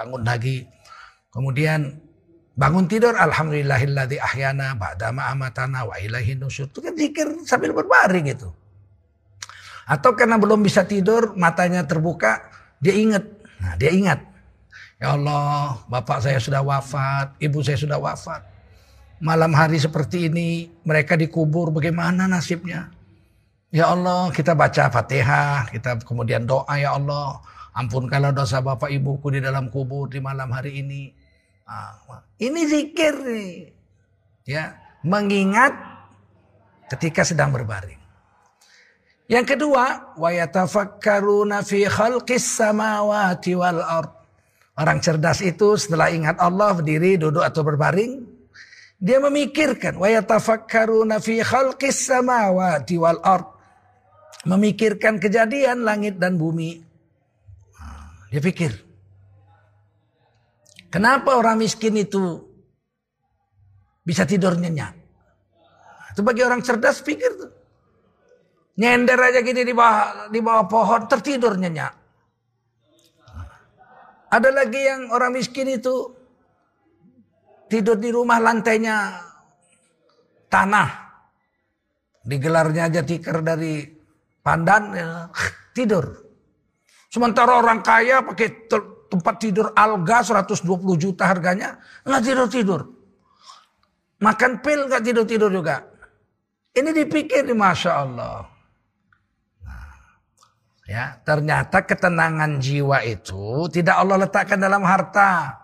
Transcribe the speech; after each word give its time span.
bangun 0.00 0.24
lagi. 0.24 0.64
Kemudian 1.28 2.00
bangun 2.56 2.88
tidur 2.88 3.12
alhamdulillahilladzi 3.12 4.16
ahyana 4.16 4.72
ba'da 4.72 5.12
ma 5.12 5.28
amatana 5.28 5.84
wa 5.84 5.94
ilaihi 6.00 6.40
nusyur. 6.40 6.72
Itu 6.72 6.80
kan 6.80 6.96
zikir 6.96 7.28
sambil 7.44 7.76
berbaring 7.76 8.32
itu. 8.32 8.48
Atau 9.84 10.16
karena 10.16 10.40
belum 10.40 10.64
bisa 10.64 10.86
tidur, 10.88 11.36
matanya 11.36 11.84
terbuka, 11.84 12.48
dia 12.80 12.94
ingat. 12.94 13.26
Nah, 13.60 13.74
dia 13.76 13.90
ingat. 13.92 14.22
Ya 15.02 15.18
Allah, 15.18 15.82
bapak 15.90 16.22
saya 16.22 16.38
sudah 16.38 16.62
wafat, 16.62 17.34
ibu 17.42 17.58
saya 17.60 17.74
sudah 17.74 17.98
wafat. 17.98 18.46
Malam 19.20 19.52
hari 19.52 19.76
seperti 19.82 20.30
ini, 20.30 20.70
mereka 20.86 21.18
dikubur, 21.18 21.74
bagaimana 21.74 22.30
nasibnya? 22.30 22.88
Ya 23.74 23.90
Allah, 23.90 24.30
kita 24.30 24.54
baca 24.54 24.88
Fatihah, 24.88 25.66
kita 25.74 26.06
kemudian 26.06 26.46
doa, 26.46 26.70
ya 26.78 26.94
Allah, 26.94 27.42
ampunkanlah 27.74 28.34
dosa 28.34 28.58
bapak 28.62 28.90
ibuku 28.90 29.34
di 29.34 29.40
dalam 29.42 29.70
kubur 29.70 30.10
di 30.10 30.18
malam 30.18 30.50
hari 30.50 30.82
ini. 30.82 31.10
Nah, 31.70 32.26
ini 32.42 32.60
zikir 32.66 33.14
nih. 33.22 33.54
Ya, 34.48 34.74
mengingat 35.06 35.70
ketika 36.90 37.22
sedang 37.22 37.54
berbaring. 37.54 38.00
Yang 39.30 39.54
kedua, 39.54 40.18
wa 40.18 40.30
yatafakkaruna 40.34 41.62
fi 41.62 41.86
khalqis 41.86 42.58
samawati 42.58 43.54
wal 43.54 43.78
ard. 43.78 44.10
Orang 44.74 44.98
cerdas 44.98 45.38
itu 45.38 45.78
setelah 45.78 46.10
ingat 46.10 46.34
Allah 46.42 46.74
berdiri, 46.74 47.14
duduk 47.14 47.46
atau 47.46 47.62
berbaring, 47.62 48.26
dia 48.98 49.22
memikirkan 49.22 50.02
wa 50.02 50.10
yatafakkaruna 50.10 51.22
fi 51.22 51.46
khalqis 51.46 52.10
samawati 52.10 52.98
wal 52.98 53.22
ard. 53.22 53.46
Memikirkan 54.50 55.22
kejadian 55.22 55.86
langit 55.86 56.18
dan 56.18 56.34
bumi. 56.34 56.89
Dia 58.30 58.38
pikir. 58.38 58.72
Kenapa 60.90 61.34
orang 61.38 61.58
miskin 61.58 61.98
itu 61.98 62.46
bisa 64.06 64.22
tidur 64.22 64.54
nyenyak? 64.54 64.94
Itu 66.14 66.22
bagi 66.22 66.42
orang 66.42 66.62
cerdas 66.62 67.02
pikir 67.02 67.30
tuh. 67.38 67.52
Nyender 68.78 69.18
aja 69.18 69.42
gini 69.42 69.66
di 69.66 69.74
bawah, 69.74 70.30
di 70.30 70.40
bawah 70.42 70.66
pohon 70.70 71.02
tertidur 71.10 71.58
nyenyak. 71.58 71.94
Ada 74.30 74.50
lagi 74.54 74.78
yang 74.78 75.10
orang 75.10 75.34
miskin 75.34 75.66
itu 75.66 76.14
tidur 77.66 77.98
di 77.98 78.14
rumah 78.14 78.38
lantainya 78.38 79.26
tanah. 80.46 80.90
Digelarnya 82.22 82.86
aja 82.86 83.02
tikar 83.02 83.42
dari 83.42 83.82
pandan 84.42 84.82
ya, 84.94 85.08
tidur. 85.74 86.29
Sementara 87.10 87.58
orang 87.58 87.82
kaya 87.82 88.22
pakai 88.22 88.70
tempat 89.10 89.34
tidur 89.42 89.74
alga 89.74 90.22
120 90.22 90.62
juta 90.94 91.26
harganya 91.26 91.82
nggak 92.06 92.22
tidur 92.22 92.46
tidur. 92.46 92.80
Makan 94.22 94.62
pil 94.62 94.86
nggak 94.86 95.02
tidur 95.02 95.26
tidur 95.26 95.50
juga. 95.50 95.82
Ini 96.70 96.94
dipikir 96.94 97.50
masya 97.50 97.92
Allah. 98.06 98.46
Ya, 100.86 101.18
ternyata 101.22 101.86
ketenangan 101.86 102.58
jiwa 102.62 103.02
itu 103.06 103.66
tidak 103.70 103.98
Allah 103.98 104.26
letakkan 104.26 104.58
dalam 104.58 104.82
harta. 104.86 105.54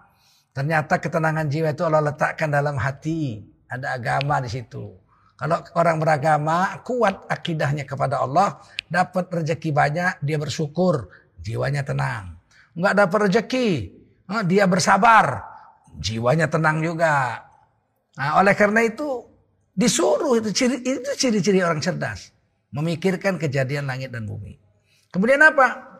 Ternyata 0.50 0.98
ketenangan 0.98 1.46
jiwa 1.46 1.74
itu 1.74 1.82
Allah 1.86 2.10
letakkan 2.10 2.50
dalam 2.50 2.74
hati. 2.78 3.42
Ada 3.70 3.98
agama 3.98 4.42
di 4.42 4.50
situ. 4.50 4.98
Kalau 5.36 5.60
orang 5.76 6.00
beragama 6.00 6.80
kuat 6.80 7.28
akidahnya 7.28 7.84
kepada 7.84 8.24
Allah, 8.24 8.56
dapat 8.88 9.28
rezeki 9.28 9.68
banyak, 9.68 10.12
dia 10.24 10.40
bersyukur, 10.40 11.12
jiwanya 11.46 11.86
tenang. 11.86 12.34
Enggak 12.74 12.94
dapat 12.98 13.18
rezeki, 13.30 13.94
dia 14.50 14.66
bersabar, 14.66 15.46
jiwanya 16.02 16.50
tenang 16.50 16.82
juga. 16.82 17.46
Nah, 18.18 18.42
oleh 18.42 18.58
karena 18.58 18.82
itu 18.82 19.22
disuruh 19.70 20.42
itu 20.42 20.50
ciri 20.50 20.82
itu 20.82 21.10
ciri-ciri 21.14 21.62
orang 21.62 21.78
cerdas, 21.78 22.34
memikirkan 22.74 23.38
kejadian 23.38 23.86
langit 23.86 24.10
dan 24.10 24.26
bumi. 24.26 24.58
Kemudian 25.14 25.40
apa? 25.40 25.94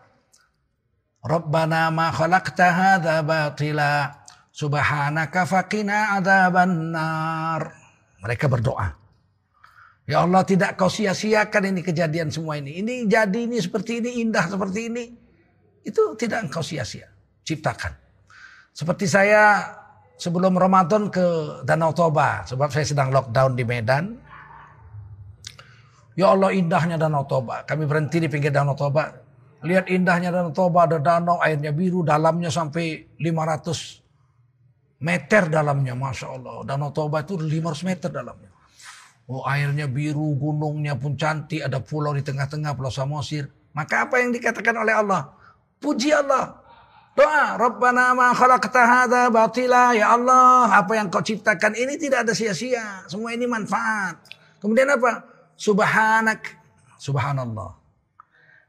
Rabbana 1.22 1.88
ma 1.94 2.10
khalaqta 2.10 2.66
hadza 2.70 3.22
batila 3.22 4.10
subhanaka 4.50 5.46
faqina 5.46 6.18
adzaban 6.18 6.92
nar. 6.92 7.72
Mereka 8.20 8.50
berdoa. 8.50 8.88
Ya 10.06 10.22
Allah 10.22 10.46
tidak 10.46 10.78
kau 10.78 10.86
sia-siakan 10.86 11.74
ini 11.74 11.82
kejadian 11.82 12.30
semua 12.30 12.62
ini. 12.62 12.78
Ini 12.78 13.10
jadi 13.10 13.42
ini 13.42 13.58
seperti 13.58 13.98
ini, 13.98 14.22
indah 14.22 14.46
seperti 14.46 14.86
ini. 14.86 15.25
Itu 15.86 16.18
tidak 16.18 16.50
engkau 16.50 16.66
sia-sia. 16.66 17.06
Ciptakan. 17.46 17.94
Seperti 18.74 19.06
saya 19.06 19.62
sebelum 20.18 20.58
Ramadan 20.58 21.06
ke 21.06 21.24
Danau 21.62 21.94
Toba. 21.94 22.42
Sebab 22.42 22.74
saya 22.74 22.82
sedang 22.82 23.14
lockdown 23.14 23.54
di 23.54 23.62
Medan. 23.62 24.18
Ya 26.18 26.34
Allah 26.34 26.50
indahnya 26.50 26.98
Danau 26.98 27.22
Toba. 27.30 27.62
Kami 27.62 27.86
berhenti 27.86 28.18
di 28.18 28.26
pinggir 28.26 28.50
Danau 28.50 28.74
Toba. 28.74 29.14
Lihat 29.62 29.86
indahnya 29.86 30.34
Danau 30.34 30.50
Toba, 30.50 30.90
ada 30.90 30.98
danau, 30.98 31.38
airnya 31.38 31.70
biru, 31.70 32.02
dalamnya 32.02 32.50
sampai 32.50 33.16
500 33.16 34.02
meter 35.00 35.48
dalamnya. 35.48 35.94
Masya 35.94 36.26
Allah. 36.34 36.54
Danau 36.66 36.90
Toba 36.90 37.22
itu 37.22 37.38
500 37.38 37.88
meter 37.88 38.10
dalamnya. 38.10 38.50
Oh 39.26 39.42
airnya 39.42 39.90
biru, 39.90 40.38
gunungnya 40.38 40.94
pun 40.94 41.18
cantik, 41.18 41.58
ada 41.62 41.82
pulau 41.82 42.14
di 42.14 42.22
tengah-tengah, 42.22 42.78
pulau 42.78 42.92
Samosir. 42.92 43.50
Maka 43.74 44.06
apa 44.06 44.22
yang 44.22 44.30
dikatakan 44.30 44.76
oleh 44.76 44.94
Allah? 44.94 45.34
Puji 45.80 46.10
Allah. 46.12 46.56
Doa, 47.16 47.56
Rabbana 47.56 48.12
ma 48.12 48.36
khalaqta 48.36 48.82
hadza 48.84 49.32
batila. 49.32 49.96
Ya 49.96 50.12
Allah, 50.12 50.68
apa 50.68 51.00
yang 51.00 51.08
kau 51.08 51.24
ciptakan 51.24 51.72
ini 51.72 51.96
tidak 51.96 52.28
ada 52.28 52.32
sia-sia. 52.36 53.08
Semua 53.08 53.32
ini 53.32 53.48
manfaat. 53.48 54.20
Kemudian 54.60 54.92
apa? 54.92 55.24
Subhanak. 55.56 56.44
Subhanallah. 57.00 57.72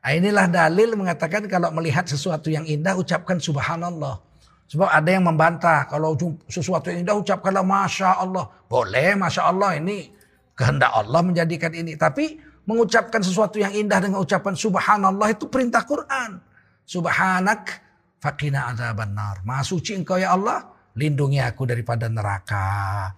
Nah, 0.07 0.11
inilah 0.15 0.47
dalil 0.47 0.95
mengatakan 0.95 1.43
kalau 1.51 1.67
melihat 1.75 2.07
sesuatu 2.07 2.47
yang 2.47 2.63
indah 2.63 2.95
ucapkan 2.95 3.35
subhanallah. 3.43 4.23
Sebab 4.71 4.87
ada 4.87 5.09
yang 5.11 5.27
membantah 5.27 5.83
kalau 5.91 6.15
sesuatu 6.47 6.87
yang 6.87 7.03
indah 7.03 7.19
ucapkanlah 7.19 7.67
masya 7.67 8.15
Allah. 8.15 8.47
Boleh 8.71 9.19
masya 9.19 9.51
Allah 9.51 9.75
ini 9.75 10.07
kehendak 10.55 10.95
Allah 10.95 11.19
menjadikan 11.19 11.75
ini. 11.75 11.99
Tapi 11.99 12.39
mengucapkan 12.63 13.19
sesuatu 13.19 13.59
yang 13.59 13.75
indah 13.75 13.99
dengan 13.99 14.23
ucapan 14.23 14.55
subhanallah 14.55 15.27
itu 15.35 15.51
perintah 15.51 15.83
Quran. 15.83 16.39
Subhanak 16.87 17.83
fakina 18.23 18.71
adzaban 18.71 19.11
nar. 19.11 19.43
Maha 19.43 19.61
suci 19.67 19.91
engkau 19.99 20.15
ya 20.15 20.31
Allah 20.31 20.77
Lindungi 20.97 21.37
aku 21.37 21.69
daripada 21.69 22.09
neraka. 22.09 22.65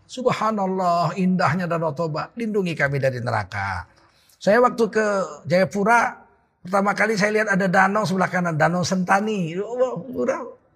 Subhanallah 0.03 1.15
indahnya 1.15 1.63
Danau 1.63 1.95
Toba. 1.95 2.27
Lindungi 2.35 2.75
kami 2.75 2.99
dari 2.99 3.23
neraka. 3.23 3.87
Saya 4.35 4.59
waktu 4.59 4.83
ke 4.91 5.05
Jayapura. 5.47 6.27
Pertama 6.59 6.91
kali 6.91 7.15
saya 7.15 7.39
lihat 7.39 7.55
ada 7.55 7.71
danau 7.71 8.03
sebelah 8.03 8.27
kanan. 8.27 8.59
Danau 8.59 8.83
Sentani. 8.83 9.55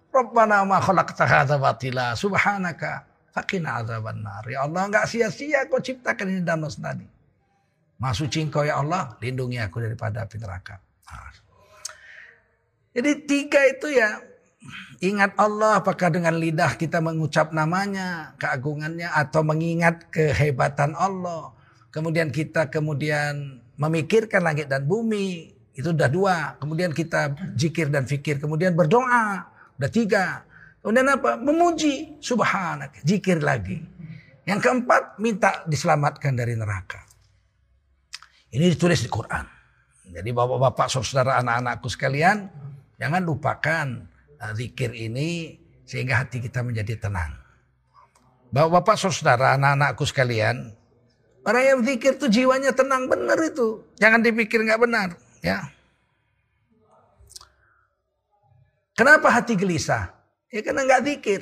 Rabbana 0.08 0.64
ma 0.64 0.80
khalaqta 0.80 1.28
hadza 1.28 1.60
batila. 1.60 2.16
Subhanaka. 2.16 3.04
Fakina 3.36 3.84
azaban 3.84 4.24
nar. 4.24 4.48
Ya 4.48 4.64
Allah 4.64 4.88
enggak 4.88 5.04
sia-sia 5.04 5.68
kau 5.68 5.84
ciptakan 5.84 6.32
ini 6.32 6.40
danau 6.40 6.72
Sentani. 6.72 7.04
Masuk 8.00 8.32
engkau 8.32 8.64
ya 8.64 8.80
Allah. 8.80 9.12
Lindungi 9.20 9.60
aku 9.60 9.84
daripada 9.84 10.24
api 10.24 10.40
neraka. 10.40 10.80
Nah. 11.04 11.43
Jadi 12.94 13.10
tiga 13.26 13.60
itu 13.66 13.90
ya 13.90 14.22
Ingat 15.04 15.36
Allah 15.36 15.84
apakah 15.84 16.08
dengan 16.08 16.32
lidah 16.40 16.80
kita 16.80 16.96
mengucap 17.04 17.52
namanya, 17.52 18.32
keagungannya 18.40 19.12
atau 19.12 19.44
mengingat 19.44 20.08
kehebatan 20.08 20.96
Allah. 20.96 21.52
Kemudian 21.92 22.32
kita 22.32 22.72
kemudian 22.72 23.60
memikirkan 23.76 24.40
langit 24.40 24.72
dan 24.72 24.88
bumi. 24.88 25.52
Itu 25.76 25.92
sudah 25.92 26.08
dua. 26.08 26.36
Kemudian 26.56 26.96
kita 26.96 27.36
jikir 27.52 27.92
dan 27.92 28.08
fikir. 28.08 28.40
Kemudian 28.40 28.72
berdoa. 28.72 29.44
Udah 29.76 29.90
tiga. 29.92 30.46
Kemudian 30.80 31.04
apa? 31.12 31.36
Memuji. 31.36 32.16
Subhanak. 32.24 33.04
Jikir 33.04 33.44
lagi. 33.44 33.84
Yang 34.48 34.60
keempat, 34.64 35.20
minta 35.20 35.68
diselamatkan 35.68 36.32
dari 36.32 36.56
neraka. 36.56 37.04
Ini 38.54 38.72
ditulis 38.72 39.02
di 39.04 39.10
Quran. 39.10 39.44
Jadi 40.14 40.30
bapak-bapak, 40.30 40.86
saudara, 40.86 41.40
anak-anakku 41.42 41.88
sekalian, 41.90 42.46
jangan 42.98 43.22
lupakan 43.22 44.14
Eh, 44.44 44.52
zikir 44.60 44.92
ini 44.92 45.56
sehingga 45.88 46.20
hati 46.20 46.42
kita 46.42 46.60
menjadi 46.60 47.08
tenang. 47.08 47.32
Bapak-bapak 48.52 48.96
saudara, 49.00 49.56
anak-anakku 49.56 50.04
sekalian, 50.06 50.70
orang 51.42 51.64
yang 51.64 51.80
zikir 51.82 52.20
tuh 52.20 52.30
jiwanya 52.30 52.70
tenang 52.76 53.08
benar 53.08 53.40
itu. 53.40 53.82
Jangan 53.98 54.20
dipikir 54.20 54.62
nggak 54.62 54.80
benar, 54.84 55.08
ya. 55.40 55.64
Kenapa 58.94 59.26
hati 59.32 59.58
gelisah? 59.58 60.14
Ya 60.54 60.62
karena 60.62 60.86
nggak 60.86 61.02
zikir. 61.02 61.40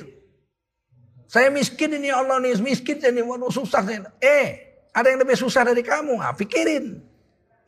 Saya 1.29 1.53
miskin 1.53 1.93
ini 1.97 2.09
ya 2.09 2.23
Allah 2.23 2.41
nih, 2.41 2.57
miskin 2.63 2.97
ini 2.97 3.21
waduh 3.21 3.53
susah. 3.53 3.85
Eh, 4.23 4.47
ada 4.89 5.11
yang 5.11 5.21
lebih 5.21 5.37
susah 5.37 5.61
dari 5.67 5.85
kamu. 5.85 6.17
Ah, 6.17 6.33
pikirin. 6.33 6.97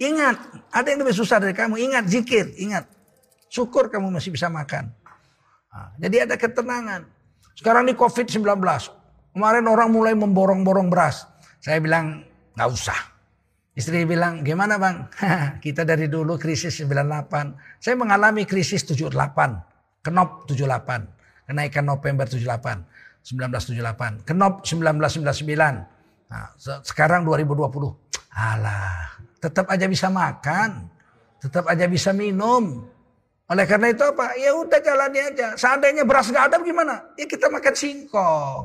Ingat, 0.02 0.38
ada 0.74 0.88
yang 0.90 1.06
lebih 1.06 1.14
susah 1.14 1.38
dari 1.38 1.54
kamu. 1.54 1.78
Ingat 1.78 2.10
zikir, 2.10 2.50
ingat. 2.58 2.95
Syukur 3.56 3.88
kamu 3.88 4.12
masih 4.12 4.36
bisa 4.36 4.52
makan. 4.52 4.92
Nah, 5.72 5.96
jadi 5.96 6.28
ada 6.28 6.36
ketenangan. 6.36 7.08
Sekarang 7.56 7.88
ini 7.88 7.96
COVID-19. 7.96 8.44
Kemarin 9.32 9.64
orang 9.72 9.96
mulai 9.96 10.12
memborong-borong 10.12 10.92
beras. 10.92 11.24
Saya 11.64 11.80
bilang, 11.80 12.28
nggak 12.52 12.68
usah. 12.68 13.00
Istri 13.80 14.04
bilang, 14.04 14.44
gimana 14.44 14.76
bang? 14.76 15.08
Kita 15.64 15.88
dari 15.88 16.12
dulu 16.12 16.36
krisis 16.36 16.84
98. 16.84 17.80
Saya 17.80 17.96
mengalami 17.96 18.44
krisis 18.44 18.84
78. 18.84 19.16
Kenop 20.04 20.52
78. 20.52 21.48
Kenaikan 21.48 21.88
November 21.88 22.28
78. 22.28 23.24
1978. 23.24 24.28
Kenop 24.28 24.68
1999. 24.68 26.28
Nah, 26.28 26.52
sekarang 26.84 27.24
2020. 27.24 27.72
Alah, 28.36 29.16
tetap 29.40 29.72
aja 29.72 29.88
bisa 29.88 30.12
makan. 30.12 30.92
Tetap 31.40 31.72
aja 31.72 31.88
bisa 31.88 32.12
minum. 32.12 32.95
Oleh 33.46 33.66
karena 33.70 33.94
itu 33.94 34.02
apa? 34.02 34.34
Ya 34.42 34.58
udah 34.58 34.80
jalani 34.82 35.20
aja. 35.22 35.54
Seandainya 35.54 36.02
beras 36.02 36.34
nggak 36.34 36.46
ada 36.50 36.58
gimana? 36.66 37.14
Ya 37.14 37.30
kita 37.30 37.46
makan 37.46 37.74
singkong. 37.78 38.64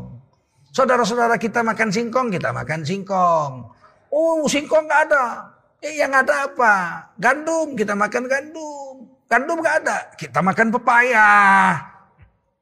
Saudara-saudara 0.73 1.37
kita 1.37 1.61
makan 1.61 1.93
singkong, 1.93 2.33
kita 2.33 2.55
makan 2.55 2.81
singkong. 2.87 3.69
Oh, 4.09 4.47
singkong 4.49 4.89
nggak 4.89 5.03
ada. 5.13 5.53
Eh, 5.81 6.01
yang 6.01 6.13
ada 6.13 6.49
apa? 6.49 7.09
Gandum, 7.21 7.77
kita 7.77 7.93
makan 7.93 8.25
gandum. 8.25 9.05
Gandum 9.31 9.63
nggak 9.63 9.77
ada, 9.85 9.97
kita 10.19 10.43
makan 10.43 10.75
pepaya. 10.75 11.29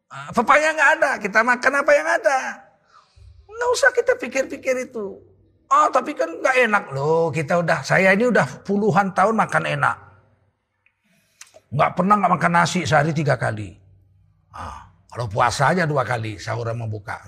Ah, 0.08 0.28
pepaya 0.32 0.72
nggak 0.72 0.90
ada, 1.00 1.10
kita 1.20 1.40
makan 1.44 1.72
apa 1.80 1.92
yang 1.92 2.08
ada. 2.08 2.38
Nggak 3.48 3.70
usah 3.72 3.90
kita 3.92 4.12
pikir-pikir 4.16 4.88
itu. 4.88 5.20
Oh 5.68 5.88
tapi 5.92 6.16
kan 6.16 6.28
nggak 6.28 6.56
enak 6.64 6.84
loh. 6.96 7.28
Kita 7.28 7.60
udah, 7.60 7.84
saya 7.84 8.16
ini 8.16 8.28
udah 8.32 8.64
puluhan 8.64 9.12
tahun 9.12 9.36
makan 9.36 9.64
enak. 9.68 9.96
Nggak 11.68 11.90
pernah 12.00 12.14
nggak 12.16 12.32
makan 12.40 12.52
nasi 12.52 12.80
sehari 12.88 13.12
tiga 13.12 13.36
kali. 13.36 13.76
Ah, 14.56 14.88
kalau 15.12 15.28
puasa 15.28 15.72
aja 15.72 15.84
dua 15.84 16.04
kali 16.04 16.40
sahur 16.40 16.68
membuka. 16.72 17.20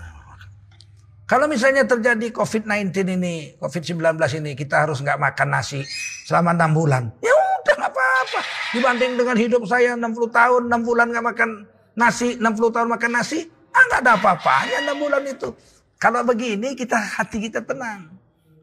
Kalau 1.30 1.46
misalnya 1.46 1.86
terjadi 1.86 2.34
COVID-19 2.34 2.90
ini, 3.14 3.54
COVID-19 3.62 4.18
ini, 4.42 4.58
kita 4.58 4.82
harus 4.82 4.98
nggak 4.98 5.14
makan 5.14 5.48
nasi 5.54 5.86
selama 6.26 6.58
enam 6.58 6.74
bulan. 6.74 7.06
Ya 7.22 7.30
udah 7.30 7.74
nggak 7.78 7.92
apa-apa. 7.94 8.40
Dibanding 8.74 9.12
dengan 9.14 9.36
hidup 9.38 9.62
saya 9.62 9.94
60 9.94 10.10
tahun, 10.26 10.62
6 10.66 10.82
bulan 10.82 11.06
nggak 11.14 11.26
makan 11.30 11.50
nasi, 11.94 12.34
60 12.34 12.74
tahun 12.74 12.88
makan 12.90 13.10
nasi, 13.14 13.46
ah 13.70 13.82
nggak 13.86 14.00
ada 14.02 14.12
apa-apanya 14.18 14.90
6 14.90 14.98
bulan 14.98 15.22
itu. 15.22 15.54
Kalau 16.02 16.26
begini 16.26 16.74
kita 16.74 16.98
hati 16.98 17.38
kita 17.46 17.62
tenang. 17.62 18.10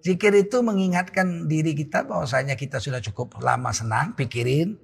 Zikir 0.03 0.35
itu 0.35 0.59
mengingatkan 0.59 1.47
diri 1.47 1.71
kita 1.71 2.03
bahwasanya 2.03 2.59
kita 2.59 2.83
sudah 2.83 2.99
cukup 2.99 3.39
lama 3.39 3.71
senang, 3.71 4.11
pikirin. 4.11 4.75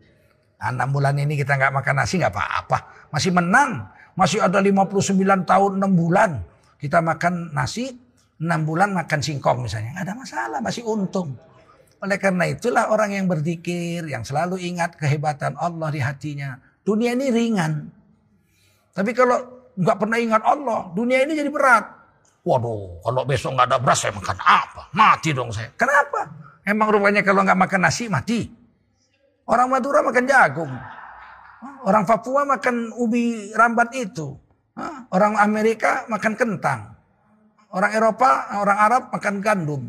Enam 0.63 0.95
bulan 0.95 1.19
ini 1.19 1.35
kita 1.35 1.59
nggak 1.59 1.75
makan 1.75 1.95
nasi 1.99 2.23
nggak 2.23 2.31
apa-apa. 2.31 2.77
Masih 3.11 3.35
menang. 3.35 3.91
Masih 4.15 4.39
ada 4.39 4.61
59 4.61 5.19
tahun 5.43 5.71
6 5.81 5.99
bulan. 5.99 6.39
Kita 6.77 7.01
makan 7.01 7.51
nasi, 7.51 7.91
6 8.39 8.47
bulan 8.63 8.95
makan 8.95 9.19
singkong 9.19 9.65
misalnya. 9.65 9.99
Nggak 9.99 10.05
ada 10.07 10.15
masalah, 10.15 10.59
masih 10.61 10.85
untung. 10.85 11.35
Oleh 12.03 12.19
karena 12.19 12.47
itulah 12.51 12.91
orang 12.91 13.15
yang 13.15 13.25
berzikir, 13.25 14.03
yang 14.05 14.27
selalu 14.27 14.59
ingat 14.59 14.99
kehebatan 14.99 15.55
Allah 15.55 15.89
di 15.89 16.03
hatinya. 16.03 16.59
Dunia 16.83 17.15
ini 17.15 17.31
ringan. 17.31 17.87
Tapi 18.93 19.11
kalau 19.15 19.71
nggak 19.73 19.97
pernah 19.97 20.17
ingat 20.19 20.43
Allah, 20.43 20.91
dunia 20.93 21.23
ini 21.23 21.33
jadi 21.33 21.49
berat. 21.49 21.85
Waduh, 22.43 22.99
kalau 23.01 23.23
besok 23.23 23.55
nggak 23.55 23.67
ada 23.71 23.77
beras 23.79 24.03
saya 24.03 24.11
makan 24.11 24.37
apa? 24.43 24.81
Mati 24.91 25.31
dong 25.31 25.49
saya. 25.55 25.71
Kenapa? 25.79 26.27
Emang 26.67 26.91
rupanya 26.91 27.23
kalau 27.23 27.41
nggak 27.41 27.55
makan 27.55 27.81
nasi 27.87 28.11
mati. 28.11 28.62
Orang 29.43 29.67
Madura 29.71 29.99
makan 29.99 30.25
jagung. 30.25 30.71
Orang 31.83 32.03
Papua 32.07 32.47
makan 32.47 32.91
ubi 32.95 33.51
rambat 33.55 33.91
itu. 33.95 34.35
Orang 35.11 35.35
Amerika 35.37 36.07
makan 36.07 36.33
kentang. 36.33 36.95
Orang 37.73 37.91
Eropa, 37.91 38.53
orang 38.61 38.77
Arab 38.77 39.03
makan 39.11 39.35
gandum. 39.41 39.83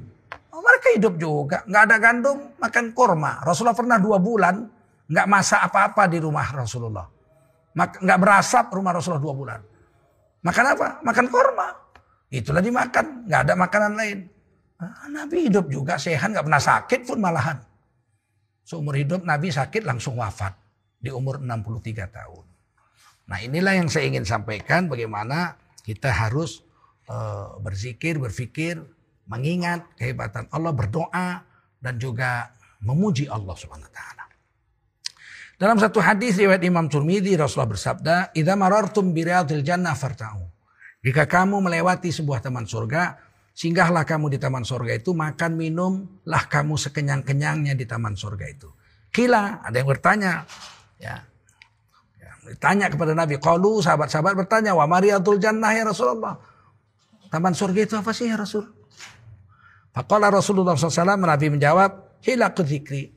Oh, 0.51 0.63
mereka 0.63 0.89
hidup 0.97 1.15
juga. 1.21 1.63
Nggak 1.69 1.83
ada 1.87 1.97
gandum, 2.01 2.39
makan 2.57 2.85
korma. 2.97 3.43
Rasulullah 3.45 3.77
pernah 3.77 3.99
dua 4.01 4.19
bulan 4.19 4.65
nggak 5.05 5.27
masak 5.29 5.61
apa-apa 5.69 6.09
di 6.09 6.19
rumah 6.19 6.47
Rasulullah. 6.51 7.07
Nggak 7.77 8.19
berasap 8.23 8.65
rumah 8.73 8.93
Rasulullah 8.95 9.23
dua 9.23 9.35
bulan. 9.35 9.61
Makan 10.45 10.65
apa? 10.77 10.89
Makan 11.03 11.27
korma. 11.29 11.69
Itulah 12.33 12.63
dimakan, 12.65 13.29
nggak 13.29 13.41
ada 13.47 13.55
makanan 13.55 13.93
lain. 13.95 14.19
Nabi 15.13 15.49
hidup 15.49 15.71
juga 15.71 15.95
sehat, 16.01 16.35
nggak 16.35 16.45
pernah 16.45 16.63
sakit 16.63 17.01
pun 17.07 17.19
malahan. 17.23 17.57
Seumur 18.65 18.97
hidup 18.97 19.29
Nabi 19.29 19.53
sakit 19.53 19.85
langsung 19.85 20.17
wafat 20.17 20.57
di 20.97 21.13
umur 21.13 21.37
63 21.37 22.09
tahun. 22.09 22.45
Nah 23.29 23.39
inilah 23.41 23.77
yang 23.77 23.89
saya 23.93 24.09
ingin 24.09 24.25
sampaikan 24.25 24.89
bagaimana 24.89 25.61
kita 25.85 26.09
harus 26.09 26.65
uh, 27.13 27.61
berzikir, 27.61 28.17
berfikir, 28.17 28.81
mengingat 29.29 29.85
kehebatan 30.01 30.49
Allah, 30.49 30.73
berdoa 30.73 31.45
dan 31.81 32.01
juga 32.01 32.53
memuji 32.81 33.29
Allah 33.29 33.53
Subhanahu 33.53 33.89
wa 33.89 33.95
taala. 33.95 34.25
Dalam 35.55 35.79
satu 35.81 36.01
hadis 36.03 36.37
riwayat 36.37 36.61
Imam 36.65 36.89
Turmidi 36.89 37.37
Rasulullah 37.37 37.73
bersabda, 37.73 38.15
"Idza 38.37 38.57
marartum 38.57 39.13
bi 39.13 39.25
jannah 39.65 39.97
farta'u." 39.97 40.45
Jika 41.05 41.29
kamu 41.29 41.61
melewati 41.61 42.09
sebuah 42.09 42.41
taman 42.41 42.65
surga, 42.65 43.24
singgahlah 43.55 44.03
kamu 44.03 44.35
di 44.35 44.39
taman 44.43 44.67
surga 44.67 44.99
itu, 44.99 45.15
makan 45.15 45.55
minumlah 45.55 46.45
kamu 46.51 46.75
sekenyang-kenyangnya 46.75 47.79
di 47.79 47.87
taman 47.87 48.19
surga 48.19 48.47
itu. 48.51 48.69
Kila, 49.15 49.63
ada 49.63 49.79
yang 49.79 49.87
bertanya, 49.87 50.43
ya, 50.99 51.23
ya 52.19 52.31
ditanya 52.51 52.91
kepada 52.91 53.15
Nabi, 53.15 53.39
kalau 53.39 53.79
sahabat-sahabat 53.79 54.35
bertanya, 54.35 54.75
wa 54.75 54.91
mariatul 54.91 55.39
jannah 55.39 55.71
ya 55.71 55.87
Rasulullah. 55.87 56.35
Taman 57.31 57.55
surga 57.55 57.81
itu 57.87 57.95
apa 57.95 58.11
sih 58.11 58.27
ya 58.27 58.35
Rasul? 58.35 58.67
Faqala 59.95 60.35
Rasulullah 60.35 60.75
SAW, 60.75 61.15
Nabi 61.15 61.47
menjawab, 61.55 62.19
hilakut 62.27 62.67
zikri. 62.67 63.15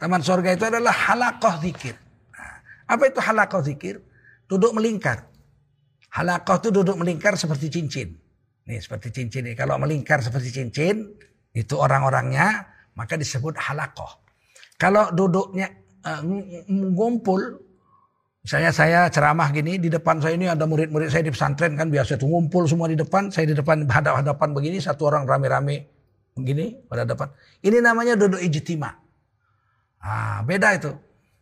Taman 0.00 0.24
surga 0.24 0.56
itu 0.56 0.64
adalah 0.64 0.92
halakoh 0.92 1.60
zikir. 1.60 1.92
Nah, 2.32 2.56
apa 2.88 3.02
itu 3.04 3.20
halakoh 3.20 3.60
zikir? 3.60 4.00
Duduk 4.48 4.72
melingkar. 4.72 5.28
Halakoh 6.08 6.56
itu 6.56 6.68
duduk 6.72 6.96
melingkar 6.96 7.36
seperti 7.36 7.68
cincin. 7.68 8.23
Nih 8.64 8.80
seperti 8.80 9.12
cincin 9.12 9.44
ini. 9.44 9.54
Kalau 9.56 9.76
melingkar 9.76 10.24
seperti 10.24 10.48
cincin, 10.48 11.04
itu 11.52 11.74
orang-orangnya, 11.76 12.64
maka 12.96 13.14
disebut 13.14 13.54
halakoh. 13.60 14.24
Kalau 14.80 15.12
duduknya 15.12 15.70
uh, 16.02 16.20
ngumpul, 16.68 17.60
misalnya 18.42 18.72
saya 18.72 19.00
ceramah 19.12 19.52
gini, 19.52 19.76
di 19.76 19.92
depan 19.92 20.18
saya 20.18 20.34
ini 20.34 20.48
ada 20.48 20.64
murid-murid 20.64 21.12
saya 21.12 21.22
di 21.22 21.32
pesantren 21.32 21.76
kan 21.76 21.92
biasa 21.92 22.16
tuh 22.16 22.26
ngumpul 22.26 22.64
semua 22.66 22.88
di 22.88 22.96
depan, 22.98 23.28
saya 23.28 23.52
di 23.52 23.54
depan 23.54 23.86
hadap-hadapan 23.86 24.48
begini, 24.56 24.80
satu 24.80 25.12
orang 25.12 25.28
rame-rame 25.28 25.86
begini 26.34 26.74
pada 26.88 27.06
depan. 27.06 27.30
Ini 27.62 27.78
namanya 27.78 28.18
duduk 28.18 28.42
ijtima. 28.42 28.90
Ah, 30.02 30.42
beda 30.44 30.74
itu. 30.76 30.92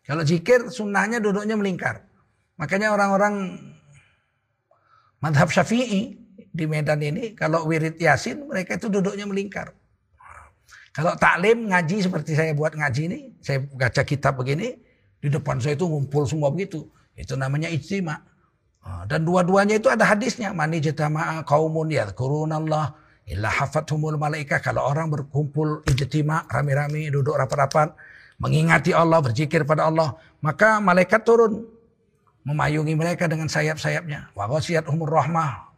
Kalau 0.02 0.22
zikir 0.26 0.68
sunnahnya 0.68 1.22
duduknya 1.22 1.54
melingkar. 1.54 2.02
Makanya 2.58 2.92
orang-orang 2.94 3.58
Madhab 5.22 5.48
Syafi'i 5.50 6.18
di 6.52 6.68
Medan 6.68 7.00
ini 7.00 7.32
kalau 7.32 7.64
wirid 7.64 7.96
Yasin 7.96 8.44
mereka 8.44 8.76
itu 8.76 8.92
duduknya 8.92 9.24
melingkar. 9.24 9.72
Kalau 10.92 11.16
taklim 11.16 11.72
ngaji 11.72 12.04
seperti 12.04 12.36
saya 12.36 12.52
buat 12.52 12.76
ngaji 12.76 13.02
ini, 13.08 13.20
saya 13.40 13.64
baca 13.64 14.04
kitab 14.04 14.36
begini, 14.36 14.76
di 15.24 15.32
depan 15.32 15.56
saya 15.56 15.72
itu 15.72 15.88
ngumpul 15.88 16.28
semua 16.28 16.52
begitu. 16.52 16.84
Itu 17.16 17.32
namanya 17.32 17.72
ijtima. 17.72 18.20
Ah, 18.84 19.08
dan 19.08 19.24
dua-duanya 19.24 19.80
itu 19.80 19.88
ada 19.88 20.04
hadisnya. 20.04 20.52
Mani 20.52 20.84
jatama'a 20.84 21.48
kaumun 21.48 21.88
Allah 21.88 22.92
illa 23.24 23.48
hafathumul 23.48 24.20
malaika. 24.20 24.60
Kalau 24.60 24.84
orang 24.84 25.08
berkumpul 25.08 25.80
ijtima 25.88 26.44
rame-rame 26.52 27.08
duduk 27.08 27.40
rapat-rapat 27.40 27.96
mengingati 28.36 28.92
Allah, 28.92 29.24
berzikir 29.24 29.64
pada 29.64 29.88
Allah, 29.88 30.12
maka 30.44 30.76
malaikat 30.76 31.24
turun 31.24 31.64
memayungi 32.44 32.92
mereka 32.92 33.24
dengan 33.30 33.48
sayap-sayapnya. 33.48 34.36
Wa 34.36 34.44
umur 34.92 35.08
rahmah. 35.08 35.71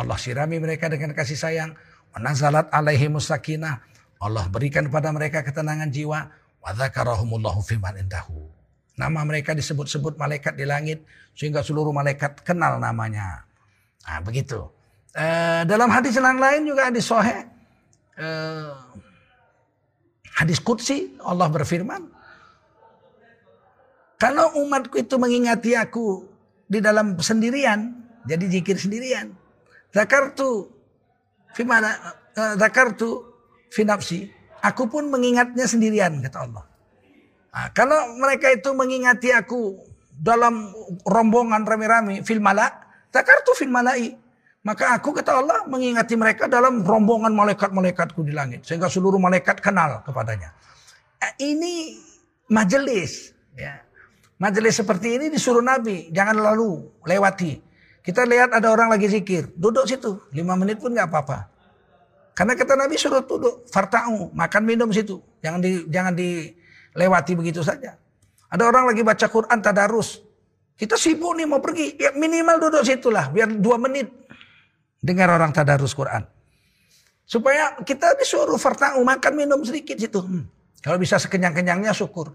Allah 0.00 0.16
sirami 0.16 0.56
mereka 0.56 0.88
dengan 0.88 1.12
kasih 1.12 1.36
sayang. 1.36 1.76
Wa 2.16 2.18
nazalat 2.24 2.72
alaihi 2.72 3.12
musakinah. 3.12 3.84
Allah 4.20 4.48
berikan 4.48 4.88
kepada 4.88 5.12
mereka 5.12 5.44
ketenangan 5.44 5.92
jiwa. 5.92 6.32
Wa 6.64 6.72
dzakarahumullahu 6.72 7.60
fiman 7.60 8.00
indahu. 8.00 8.48
Nama 8.96 9.20
mereka 9.28 9.52
disebut-sebut 9.52 10.16
malaikat 10.16 10.56
di 10.56 10.64
langit 10.64 11.04
sehingga 11.36 11.60
seluruh 11.60 11.92
malaikat 11.92 12.40
kenal 12.44 12.80
namanya. 12.80 13.44
Nah, 14.04 14.20
begitu. 14.24 14.68
E, 15.16 15.24
dalam 15.64 15.88
hadis 15.88 16.16
yang 16.16 16.36
lain 16.36 16.68
juga 16.68 16.92
hadis 16.92 17.08
sahih 17.08 17.48
e, 18.14 18.28
hadis 20.36 20.60
qudsi 20.60 21.16
Allah 21.24 21.48
berfirman, 21.48 22.12
kalau 24.20 24.52
umatku 24.60 25.00
itu 25.00 25.16
mengingati 25.16 25.72
aku 25.80 26.28
di 26.68 26.84
dalam 26.84 27.16
sendirian, 27.16 27.96
jadi 28.28 28.44
zikir 28.52 28.76
sendirian. 28.76 29.39
Zakartu 29.90 30.70
fimana 31.54 31.90
uh, 32.38 32.54
zakartu 32.58 33.26
fi 33.70 33.82
nafsi. 33.82 34.30
Aku 34.60 34.86
pun 34.92 35.08
mengingatnya 35.08 35.64
sendirian 35.64 36.20
kata 36.20 36.38
Allah. 36.44 36.64
Nah, 37.50 37.68
kalau 37.74 38.14
mereka 38.20 38.52
itu 38.52 38.70
mengingati 38.76 39.34
aku 39.34 39.90
dalam 40.20 40.68
rombongan 41.08 41.64
rame-rame 41.64 42.20
fil 42.20 42.44
mala 42.44 42.68
zakartu 43.08 43.56
fil 43.56 43.72
malai 43.72 44.12
maka 44.60 44.92
aku 44.92 45.16
kata 45.16 45.40
Allah 45.40 45.64
mengingati 45.64 46.12
mereka 46.20 46.44
dalam 46.44 46.84
rombongan 46.84 47.32
malaikat-malaikatku 47.32 48.20
di 48.20 48.36
langit 48.36 48.68
sehingga 48.68 48.92
seluruh 48.92 49.16
malaikat 49.16 49.64
kenal 49.64 50.04
kepadanya 50.04 50.52
eh, 51.24 51.32
ini 51.40 51.96
majelis 52.52 53.32
ya 53.56 53.80
majelis 54.36 54.76
seperti 54.76 55.16
ini 55.16 55.26
disuruh 55.32 55.64
Nabi 55.64 56.12
jangan 56.12 56.36
lalu 56.36 56.84
lewati 57.08 57.56
kita 58.00 58.24
lihat 58.24 58.52
ada 58.52 58.68
orang 58.72 58.88
lagi 58.92 59.08
zikir 59.08 59.52
duduk 59.56 59.84
situ 59.84 60.20
lima 60.32 60.56
menit 60.56 60.80
pun 60.80 60.92
nggak 60.92 61.08
apa-apa 61.08 61.48
karena 62.34 62.56
kata 62.56 62.72
Nabi 62.78 62.94
suruh 62.96 63.24
duduk 63.24 63.68
farta'u 63.68 64.32
makan 64.32 64.62
minum 64.64 64.88
situ 64.92 65.20
jangan 65.44 65.60
di 65.60 65.84
jangan 65.92 66.16
dilewati 66.16 67.32
begitu 67.36 67.60
saja 67.60 68.00
ada 68.50 68.66
orang 68.66 68.90
lagi 68.90 69.06
baca 69.06 69.26
Quran 69.30 69.58
tadarus. 69.62 70.18
Kita 70.74 70.98
sibuk 70.98 71.38
nih 71.38 71.46
mau 71.46 71.62
pergi. 71.62 71.94
Ya 71.94 72.10
minimal 72.10 72.58
duduk 72.58 72.82
situlah. 72.82 73.30
Biar 73.30 73.46
dua 73.46 73.78
menit. 73.78 74.10
Dengar 74.98 75.30
orang 75.30 75.54
tadarus 75.54 75.94
Quran. 75.94 76.26
Supaya 77.22 77.78
kita 77.86 78.18
disuruh 78.18 78.58
farta'u 78.58 78.98
makan 79.06 79.32
minum 79.38 79.62
sedikit 79.62 79.94
situ. 80.02 80.18
Hmm. 80.18 80.50
Kalau 80.82 80.98
bisa 80.98 81.22
sekenyang-kenyangnya 81.22 81.94
syukur. 81.94 82.34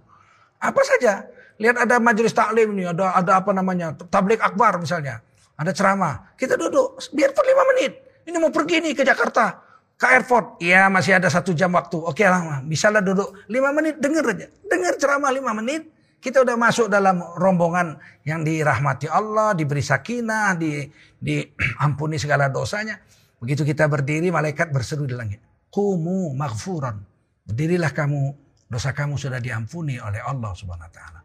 Apa 0.64 0.80
saja. 0.88 1.28
Lihat 1.60 1.84
ada 1.84 2.00
majelis 2.00 2.32
taklim 2.32 2.72
nih. 2.80 2.96
Ada, 2.96 3.20
ada 3.20 3.32
apa 3.44 3.52
namanya. 3.52 3.92
Tablik 4.08 4.40
akbar 4.40 4.80
misalnya. 4.80 5.20
Ada 5.56 5.72
ceramah. 5.72 6.36
Kita 6.36 6.60
duduk. 6.60 7.00
Biar 7.16 7.32
per 7.32 7.46
lima 7.48 7.64
menit. 7.76 7.94
Ini 8.26 8.38
mau 8.42 8.50
pergi 8.50 8.82
nih 8.82 8.94
ke 8.98 9.04
Jakarta 9.06 9.66
ke 9.96 10.06
airport. 10.12 10.60
Iya 10.60 10.92
masih 10.92 11.18
ada 11.18 11.32
satu 11.32 11.56
jam 11.56 11.72
waktu. 11.74 11.96
Oke 11.96 12.28
lah, 12.28 12.62
bisa 12.68 12.92
lah 12.92 13.00
duduk 13.00 13.48
lima 13.48 13.72
menit, 13.72 14.00
denger 14.00 14.26
aja. 14.36 14.48
Dengar 14.68 14.94
ceramah 15.00 15.32
lima 15.32 15.56
menit, 15.56 15.88
kita 16.20 16.44
udah 16.44 16.56
masuk 16.60 16.92
dalam 16.92 17.24
rombongan 17.40 17.96
yang 18.28 18.44
dirahmati 18.44 19.08
Allah, 19.08 19.56
diberi 19.56 19.82
sakinah, 19.82 20.60
di, 20.60 20.84
diampuni 21.16 22.20
segala 22.20 22.52
dosanya. 22.52 23.00
Begitu 23.40 23.64
kita 23.64 23.88
berdiri, 23.88 24.32
malaikat 24.32 24.72
berseru 24.72 25.08
di 25.08 25.16
langit. 25.16 25.40
Kumu 25.72 26.36
maghfuran. 26.36 27.00
Berdirilah 27.46 27.94
kamu, 27.94 28.22
dosa 28.68 28.92
kamu 28.92 29.22
sudah 29.22 29.38
diampuni 29.38 30.02
oleh 30.02 30.20
Allah 30.24 30.52
subhanahu 30.56 30.88
wa 30.90 30.94
ta'ala. 30.94 31.20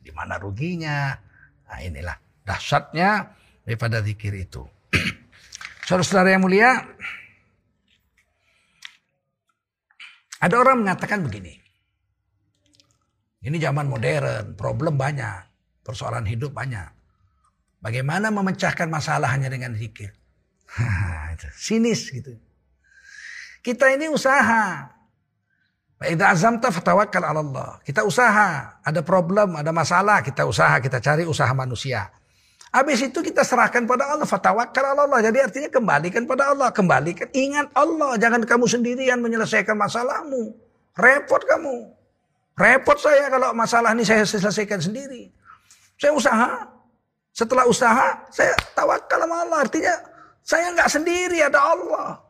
Di 0.00 0.10
mana 0.10 0.34
ruginya? 0.40 1.14
Nah 1.70 1.78
inilah 1.78 2.16
dahsyatnya 2.42 3.38
daripada 3.70 4.02
zikir 4.02 4.34
itu. 4.34 4.66
Saudara-saudara 5.86 6.34
yang 6.34 6.42
mulia, 6.42 6.74
ada 10.42 10.54
orang 10.58 10.82
mengatakan 10.82 11.22
begini. 11.22 11.54
Ini 13.46 13.56
zaman 13.62 13.86
modern, 13.86 14.58
problem 14.58 14.98
banyak, 14.98 15.46
persoalan 15.86 16.26
hidup 16.26 16.50
banyak. 16.50 16.90
Bagaimana 17.78 18.34
memecahkan 18.34 18.90
masalah 18.90 19.30
hanya 19.30 19.46
dengan 19.46 19.78
zikir? 19.78 20.10
Sinis 21.54 22.10
gitu. 22.10 22.34
Kita 23.62 23.86
ini 23.94 24.10
usaha. 24.10 24.90
Idza 26.00 26.26
azamta 26.32 26.68
fatawakkal 26.74 27.22
Allah. 27.22 27.80
Kita 27.86 28.04
usaha, 28.04 28.80
ada 28.82 29.00
problem, 29.04 29.56
ada 29.56 29.72
masalah, 29.72 30.20
kita 30.20 30.44
usaha, 30.48 30.80
kita 30.80 31.00
cari 31.00 31.24
usaha 31.24 31.52
manusia. 31.52 32.19
Habis 32.70 33.02
itu 33.02 33.18
kita 33.18 33.42
serahkan 33.42 33.82
pada 33.82 34.14
Allah, 34.14 34.22
fatawakkal 34.22 34.94
'ala 34.94 35.02
Allah. 35.10 35.20
Jadi 35.26 35.38
artinya 35.42 35.70
kembalikan 35.74 36.22
pada 36.22 36.54
Allah, 36.54 36.70
kembalikan 36.70 37.26
ingat 37.34 37.66
Allah, 37.74 38.14
jangan 38.14 38.46
kamu 38.46 38.70
sendirian 38.70 39.18
menyelesaikan 39.18 39.74
masalahmu. 39.74 40.54
Repot 40.94 41.42
kamu. 41.42 41.90
Repot 42.54 42.94
saya 42.94 43.26
kalau 43.26 43.50
masalah 43.58 43.90
ini 43.90 44.06
saya 44.06 44.22
selesaikan 44.22 44.78
sendiri. 44.78 45.34
Saya 45.98 46.14
usaha. 46.14 46.70
Setelah 47.30 47.66
usaha, 47.66 48.26
saya 48.30 48.54
tawakal 48.74 49.22
sama 49.22 49.36
Allah. 49.46 49.58
Artinya 49.66 49.94
saya 50.46 50.70
nggak 50.70 50.90
sendiri, 50.90 51.42
ada 51.42 51.58
Allah. 51.58 52.22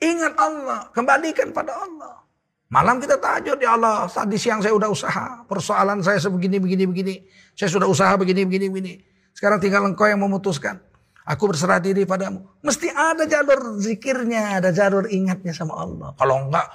Ingat 0.00 0.32
Allah, 0.36 0.80
kembalikan 0.96 1.52
pada 1.52 1.76
Allah. 1.76 2.22
Malam 2.68 3.00
kita 3.00 3.16
tahajud 3.16 3.56
ya 3.56 3.80
Allah, 3.80 4.04
tadi 4.04 4.36
siang 4.36 4.60
saya 4.60 4.76
udah 4.76 4.92
usaha. 4.92 5.42
Persoalan 5.48 6.04
saya 6.04 6.20
sebegini, 6.20 6.60
begini, 6.60 6.84
begini. 6.84 7.14
Saya 7.56 7.72
sudah 7.72 7.88
usaha 7.88 8.12
begini, 8.20 8.44
begini, 8.44 8.68
begini. 8.68 8.94
Sekarang 9.38 9.62
tinggal 9.62 9.86
engkau 9.86 10.10
yang 10.10 10.18
memutuskan. 10.18 10.82
Aku 11.22 11.46
berserah 11.46 11.78
diri 11.78 12.02
padamu. 12.02 12.42
Mesti 12.58 12.90
ada 12.90 13.22
jalur 13.22 13.78
zikirnya, 13.78 14.58
ada 14.58 14.74
jalur 14.74 15.06
ingatnya 15.06 15.54
sama 15.54 15.78
Allah. 15.78 16.10
Kalau 16.18 16.50
enggak, 16.50 16.66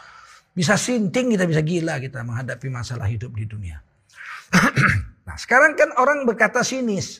bisa 0.55 0.79
sinting 0.79 1.35
kita 1.35 1.43
bisa 1.43 1.59
gila 1.59 1.99
kita 1.99 2.23
menghadapi 2.23 2.71
masalah 2.71 3.11
hidup 3.11 3.35
di 3.35 3.43
dunia. 3.43 3.83
nah 5.27 5.35
sekarang 5.35 5.75
kan 5.75 5.91
orang 5.99 6.23
berkata 6.23 6.63
sinis. 6.63 7.19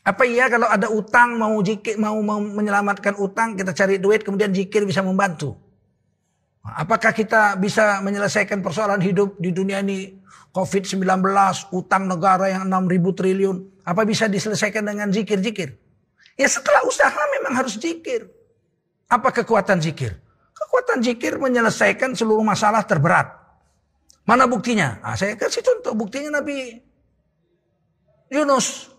Apa 0.00 0.24
iya 0.24 0.48
kalau 0.48 0.64
ada 0.64 0.88
utang 0.88 1.36
mau 1.36 1.60
jikir 1.60 2.00
mau, 2.00 2.16
mau 2.24 2.40
menyelamatkan 2.40 3.20
utang 3.20 3.52
kita 3.52 3.76
cari 3.76 4.00
duit 4.00 4.24
kemudian 4.24 4.48
jikir 4.48 4.88
bisa 4.88 5.04
membantu. 5.04 5.60
Apakah 6.64 7.12
kita 7.12 7.60
bisa 7.60 8.00
menyelesaikan 8.00 8.64
persoalan 8.64 9.04
hidup 9.04 9.36
di 9.36 9.52
dunia 9.52 9.84
ini 9.84 10.20
COVID-19, 10.50 11.06
utang 11.70 12.10
negara 12.10 12.50
yang 12.50 12.66
6 12.66 12.90
ribu 12.90 13.14
triliun. 13.14 13.79
Apa 13.90 14.06
bisa 14.06 14.30
diselesaikan 14.30 14.86
dengan 14.86 15.10
zikir-zikir? 15.10 15.74
Ya 16.38 16.46
setelah 16.46 16.86
usaha 16.86 17.18
memang 17.34 17.58
harus 17.58 17.74
zikir. 17.74 18.30
Apa 19.10 19.34
kekuatan 19.34 19.82
zikir? 19.82 20.14
Kekuatan 20.54 21.02
zikir 21.02 21.42
menyelesaikan 21.42 22.14
seluruh 22.14 22.46
masalah 22.46 22.86
terberat. 22.86 23.34
Mana 24.22 24.46
buktinya? 24.46 25.02
Nah, 25.02 25.18
saya 25.18 25.34
kasih 25.34 25.66
contoh 25.66 25.98
buktinya 25.98 26.38
Nabi 26.38 26.78
Yunus. 28.30 28.94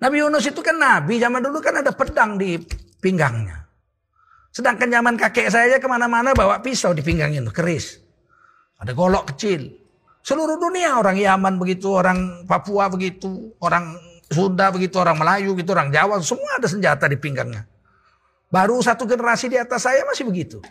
Nabi 0.00 0.24
Yunus 0.24 0.48
itu 0.48 0.64
kan 0.64 0.80
Nabi, 0.80 1.20
zaman 1.20 1.44
dulu 1.44 1.60
kan 1.60 1.84
ada 1.84 1.92
pedang 1.92 2.40
di 2.40 2.56
pinggangnya. 3.04 3.68
Sedangkan 4.48 4.88
zaman 4.88 5.20
kakek 5.20 5.52
saya 5.52 5.76
ke 5.76 5.84
mana-mana 5.84 6.32
bawa 6.32 6.64
pisau 6.64 6.96
di 6.96 7.04
pinggangnya 7.04 7.44
keris. 7.52 8.00
Ada 8.80 8.96
golok 8.96 9.36
kecil. 9.36 9.83
Seluruh 10.24 10.56
dunia 10.56 10.96
orang 10.96 11.20
Yaman 11.20 11.60
begitu, 11.60 11.92
orang 11.92 12.48
Papua 12.48 12.88
begitu, 12.88 13.52
orang 13.60 13.92
Sunda 14.32 14.72
begitu, 14.72 14.96
orang 14.96 15.20
Melayu 15.20 15.52
gitu, 15.52 15.76
orang 15.76 15.92
Jawa, 15.92 16.16
semua 16.24 16.56
ada 16.56 16.64
senjata 16.64 17.04
di 17.04 17.20
pinggangnya. 17.20 17.68
Baru 18.48 18.80
satu 18.80 19.04
generasi 19.04 19.52
di 19.52 19.60
atas 19.60 19.84
saya 19.84 20.00
masih 20.08 20.24
begitu. 20.24 20.64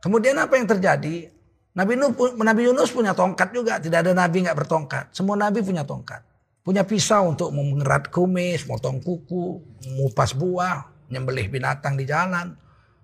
Kemudian 0.00 0.40
apa 0.40 0.56
yang 0.56 0.64
terjadi? 0.64 1.28
Nabi, 1.76 1.92
Nabi 2.40 2.62
Yunus 2.64 2.96
punya 2.96 3.12
tongkat 3.12 3.52
juga. 3.52 3.76
Tidak 3.76 4.00
ada 4.00 4.12
nabi 4.16 4.44
nggak 4.44 4.56
bertongkat. 4.56 5.04
Semua 5.12 5.36
nabi 5.36 5.60
punya 5.60 5.84
tongkat. 5.84 6.24
Punya 6.62 6.86
pisau 6.86 7.28
untuk 7.34 7.50
mengerat 7.50 8.08
kumis, 8.08 8.64
motong 8.70 9.02
kuku, 9.02 9.60
mengupas 9.92 10.32
buah, 10.32 11.10
nyembelih 11.10 11.50
binatang 11.50 11.98
di 11.98 12.06
jalan. 12.06 12.54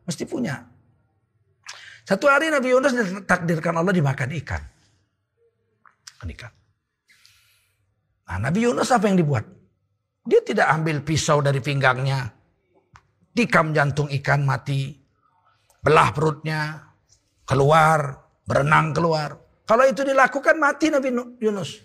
Mesti 0.06 0.24
punya. 0.24 0.62
Satu 2.06 2.24
hari 2.30 2.48
Nabi 2.48 2.72
Yunus 2.72 2.94
ditakdirkan 2.96 3.76
Allah 3.76 3.92
dimakan 3.92 4.30
ikan. 4.40 4.62
Ikan. 6.26 6.52
Nah, 8.28 8.38
Nabi 8.50 8.66
Yunus 8.66 8.90
apa 8.90 9.06
yang 9.06 9.16
dibuat? 9.16 9.46
Dia 10.26 10.44
tidak 10.44 10.68
ambil 10.68 11.00
pisau 11.00 11.40
dari 11.40 11.62
pinggangnya, 11.64 12.28
tikam 13.32 13.72
jantung 13.72 14.12
ikan 14.12 14.44
mati, 14.44 14.92
belah 15.80 16.12
perutnya, 16.12 16.92
keluar, 17.48 18.18
berenang 18.44 18.92
keluar. 18.92 19.38
Kalau 19.64 19.84
itu 19.88 20.04
dilakukan 20.04 20.60
mati 20.60 20.92
Nabi 20.92 21.08
Yunus. 21.40 21.80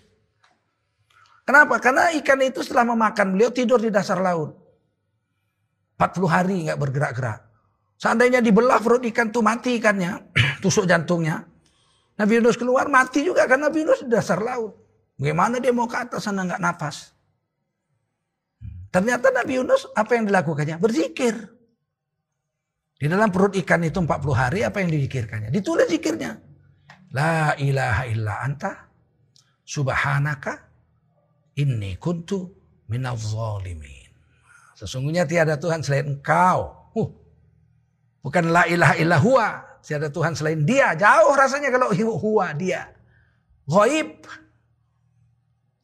Kenapa? 1.44 1.76
Karena 1.80 2.12
ikan 2.20 2.40
itu 2.40 2.60
setelah 2.64 2.92
memakan 2.92 3.36
beliau 3.36 3.52
tidur 3.52 3.80
di 3.80 3.92
dasar 3.92 4.20
laut. 4.20 4.56
40 5.96 6.26
hari 6.28 6.56
nggak 6.68 6.80
bergerak-gerak. 6.80 7.40
Seandainya 8.00 8.42
dibelah 8.42 8.82
perut 8.82 9.04
ikan 9.08 9.30
tuh 9.30 9.40
mati 9.40 9.78
ikannya, 9.78 10.34
tusuk 10.64 10.84
jantungnya. 10.84 11.53
Nabi 12.14 12.32
Yunus 12.38 12.54
keluar 12.54 12.86
mati 12.86 13.26
juga 13.26 13.46
karena 13.50 13.68
Nabi 13.68 13.82
Yunus 13.82 14.06
di 14.06 14.10
dasar 14.10 14.38
laut. 14.38 14.78
Bagaimana 15.18 15.58
dia 15.58 15.74
mau 15.74 15.86
ke 15.90 15.98
atas 15.98 16.26
sana 16.26 16.46
nggak 16.46 16.62
nafas? 16.62 17.14
Ternyata 18.94 19.34
Nabi 19.34 19.58
Yunus 19.58 19.90
apa 19.94 20.14
yang 20.14 20.30
dilakukannya? 20.30 20.78
Berzikir. 20.78 21.34
Di 22.94 23.10
dalam 23.10 23.34
perut 23.34 23.58
ikan 23.58 23.82
itu 23.82 23.98
40 23.98 24.06
hari 24.30 24.62
apa 24.62 24.78
yang 24.78 24.94
dizikirkannya? 24.94 25.50
Ditulis 25.50 25.90
zikirnya. 25.90 26.38
La 27.10 27.58
ilaha 27.58 28.02
illa 28.06 28.42
anta 28.42 28.86
subhanaka 29.66 30.54
inni 31.58 31.98
kuntu 31.98 32.54
zalimin. 33.18 34.10
Sesungguhnya 34.78 35.26
tiada 35.26 35.58
Tuhan 35.58 35.82
selain 35.82 36.14
engkau. 36.18 36.90
Uh, 36.94 37.10
bukan 38.24 38.48
la 38.48 38.64
ilaha 38.64 38.94
illa 38.96 39.20
huwa. 39.20 39.48
Tiada 39.84 40.08
Tuhan 40.08 40.32
selain 40.32 40.64
dia. 40.64 40.96
Jauh 40.96 41.36
rasanya 41.36 41.68
kalau 41.68 41.92
huwa 41.92 42.56
dia. 42.56 42.88
Goib. 43.68 44.24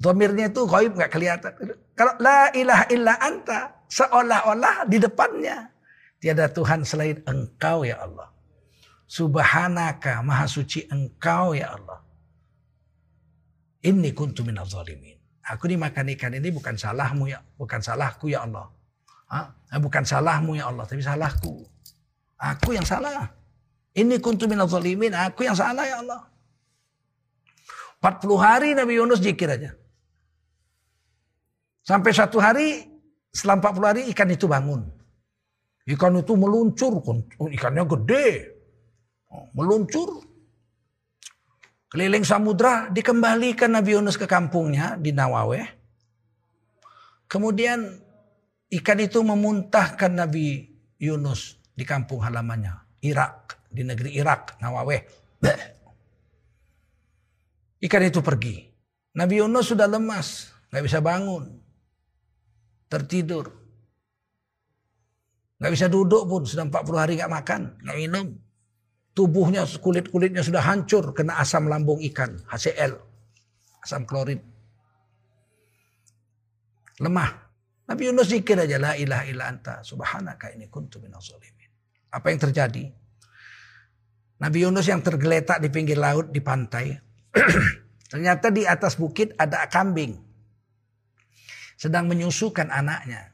Domirnya 0.01 0.49
itu 0.49 0.65
goib 0.65 0.97
nggak 0.97 1.13
kelihatan. 1.13 1.53
Kalau 1.93 2.17
la 2.17 2.49
ilaha 2.57 2.85
illa 2.89 3.13
anta, 3.21 3.85
seolah-olah 3.93 4.89
di 4.89 4.97
depannya. 4.97 5.69
Tiada 6.17 6.49
Tuhan 6.49 6.81
selain 6.89 7.21
engkau 7.29 7.85
ya 7.85 8.01
Allah. 8.01 8.33
Subhanaka, 9.05 10.25
maha 10.25 10.49
suci 10.49 10.89
engkau 10.89 11.53
ya 11.53 11.77
Allah. 11.77 12.01
Inni 13.85 14.17
kuntu 14.17 14.45
minaz 14.45 14.73
zalimin. 14.73 15.21
Aku 15.51 15.67
dimakan 15.67 16.13
ikan 16.15 16.37
ini 16.37 16.53
bukan 16.53 16.77
salahmu 16.77 17.27
ya, 17.27 17.41
bukan 17.57 17.81
salahku 17.81 18.29
ya 18.31 18.45
Allah. 18.45 18.69
Hah? 19.29 19.51
Bukan 19.81 20.05
salahmu 20.05 20.55
ya 20.55 20.69
Allah, 20.69 20.85
tapi 20.87 21.03
salahku. 21.03 21.67
Aku 22.41 22.73
yang 22.73 22.89
salah. 22.89 23.29
Ini 23.93 24.17
kuntu 24.17 24.49
minaz 24.49 24.73
zalimin, 24.73 25.13
aku 25.13 25.45
yang 25.45 25.53
salah 25.53 25.85
ya 25.85 26.01
Allah. 26.01 26.25
40 28.01 28.41
hari 28.41 28.73
Nabi 28.73 28.97
Yunus 28.97 29.21
jikir 29.21 29.53
aja. 29.53 29.77
Sampai 31.85 32.17
satu 32.17 32.41
hari, 32.41 32.89
setelah 33.29 33.61
40 33.61 33.91
hari 33.93 34.03
ikan 34.17 34.31
itu 34.33 34.49
bangun. 34.49 34.89
Ikan 35.85 36.17
itu 36.17 36.33
meluncur, 36.33 37.05
ikannya 37.53 37.85
gede. 37.85 38.29
Oh, 39.29 39.45
meluncur. 39.53 40.25
Keliling 41.93 42.25
samudra, 42.25 42.89
dikembalikan 42.89 43.75
Nabi 43.75 43.99
Yunus 43.99 44.17
ke 44.17 44.25
kampungnya 44.25 44.97
di 44.97 45.13
Nawaweh. 45.13 45.67
Kemudian 47.29 47.85
ikan 48.81 48.99
itu 49.03 49.21
memuntahkan 49.21 50.15
Nabi 50.15 50.71
Yunus 50.97 51.60
di 51.81 51.89
kampung 51.89 52.21
halamannya. 52.21 53.01
Irak, 53.01 53.65
di 53.73 53.81
negeri 53.81 54.13
Irak, 54.21 54.61
Nawaweh. 54.61 55.01
Ikan 57.89 58.05
itu 58.05 58.21
pergi. 58.21 58.69
Nabi 59.17 59.41
Yunus 59.41 59.73
sudah 59.73 59.89
lemas, 59.89 60.53
nggak 60.69 60.85
bisa 60.85 61.01
bangun 61.01 61.61
tertidur. 62.91 63.47
Nggak 65.63 65.73
bisa 65.73 65.87
duduk 65.89 66.29
pun, 66.29 66.43
sudah 66.45 66.69
40 66.69 67.01
hari 67.01 67.13
nggak 67.17 67.33
makan, 67.33 67.63
nggak 67.81 67.97
minum. 67.97 68.27
Tubuhnya, 69.15 69.65
kulit-kulitnya 69.67 70.43
sudah 70.45 70.63
hancur, 70.63 71.15
kena 71.17 71.39
asam 71.41 71.67
lambung 71.71 71.99
ikan, 72.13 72.37
HCl, 72.51 72.93
asam 73.81 74.05
klorid. 74.05 74.43
Lemah. 77.01 77.49
Nabi 77.91 78.07
Yunus 78.07 78.31
zikir 78.31 78.55
aja, 78.55 78.79
la 78.79 78.95
ilaha 78.95 79.25
illa 79.27 79.51
anta, 79.51 79.83
subhanaka 79.83 80.55
ini 80.55 80.71
kuntu 80.71 81.03
minaz 81.03 81.27
Apa 82.11 82.35
yang 82.35 82.41
terjadi? 82.43 82.85
Nabi 84.41 84.59
Yunus 84.65 84.89
yang 84.89 85.05
tergeletak 85.05 85.63
di 85.63 85.69
pinggir 85.69 86.01
laut, 86.01 86.33
di 86.35 86.41
pantai. 86.43 86.97
Ternyata 88.11 88.51
di 88.51 88.67
atas 88.67 88.99
bukit 88.99 89.37
ada 89.39 89.71
kambing 89.71 90.31
sedang 91.81 92.13
menyusukan 92.13 92.69
anaknya. 92.69 93.33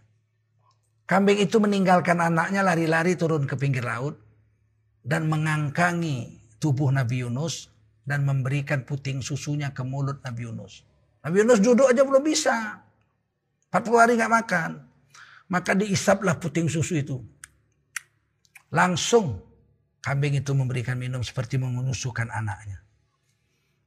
Kambing 1.06 1.42
itu 1.42 1.58
meninggalkan 1.58 2.22
anaknya 2.22 2.62
lari-lari 2.62 3.18
turun 3.18 3.42
ke 3.42 3.58
pinggir 3.58 3.82
laut 3.82 4.18
dan 5.02 5.26
mengangkangi 5.26 6.38
tubuh 6.62 6.94
Nabi 6.94 7.26
Yunus 7.26 7.70
dan 8.06 8.22
memberikan 8.22 8.86
puting 8.86 9.18
susunya 9.18 9.74
ke 9.74 9.82
mulut 9.82 10.22
Nabi 10.22 10.46
Yunus. 10.46 10.86
Nabi 11.26 11.42
Yunus 11.42 11.58
duduk 11.58 11.90
aja 11.90 12.06
belum 12.06 12.22
bisa. 12.22 12.86
40 13.74 14.02
hari 14.02 14.12
nggak 14.14 14.34
makan. 14.34 14.70
Maka 15.50 15.74
diisaplah 15.74 16.38
puting 16.38 16.70
susu 16.70 17.02
itu. 17.02 17.18
Langsung 18.76 19.40
kambing 20.04 20.36
itu 20.36 20.52
memberikan 20.52 21.00
minum 21.00 21.24
seperti 21.24 21.56
mengusukan 21.56 22.28
anaknya. 22.28 22.84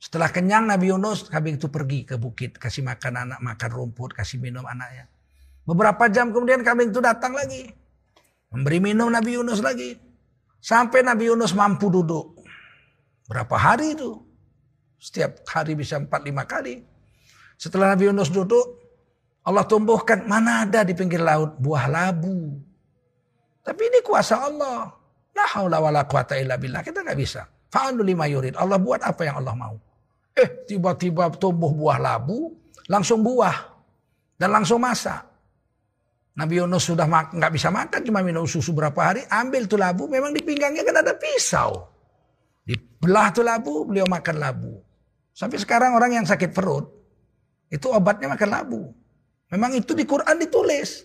Setelah 0.02 0.34
kenyang 0.34 0.66
Nabi 0.66 0.90
Yunus, 0.90 1.30
kambing 1.30 1.62
itu 1.62 1.70
pergi 1.70 2.10
ke 2.10 2.18
bukit, 2.18 2.58
kasih 2.58 2.82
makan 2.82 3.30
anak, 3.30 3.40
makan 3.44 3.70
rumput, 3.70 4.18
kasih 4.18 4.42
minum 4.42 4.66
anaknya. 4.66 5.06
Beberapa 5.68 6.10
jam 6.10 6.34
kemudian 6.34 6.66
kambing 6.66 6.90
itu 6.90 7.04
datang 7.04 7.38
lagi. 7.38 7.70
Memberi 8.50 8.82
minum 8.82 9.14
Nabi 9.14 9.38
Yunus 9.38 9.62
lagi. 9.62 9.94
Sampai 10.58 11.06
Nabi 11.06 11.30
Yunus 11.30 11.54
mampu 11.54 11.94
duduk. 11.94 12.42
Berapa 13.30 13.54
hari 13.54 13.94
itu? 13.94 14.18
Setiap 14.98 15.46
hari 15.46 15.78
bisa 15.78 16.02
4-5 16.02 16.10
kali. 16.50 16.82
Setelah 17.60 17.94
Nabi 17.94 18.10
Yunus 18.10 18.34
duduk, 18.34 18.82
Allah 19.46 19.68
tumbuhkan 19.70 20.26
mana 20.26 20.66
ada 20.66 20.82
di 20.82 20.98
pinggir 20.98 21.22
laut 21.22 21.62
buah 21.62 21.86
labu. 21.86 22.58
Tapi 23.70 23.82
ini 23.86 24.02
kuasa 24.02 24.50
Allah. 24.50 24.90
La 25.38 25.46
haula 25.54 25.78
wala 25.78 26.10
quwata 26.10 26.34
illa 26.42 26.58
billah. 26.58 26.82
Kita 26.82 27.06
nggak 27.06 27.20
bisa. 27.22 27.46
Fa'alu 27.70 28.02
lima 28.02 28.26
yurid. 28.26 28.58
Allah 28.58 28.82
buat 28.82 29.06
apa 29.06 29.30
yang 29.30 29.46
Allah 29.46 29.54
mau. 29.54 29.78
Eh 30.34 30.66
tiba-tiba 30.66 31.30
tumbuh 31.38 31.70
buah 31.70 32.02
labu, 32.02 32.58
langsung 32.90 33.22
buah. 33.22 33.78
Dan 34.42 34.50
langsung 34.50 34.82
masak. 34.82 35.22
Nabi 36.34 36.64
Yunus 36.64 36.88
sudah 36.88 37.06
nggak 37.06 37.52
bisa 37.52 37.70
makan, 37.70 38.00
cuma 38.00 38.24
minum 38.24 38.48
susu 38.48 38.72
berapa 38.72 38.96
hari, 38.96 39.28
ambil 39.28 39.68
tuh 39.68 39.76
labu, 39.76 40.08
memang 40.08 40.32
di 40.32 40.40
pinggangnya 40.40 40.88
kan 40.88 41.04
ada 41.04 41.12
pisau. 41.20 41.92
Dibelah 42.64 43.36
tuh 43.36 43.44
labu, 43.44 43.84
beliau 43.84 44.08
makan 44.08 44.40
labu. 44.40 44.80
Sampai 45.36 45.60
sekarang 45.60 46.00
orang 46.00 46.16
yang 46.16 46.26
sakit 46.26 46.56
perut, 46.56 46.88
itu 47.68 47.92
obatnya 47.92 48.32
makan 48.32 48.50
labu. 48.50 48.82
Memang 49.52 49.76
itu 49.76 49.92
di 49.92 50.08
Quran 50.08 50.40
ditulis. 50.40 51.04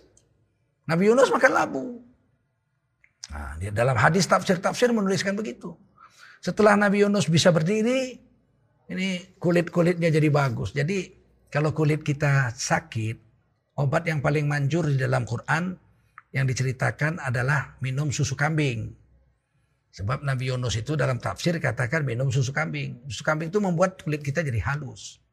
Nabi 0.87 1.11
Yunus 1.11 1.27
makan 1.27 1.51
labu. 1.51 1.83
Nah, 3.33 3.57
dalam 3.73 3.97
hadis 3.97 4.29
tafsir-tafsir 4.29 4.93
menuliskan 4.93 5.33
begitu. 5.33 5.73
Setelah 6.43 6.77
Nabi 6.77 7.01
Yunus 7.01 7.25
bisa 7.25 7.49
berdiri, 7.49 8.21
ini 8.93 9.07
kulit-kulitnya 9.41 10.13
jadi 10.13 10.29
bagus. 10.29 10.77
Jadi 10.77 11.09
kalau 11.49 11.73
kulit 11.73 12.05
kita 12.05 12.53
sakit, 12.53 13.17
obat 13.81 14.05
yang 14.05 14.21
paling 14.21 14.45
manjur 14.45 14.85
di 14.85 14.97
dalam 15.01 15.25
Quran 15.25 15.73
yang 16.35 16.45
diceritakan 16.45 17.17
adalah 17.17 17.79
minum 17.81 18.13
susu 18.13 18.37
kambing. 18.37 18.93
Sebab 19.95 20.27
Nabi 20.27 20.51
Yunus 20.51 20.75
itu 20.75 20.99
dalam 20.99 21.23
tafsir 21.23 21.55
katakan 21.55 22.03
minum 22.03 22.27
susu 22.27 22.51
kambing. 22.51 22.99
Susu 23.07 23.23
kambing 23.23 23.47
itu 23.47 23.63
membuat 23.63 24.03
kulit 24.03 24.19
kita 24.19 24.43
jadi 24.43 24.59
halus. 24.59 25.23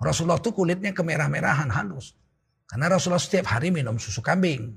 Rasulullah 0.00 0.40
itu 0.40 0.56
kulitnya 0.56 0.96
kemerah-merahan 0.96 1.68
halus. 1.68 2.16
Karena 2.64 2.88
Rasulullah 2.88 3.20
setiap 3.20 3.52
hari 3.52 3.68
minum 3.68 4.00
susu 4.00 4.24
kambing. 4.24 4.72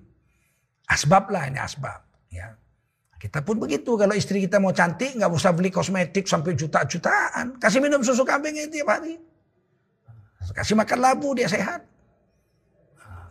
Asbab 0.91 1.31
lah 1.31 1.47
ini 1.47 1.57
asbab. 1.57 2.08
Ya. 2.29 2.55
Kita 3.19 3.43
pun 3.43 3.59
begitu. 3.59 3.99
Kalau 3.99 4.15
istri 4.15 4.47
kita 4.47 4.63
mau 4.63 4.71
cantik, 4.71 5.19
nggak 5.19 5.27
usah 5.27 5.51
beli 5.51 5.67
kosmetik 5.67 6.23
sampai 6.23 6.55
juta-jutaan. 6.55 7.59
Kasih 7.59 7.83
minum 7.83 7.99
susu 7.99 8.23
kambing 8.23 8.55
tiap 8.71 8.87
hari. 8.87 9.19
Kasih 10.55 10.79
makan 10.79 10.99
labu, 11.03 11.35
dia 11.35 11.51
sehat. 11.51 11.83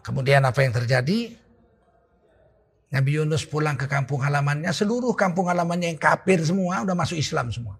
Kemudian 0.04 0.44
apa 0.44 0.61
yang 0.61 0.76
terjadi? 0.76 1.34
Nabi 2.88 3.11
Yunus 3.20 3.44
pulang 3.44 3.76
ke 3.76 3.84
kampung 3.84 4.20
halamannya. 4.24 4.72
Seluruh 4.72 5.12
kampung 5.12 5.48
halamannya 5.52 5.92
yang 5.96 6.00
kafir 6.00 6.40
semua 6.40 6.84
udah 6.84 6.96
masuk 6.96 7.20
Islam 7.20 7.52
semua. 7.52 7.76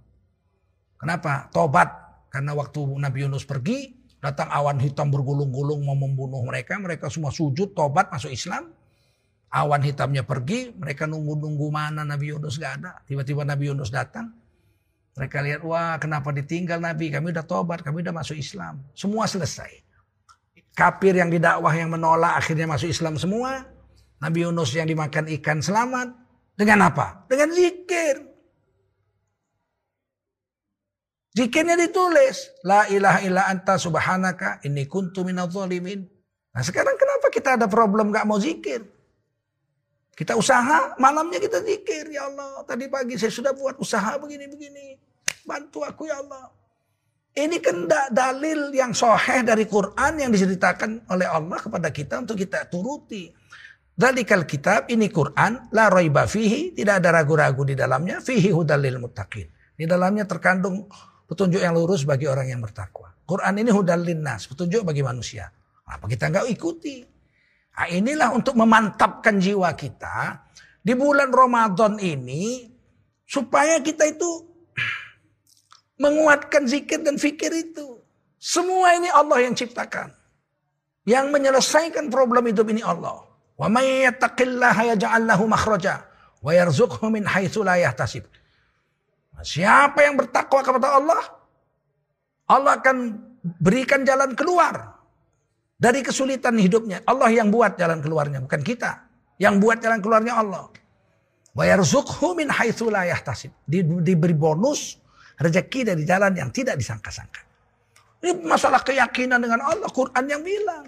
Kenapa? 1.01 1.49
Tobat. 1.53 1.89
Karena 2.29 2.53
waktu 2.53 2.85
Nabi 3.01 3.25
Yunus 3.25 3.49
pergi, 3.49 3.97
datang 4.21 4.53
awan 4.53 4.77
hitam 4.77 5.09
bergulung-gulung 5.09 5.81
mau 5.81 5.97
membunuh 5.97 6.45
mereka. 6.45 6.77
Mereka 6.77 7.09
semua 7.09 7.33
sujud, 7.33 7.73
tobat, 7.73 8.13
masuk 8.13 8.29
Islam. 8.29 8.69
Awan 9.49 9.81
hitamnya 9.81 10.29
pergi, 10.29 10.77
mereka 10.77 11.09
nunggu-nunggu 11.09 11.73
mana 11.73 12.05
Nabi 12.05 12.37
Yunus 12.37 12.61
gak 12.61 12.85
ada. 12.85 13.01
Tiba-tiba 13.09 13.49
Nabi 13.49 13.73
Yunus 13.73 13.89
datang. 13.89 14.29
Mereka 15.17 15.39
lihat, 15.41 15.61
wah 15.65 15.97
kenapa 15.97 16.31
ditinggal 16.31 16.79
Nabi? 16.79 17.09
Kami 17.09 17.33
udah 17.33 17.43
tobat, 17.49 17.81
kami 17.81 18.05
udah 18.05 18.13
masuk 18.13 18.37
Islam. 18.37 18.85
Semua 18.93 19.25
selesai. 19.25 19.83
Kafir 20.77 21.17
yang 21.17 21.33
didakwah 21.33 21.73
yang 21.75 21.91
menolak 21.91 22.39
akhirnya 22.39 22.69
masuk 22.69 22.93
Islam 22.93 23.17
semua. 23.17 23.67
Nabi 24.21 24.45
Yunus 24.45 24.71
yang 24.77 24.87
dimakan 24.87 25.27
ikan 25.41 25.59
selamat. 25.65 26.13
Dengan 26.55 26.91
apa? 26.91 27.27
Dengan 27.27 27.51
zikir. 27.51 28.29
Zikirnya 31.35 31.79
ditulis. 31.79 32.51
La 32.67 32.85
ilaha 32.91 33.19
illa 33.23 33.47
anta 33.47 33.79
subhanaka 33.79 34.61
inni 34.67 34.91
kuntu 34.91 35.23
minadh 35.23 35.55
zalimin. 35.55 36.03
Nah 36.51 36.63
sekarang 36.67 36.99
kenapa 36.99 37.27
kita 37.31 37.55
ada 37.55 37.67
problem 37.71 38.11
gak 38.11 38.27
mau 38.27 38.43
zikir? 38.43 38.98
Kita 40.19 40.35
usaha, 40.35 40.99
malamnya 40.99 41.39
kita 41.39 41.63
zikir. 41.63 42.11
Ya 42.11 42.27
Allah, 42.27 42.67
tadi 42.67 42.91
pagi 42.91 43.15
saya 43.15 43.31
sudah 43.31 43.55
buat 43.55 43.79
usaha 43.79 44.19
begini-begini. 44.19 44.99
Bantu 45.47 45.87
aku 45.87 46.11
ya 46.11 46.19
Allah. 46.19 46.51
Ini 47.39 47.63
kan 47.63 47.87
dalil 48.11 48.75
yang 48.75 48.91
soheh 48.91 49.47
dari 49.47 49.63
Quran 49.71 50.19
yang 50.19 50.35
diceritakan 50.35 51.07
oleh 51.07 51.23
Allah 51.23 51.63
kepada 51.63 51.95
kita 51.95 52.19
untuk 52.19 52.35
kita 52.35 52.67
turuti. 52.67 53.31
Dalikal 53.95 54.43
kitab 54.43 54.91
ini 54.91 55.07
Quran 55.07 55.71
la 55.71 55.87
raiba 55.87 56.27
fihi 56.27 56.75
tidak 56.75 56.99
ada 56.99 57.23
ragu-ragu 57.23 57.63
di 57.63 57.79
dalamnya 57.79 58.19
fihi 58.19 58.51
hudalil 58.51 58.99
muttaqin. 58.99 59.47
Di 59.79 59.87
dalamnya 59.87 60.27
terkandung 60.27 60.91
petunjuk 61.31 61.63
yang 61.63 61.79
lurus 61.79 62.03
bagi 62.03 62.27
orang 62.27 62.51
yang 62.51 62.59
bertakwa. 62.59 63.15
Quran 63.23 63.55
ini 63.63 63.71
hudalin 63.71 64.19
nas, 64.19 64.51
petunjuk 64.51 64.83
bagi 64.83 65.07
manusia. 65.07 65.47
Apa 65.87 66.11
kita 66.11 66.27
nggak 66.27 66.51
ikuti? 66.51 67.07
Nah, 67.79 67.87
inilah 67.87 68.35
untuk 68.35 68.59
memantapkan 68.59 69.39
jiwa 69.39 69.71
kita 69.79 70.43
di 70.83 70.99
bulan 70.99 71.31
Ramadan 71.31 71.95
ini 72.03 72.67
supaya 73.23 73.79
kita 73.79 74.03
itu 74.03 74.27
menguatkan 76.03 76.67
zikir 76.67 77.07
dan 77.07 77.15
fikir 77.15 77.55
itu. 77.55 78.03
Semua 78.35 78.99
ini 78.99 79.07
Allah 79.15 79.47
yang 79.47 79.55
ciptakan. 79.55 80.11
Yang 81.07 81.27
menyelesaikan 81.31 82.11
problem 82.11 82.51
hidup 82.51 82.67
ini 82.67 82.83
Allah. 82.83 83.23
Wa 83.55 83.71
may 83.71 84.11
yattaqillaha 84.11 84.99
yaj'al 84.99 85.23
lahu 85.31 85.47
makhraja 85.47 86.03
wa 86.43 86.51
yarzuqhu 86.51 87.07
min 87.15 87.31
haitsu 87.31 87.63
la 87.63 87.79
yahtasib. 87.79 88.27
Siapa 89.39 90.03
yang 90.03 90.19
bertakwa 90.19 90.67
kepada 90.67 90.99
Allah, 90.99 91.23
Allah 92.51 92.75
akan 92.83 92.97
berikan 93.63 94.03
jalan 94.03 94.35
keluar 94.35 94.98
dari 95.79 96.03
kesulitan 96.03 96.59
hidupnya. 96.59 97.07
Allah 97.07 97.31
yang 97.31 97.55
buat 97.55 97.79
jalan 97.79 98.03
keluarnya, 98.03 98.43
bukan 98.43 98.61
kita. 98.67 99.07
Yang 99.39 99.55
buat 99.63 99.79
jalan 99.79 100.03
keluarnya 100.03 100.35
Allah. 100.35 100.67
Wa 101.55 101.65
yarzuqhu 101.65 102.35
min 102.35 102.51
yahtasib. 102.51 103.55
Di, 103.63 103.87
diberi 103.87 104.35
bonus 104.35 104.99
rezeki 105.39 105.95
dari 105.95 106.03
jalan 106.03 106.35
yang 106.35 106.51
tidak 106.51 106.75
disangka-sangka. 106.75 107.47
Ini 108.19 108.43
masalah 108.43 108.83
keyakinan 108.83 109.39
dengan 109.39 109.63
Allah. 109.63 109.87
Quran 109.87 110.25
yang 110.27 110.43
bilang. 110.43 110.87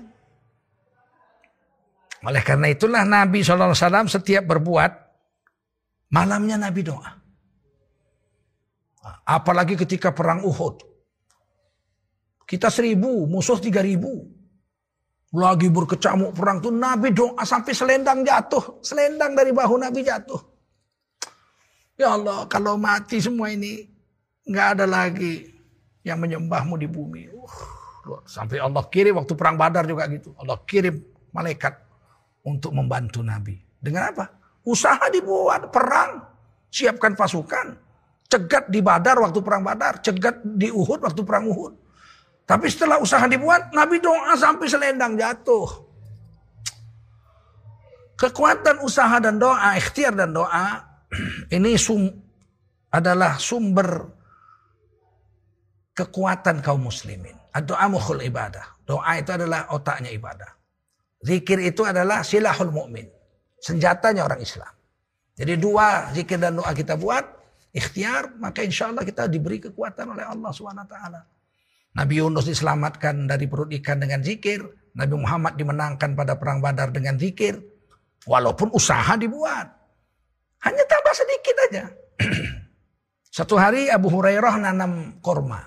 Oleh 2.27 2.43
karena 2.43 2.69
itulah 2.69 3.07
Nabi 3.07 3.47
SAW 3.47 4.11
setiap 4.11 4.45
berbuat. 4.51 4.93
Malamnya 6.11 6.59
Nabi 6.59 6.83
doa. 6.83 7.11
Apalagi 9.23 9.79
ketika 9.79 10.11
perang 10.11 10.43
Uhud. 10.43 10.83
Kita 12.45 12.67
seribu, 12.67 13.31
musuh 13.31 13.63
tiga 13.63 13.79
ribu. 13.79 14.40
Lagi 15.31 15.71
berkecamuk 15.71 16.35
perang 16.35 16.59
tuh 16.59 16.75
Nabi 16.75 17.15
doa 17.15 17.47
sampai 17.47 17.71
selendang 17.71 18.27
jatuh. 18.27 18.83
Selendang 18.83 19.39
dari 19.39 19.55
bahu 19.55 19.79
Nabi 19.79 20.03
jatuh. 20.03 20.43
Ya 21.95 22.19
Allah 22.19 22.51
kalau 22.51 22.75
mati 22.75 23.23
semua 23.23 23.53
ini. 23.53 23.87
nggak 24.41 24.67
ada 24.75 24.87
lagi 24.89 25.47
yang 26.03 26.19
menyembahmu 26.19 26.75
di 26.81 26.89
bumi. 26.91 27.31
Uh, 27.31 28.19
sampai 28.27 28.59
Allah 28.59 28.83
kirim 28.91 29.21
waktu 29.21 29.37
perang 29.39 29.55
badar 29.55 29.87
juga 29.87 30.11
gitu. 30.11 30.35
Allah 30.41 30.59
kirim 30.67 30.99
malaikat 31.31 31.77
untuk 32.43 32.75
membantu 32.75 33.23
Nabi. 33.23 33.61
Dengan 33.79 34.11
apa? 34.11 34.27
Usaha 34.67 35.07
dibuat 35.13 35.71
perang. 35.71 36.25
Siapkan 36.71 37.15
pasukan. 37.15 37.79
Cegat 38.27 38.71
di 38.71 38.83
badar 38.83 39.23
waktu 39.23 39.39
perang 39.39 39.63
badar. 39.63 40.03
Cegat 40.03 40.43
di 40.43 40.73
Uhud 40.73 40.99
waktu 41.03 41.23
perang 41.23 41.47
Uhud. 41.47 41.75
Tapi 42.51 42.67
setelah 42.67 42.99
usaha 42.99 43.23
dibuat, 43.31 43.71
Nabi 43.71 44.03
doa 44.03 44.35
sampai 44.35 44.67
selendang 44.67 45.15
jatuh. 45.15 45.71
Kekuatan 48.19 48.83
usaha 48.83 49.23
dan 49.23 49.39
doa, 49.39 49.79
ikhtiar 49.79 50.19
dan 50.19 50.35
doa, 50.35 50.83
ini 51.57 51.79
sum, 51.79 52.11
adalah 52.91 53.39
sumber 53.39 54.03
kekuatan 55.95 56.59
kaum 56.59 56.91
muslimin. 56.91 57.39
Doa 57.55 57.87
mukhul 57.87 58.19
ibadah. 58.27 58.83
Doa 58.83 59.23
itu 59.23 59.31
adalah 59.31 59.71
otaknya 59.71 60.11
ibadah. 60.11 60.51
Zikir 61.23 61.63
itu 61.63 61.87
adalah 61.87 62.27
silahul 62.27 62.75
mukmin, 62.75 63.07
senjatanya 63.63 64.27
orang 64.27 64.43
Islam. 64.43 64.75
Jadi 65.39 65.55
dua 65.55 66.11
zikir 66.11 66.43
dan 66.43 66.59
doa 66.59 66.75
kita 66.75 66.99
buat, 66.99 67.23
ikhtiar, 67.71 68.35
maka 68.43 68.67
insya 68.67 68.91
Allah 68.91 69.07
kita 69.07 69.31
diberi 69.31 69.63
kekuatan 69.63 70.19
oleh 70.19 70.27
Allah 70.27 70.51
swt. 70.51 70.95
Nabi 71.91 72.23
Yunus 72.23 72.47
diselamatkan 72.47 73.27
dari 73.27 73.51
perut 73.51 73.71
ikan 73.83 73.99
dengan 73.99 74.23
zikir. 74.23 74.63
Nabi 74.95 75.15
Muhammad 75.19 75.59
dimenangkan 75.59 76.15
pada 76.15 76.39
perang 76.39 76.63
badar 76.63 76.95
dengan 76.95 77.19
zikir. 77.19 77.59
Walaupun 78.27 78.71
usaha 78.71 79.17
dibuat. 79.19 79.67
Hanya 80.63 80.85
tambah 80.87 81.15
sedikit 81.17 81.57
aja. 81.71 81.85
Satu 83.37 83.57
hari 83.57 83.89
Abu 83.89 84.13
Hurairah 84.13 84.55
nanam 84.61 85.19
korma. 85.25 85.63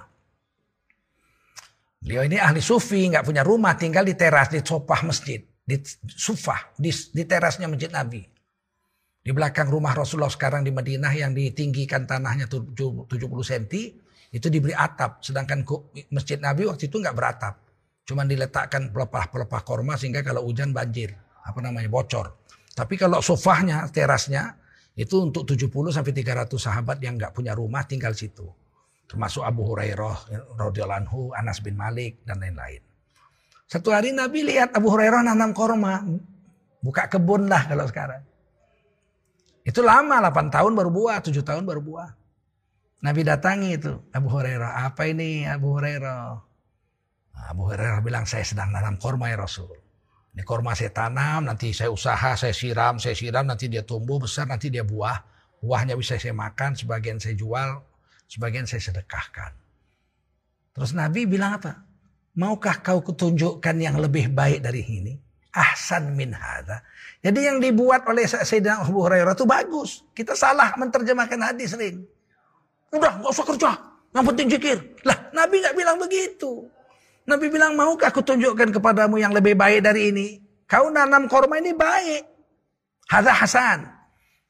Beliau 2.03 2.27
ini 2.27 2.35
ahli 2.35 2.59
sufi, 2.59 3.07
nggak 3.07 3.23
punya 3.23 3.47
rumah, 3.47 3.79
tinggal 3.79 4.03
di 4.03 4.11
teras, 4.11 4.51
di 4.51 4.59
sopah 4.59 5.07
masjid. 5.07 5.39
Di 5.63 5.79
sufah, 6.03 6.75
di, 6.75 6.91
di 6.91 7.23
terasnya 7.23 7.71
masjid 7.71 7.87
Nabi. 7.87 8.19
Di 9.23 9.31
belakang 9.31 9.71
rumah 9.71 9.95
Rasulullah 9.95 10.27
sekarang 10.27 10.67
di 10.67 10.75
Madinah 10.75 11.15
yang 11.15 11.31
ditinggikan 11.31 12.03
tanahnya 12.03 12.51
70 12.51 13.07
cm 13.07 14.02
itu 14.33 14.49
diberi 14.49 14.73
atap. 14.73 15.21
Sedangkan 15.21 15.61
masjid 16.09 16.41
Nabi 16.41 16.65
waktu 16.65 16.89
itu 16.89 16.97
nggak 16.97 17.13
beratap. 17.13 17.61
Cuman 18.03 18.25
diletakkan 18.25 18.89
pelepah-pelepah 18.89 19.61
korma 19.61 19.93
sehingga 19.95 20.25
kalau 20.25 20.43
hujan 20.43 20.73
banjir. 20.73 21.13
Apa 21.45 21.61
namanya 21.61 21.87
bocor. 21.87 22.41
Tapi 22.73 22.97
kalau 22.97 23.21
sofahnya, 23.21 23.85
terasnya 23.93 24.57
itu 24.97 25.21
untuk 25.21 25.45
70 25.45 25.69
sampai 25.93 26.13
300 26.15 26.49
sahabat 26.57 26.97
yang 27.05 27.21
nggak 27.21 27.31
punya 27.37 27.53
rumah 27.53 27.85
tinggal 27.85 28.17
situ. 28.17 28.49
Termasuk 29.05 29.45
Abu 29.45 29.61
Hurairah, 29.69 30.33
radhiyallahu 30.57 31.37
Anas 31.37 31.61
bin 31.61 31.77
Malik 31.77 32.25
dan 32.25 32.41
lain-lain. 32.41 32.81
Satu 33.69 33.93
hari 33.93 34.09
Nabi 34.09 34.41
lihat 34.41 34.73
Abu 34.73 34.89
Hurairah 34.89 35.21
nanam 35.21 35.53
korma. 35.53 36.01
Buka 36.81 37.05
kebun 37.07 37.45
lah 37.45 37.69
kalau 37.69 37.85
sekarang. 37.85 38.25
Itu 39.63 39.85
lama 39.85 40.19
8 40.19 40.49
tahun 40.49 40.73
baru 40.73 40.89
buah, 40.89 41.21
7 41.21 41.45
tahun 41.45 41.63
baru 41.63 41.79
buah. 41.79 42.09
Nabi 43.03 43.21
datangi 43.27 43.75
itu 43.75 43.91
Abu 44.15 44.31
Hurairah. 44.31 44.87
Apa 44.87 45.11
ini 45.11 45.43
Abu 45.43 45.75
Hurairah? 45.75 46.39
Abu 47.51 47.67
Hurairah 47.67 47.99
bilang 47.99 48.23
saya 48.23 48.47
sedang 48.47 48.71
nanam 48.71 48.95
korma 48.95 49.27
ya 49.27 49.43
Rasul. 49.43 49.75
Ini 50.33 50.41
korma 50.47 50.73
saya 50.73 50.89
tanam, 50.89 51.45
nanti 51.45 51.75
saya 51.75 51.91
usaha, 51.93 52.33
saya 52.33 52.55
siram, 52.55 52.97
saya 52.97 53.13
siram, 53.13 53.45
nanti 53.45 53.69
dia 53.69 53.85
tumbuh 53.85 54.17
besar, 54.17 54.49
nanti 54.49 54.71
dia 54.71 54.81
buah. 54.81 55.19
Buahnya 55.61 55.93
bisa 55.93 56.17
saya 56.17 56.33
makan, 56.33 56.73
sebagian 56.73 57.21
saya 57.21 57.37
jual, 57.37 57.83
sebagian 58.25 58.65
saya 58.65 58.81
sedekahkan. 58.81 59.51
Terus 60.73 60.97
Nabi 60.97 61.29
bilang 61.29 61.61
apa? 61.61 61.85
Maukah 62.33 62.81
kau 62.81 63.05
kutunjukkan 63.05 63.77
yang 63.77 64.01
lebih 64.01 64.33
baik 64.33 64.65
dari 64.65 64.81
ini? 64.81 65.13
Ahsan 65.53 66.17
min 66.17 66.33
hadha. 66.33 66.81
Jadi 67.21 67.45
yang 67.45 67.61
dibuat 67.61 68.01
oleh 68.09 68.25
Sayyidina 68.25 68.81
Abu 68.81 69.05
Hurairah 69.05 69.37
itu 69.37 69.45
bagus. 69.45 70.01
Kita 70.17 70.33
salah 70.33 70.73
menerjemahkan 70.81 71.39
hadis 71.45 71.77
sering. 71.77 72.01
Udah 72.93 73.11
gak 73.19 73.31
usah 73.33 73.45
kerja. 73.49 73.71
Yang 74.13 74.25
penting 74.29 74.47
zikir. 74.53 74.77
Lah 75.03 75.17
Nabi 75.33 75.59
gak 75.65 75.75
bilang 75.75 75.97
begitu. 75.97 76.69
Nabi 77.25 77.49
bilang 77.49 77.73
maukah 77.73 78.13
aku 78.13 78.21
tunjukkan 78.21 78.69
kepadamu 78.77 79.17
yang 79.17 79.33
lebih 79.33 79.57
baik 79.57 79.81
dari 79.81 80.13
ini. 80.13 80.27
Kau 80.69 80.93
nanam 80.93 81.25
korma 81.25 81.57
ini 81.57 81.73
baik. 81.73 82.23
Hadza 83.09 83.33
Hasan. 83.33 83.79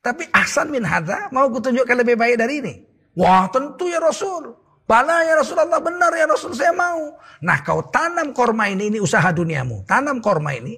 Tapi 0.03 0.27
Hasan 0.35 0.67
min 0.67 0.83
hadza 0.83 1.31
mau 1.31 1.47
kutunjukkan 1.47 1.95
lebih 2.03 2.19
baik 2.19 2.35
dari 2.35 2.59
ini. 2.59 2.73
Wah 3.15 3.47
tentu 3.47 3.87
ya 3.87 4.03
Rasul. 4.03 4.51
Bala 4.83 5.23
ya 5.23 5.39
Rasulullah 5.39 5.79
benar 5.79 6.11
ya 6.11 6.27
Rasul 6.27 6.51
saya 6.51 6.75
mau. 6.75 7.15
Nah 7.39 7.63
kau 7.63 7.87
tanam 7.87 8.35
korma 8.35 8.67
ini, 8.67 8.91
ini 8.91 8.99
usaha 8.99 9.31
duniamu. 9.31 9.87
Tanam 9.87 10.19
korma 10.19 10.51
ini. 10.51 10.75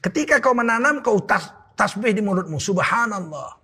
Ketika 0.00 0.40
kau 0.40 0.56
menanam 0.56 1.04
kau 1.04 1.20
tas, 1.22 1.52
tasbih 1.76 2.16
di 2.16 2.24
mulutmu. 2.24 2.56
Subhanallah. 2.56 3.61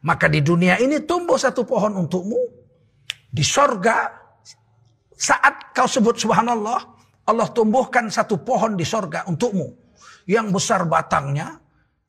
Maka 0.00 0.32
di 0.32 0.40
dunia 0.40 0.80
ini 0.80 1.04
tumbuh 1.04 1.36
satu 1.36 1.68
pohon 1.68 1.92
untukmu. 2.00 2.40
Di 3.30 3.44
sorga, 3.44 4.10
saat 5.12 5.76
kau 5.76 5.84
sebut 5.84 6.16
subhanallah, 6.16 6.80
Allah 7.28 7.48
tumbuhkan 7.52 8.08
satu 8.08 8.40
pohon 8.40 8.74
di 8.74 8.82
sorga 8.88 9.28
untukmu. 9.28 9.76
Yang 10.24 10.46
besar 10.56 10.88
batangnya, 10.88 11.60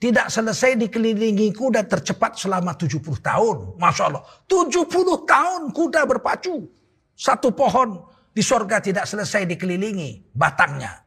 tidak 0.01 0.33
selesai 0.33 0.79
dikelilingi 0.81 1.53
kuda 1.53 1.85
tercepat 1.85 2.39
selama 2.39 2.73
70 2.73 3.21
tahun. 3.21 3.57
Masya 3.77 4.03
Allah. 4.09 4.23
70 4.47 4.87
tahun 5.29 5.61
kuda 5.75 6.01
berpacu. 6.07 6.65
Satu 7.13 7.53
pohon 7.53 8.01
di 8.31 8.41
sorga 8.41 8.81
tidak 8.81 9.05
selesai 9.05 9.45
dikelilingi 9.45 10.33
batangnya. 10.33 11.05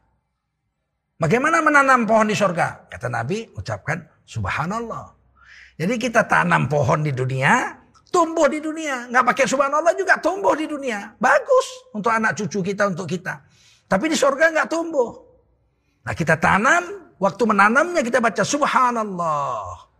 Bagaimana 1.18 1.64
menanam 1.64 2.04
pohon 2.06 2.28
di 2.28 2.36
sorga? 2.36 2.86
Kata 2.86 3.08
Nabi, 3.10 3.50
ucapkan 3.56 3.98
subhanallah. 4.28 5.23
Jadi 5.74 5.94
kita 5.98 6.22
tanam 6.30 6.70
pohon 6.70 7.02
di 7.02 7.10
dunia, 7.10 7.74
tumbuh 8.14 8.46
di 8.46 8.62
dunia. 8.62 9.10
Nggak 9.10 9.24
pakai 9.34 9.44
subhanallah 9.50 9.94
juga 9.98 10.22
tumbuh 10.22 10.54
di 10.54 10.70
dunia. 10.70 11.18
Bagus 11.18 11.90
untuk 11.90 12.14
anak 12.14 12.38
cucu 12.38 12.62
kita, 12.62 12.86
untuk 12.94 13.10
kita. 13.10 13.42
Tapi 13.90 14.06
di 14.06 14.14
surga 14.14 14.54
nggak 14.54 14.68
tumbuh. 14.70 15.10
Nah 16.06 16.14
kita 16.14 16.38
tanam, 16.38 17.14
waktu 17.18 17.42
menanamnya 17.42 18.06
kita 18.06 18.22
baca 18.22 18.46
subhanallah. 18.46 19.90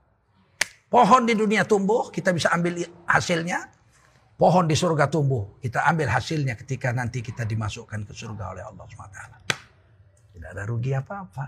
Pohon 0.86 1.26
di 1.26 1.34
dunia 1.34 1.66
tumbuh, 1.66 2.06
kita 2.14 2.30
bisa 2.30 2.54
ambil 2.54 2.86
hasilnya. 3.10 3.66
Pohon 4.38 4.70
di 4.70 4.78
surga 4.78 5.10
tumbuh, 5.10 5.58
kita 5.58 5.82
ambil 5.90 6.06
hasilnya 6.10 6.54
ketika 6.54 6.94
nanti 6.94 7.18
kita 7.18 7.42
dimasukkan 7.42 8.06
ke 8.06 8.14
surga 8.14 8.54
oleh 8.54 8.62
Allah 8.62 8.84
SWT. 8.86 9.20
Tidak 10.34 10.48
ada 10.54 10.62
rugi 10.66 10.94
apa-apa. 10.94 11.46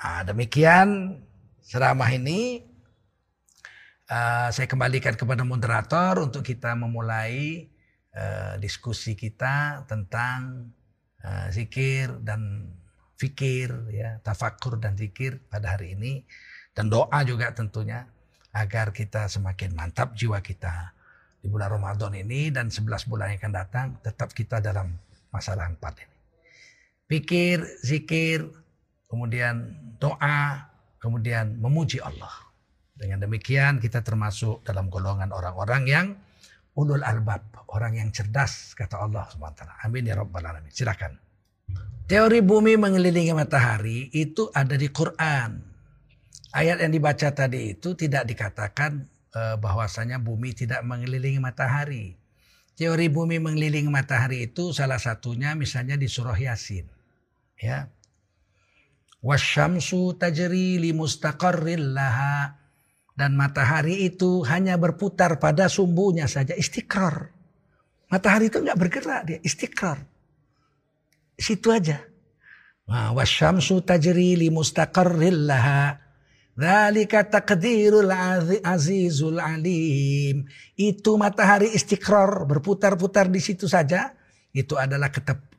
Nah, 0.00 0.20
demikian 0.24 1.16
ceramah 1.64 2.08
ini 2.12 2.71
uh, 4.12 4.48
saya 4.52 4.68
kembalikan 4.68 5.16
kepada 5.16 5.42
moderator 5.42 6.20
untuk 6.20 6.44
kita 6.44 6.76
memulai 6.76 7.64
uh, 8.12 8.60
diskusi 8.60 9.16
kita 9.16 9.88
tentang 9.88 10.68
uh, 11.24 11.48
zikir 11.48 12.20
dan 12.20 12.68
fikir, 13.16 13.72
ya, 13.88 14.20
tafakur 14.20 14.76
dan 14.76 14.98
zikir 14.98 15.40
pada 15.48 15.78
hari 15.78 15.96
ini 15.96 16.28
dan 16.76 16.92
doa 16.92 17.24
juga 17.24 17.52
tentunya 17.56 18.04
agar 18.52 18.92
kita 18.92 19.32
semakin 19.32 19.72
mantap 19.72 20.12
jiwa 20.12 20.44
kita 20.44 20.92
di 21.40 21.48
bulan 21.48 21.72
Ramadan 21.72 22.12
ini 22.12 22.52
dan 22.52 22.68
11 22.68 23.08
bulan 23.08 23.32
yang 23.32 23.40
akan 23.40 23.54
datang 23.54 23.86
tetap 24.04 24.30
kita 24.36 24.60
dalam 24.60 24.92
masalah 25.32 25.66
empat 25.72 26.04
ini. 26.04 26.16
Pikir, 27.08 27.64
zikir, 27.82 28.46
kemudian 29.08 29.74
doa, 30.00 30.68
kemudian 31.00 31.56
memuji 31.60 32.00
Allah. 32.00 32.51
Dengan 33.02 33.18
demikian 33.18 33.82
kita 33.82 34.06
termasuk 34.06 34.62
dalam 34.62 34.86
golongan 34.86 35.34
orang-orang 35.34 35.82
yang 35.90 36.06
ulul 36.78 37.02
albab, 37.02 37.42
orang 37.74 37.98
yang 37.98 38.14
cerdas 38.14 38.78
kata 38.78 39.02
Allah 39.02 39.26
SWT. 39.26 39.82
Amin 39.82 40.06
ya 40.06 40.14
rabbal 40.14 40.46
alamin. 40.46 40.70
Silakan. 40.70 41.18
Teori 42.06 42.38
bumi 42.46 42.78
mengelilingi 42.78 43.34
matahari 43.34 44.06
itu 44.14 44.46
ada 44.54 44.78
di 44.78 44.86
Quran. 44.86 45.58
Ayat 46.54 46.78
yang 46.84 46.94
dibaca 46.94 47.32
tadi 47.34 47.74
itu 47.74 47.98
tidak 47.98 48.28
dikatakan 48.28 49.10
uh, 49.34 49.56
bahwasanya 49.58 50.22
bumi 50.22 50.54
tidak 50.54 50.86
mengelilingi 50.86 51.42
matahari. 51.42 52.14
Teori 52.78 53.10
bumi 53.10 53.42
mengelilingi 53.42 53.90
matahari 53.90 54.46
itu 54.46 54.70
salah 54.70 55.02
satunya 55.02 55.58
misalnya 55.58 55.98
di 55.98 56.06
surah 56.06 56.38
Yasin. 56.38 56.86
Ya. 57.58 57.90
Wasyamsu 59.26 60.22
tajri 60.22 60.78
li 60.78 60.94
mustaqarril 60.94 61.98
laha. 61.98 62.61
Dan 63.12 63.36
matahari 63.36 64.08
itu 64.08 64.40
hanya 64.48 64.80
berputar 64.80 65.36
pada 65.36 65.68
sumbunya 65.68 66.24
saja 66.24 66.56
istiqrar. 66.56 67.28
Matahari 68.08 68.48
itu 68.48 68.60
nggak 68.60 68.78
bergerak 68.80 69.20
dia 69.28 69.38
istiqrar. 69.44 70.00
Situ 71.36 71.68
aja. 71.72 72.00
Wasyamsu 72.88 73.84
tajri 73.84 74.36
li 74.36 74.48
mustaqarril 74.48 75.48
laha. 75.48 75.96
Dzalika 76.52 77.24
taqdirul 77.28 78.12
azizul 78.60 79.40
alim. 79.40 80.44
Itu 80.76 81.16
matahari 81.16 81.72
istiqrar 81.72 82.44
berputar-putar 82.44 83.32
di 83.32 83.40
situ 83.40 83.64
saja. 83.64 84.12
Itu 84.52 84.76
adalah 84.76 85.08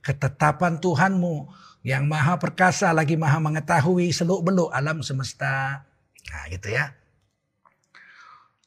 ketetapan 0.01 0.77
Tuhanmu 0.77 1.49
yang 1.81 2.05
maha 2.05 2.37
perkasa 2.37 2.93
lagi 2.93 3.17
maha 3.17 3.41
mengetahui 3.41 4.13
seluk 4.13 4.45
beluk 4.45 4.69
alam 4.69 5.01
semesta. 5.01 5.81
Nah 6.29 6.45
gitu 6.53 6.69
ya. 6.69 6.93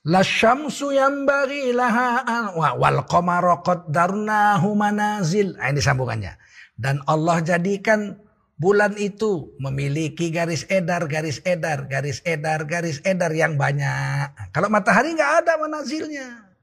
La 0.06 0.22
syamsu 0.22 0.94
yang 0.94 1.26
bagi 1.26 1.74
laha 1.74 2.54
wal 2.54 3.02
qamara 3.10 3.58
qaddarnahu 3.58 4.78
manazil. 4.78 5.58
Nah, 5.58 5.74
ini 5.74 5.82
sambungannya. 5.82 6.38
Dan 6.78 7.02
Allah 7.10 7.42
jadikan 7.42 8.14
bulan 8.54 8.94
itu 9.02 9.58
memiliki 9.58 10.30
garis 10.30 10.62
edar, 10.70 11.10
garis 11.10 11.42
edar, 11.42 11.90
garis 11.90 12.22
edar, 12.22 12.62
garis 12.70 13.02
edar 13.02 13.34
yang 13.34 13.58
banyak. 13.58 14.54
Kalau 14.54 14.70
matahari 14.70 15.10
nggak 15.10 15.32
ada 15.42 15.52
manazilnya. 15.58 16.54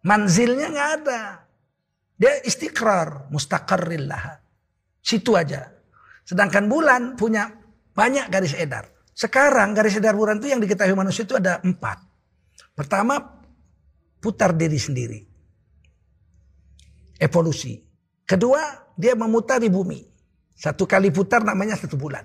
Manzilnya 0.00 0.66
nggak 0.72 0.90
ada. 1.04 1.20
Dia 2.16 2.32
istiqrar, 2.48 3.28
mustaqarrillah. 3.28 4.40
Situ 5.04 5.36
aja. 5.36 5.68
Sedangkan 6.24 6.64
bulan 6.64 7.12
punya 7.12 7.52
banyak 7.92 8.32
garis 8.32 8.56
edar. 8.56 8.88
Sekarang 9.12 9.76
garis 9.76 10.00
edar 10.00 10.16
bulan 10.16 10.40
itu 10.40 10.48
yang 10.48 10.64
diketahui 10.64 10.96
manusia 10.96 11.28
itu 11.28 11.36
ada 11.36 11.60
empat. 11.60 12.11
Pertama, 12.72 13.20
putar 14.22 14.56
diri 14.56 14.78
sendiri. 14.80 15.20
Evolusi. 17.20 17.78
Kedua, 18.24 18.92
dia 18.96 19.12
memutari 19.12 19.68
bumi. 19.68 20.00
Satu 20.56 20.86
kali 20.86 21.10
putar 21.10 21.42
namanya 21.42 21.74
satu 21.74 21.98
bulan. 21.98 22.24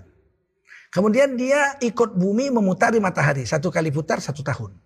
Kemudian 0.88 1.36
dia 1.36 1.76
ikut 1.84 2.16
bumi 2.16 2.48
memutari 2.48 3.02
matahari. 3.02 3.44
Satu 3.44 3.68
kali 3.68 3.92
putar 3.92 4.24
satu 4.24 4.40
tahun. 4.46 4.78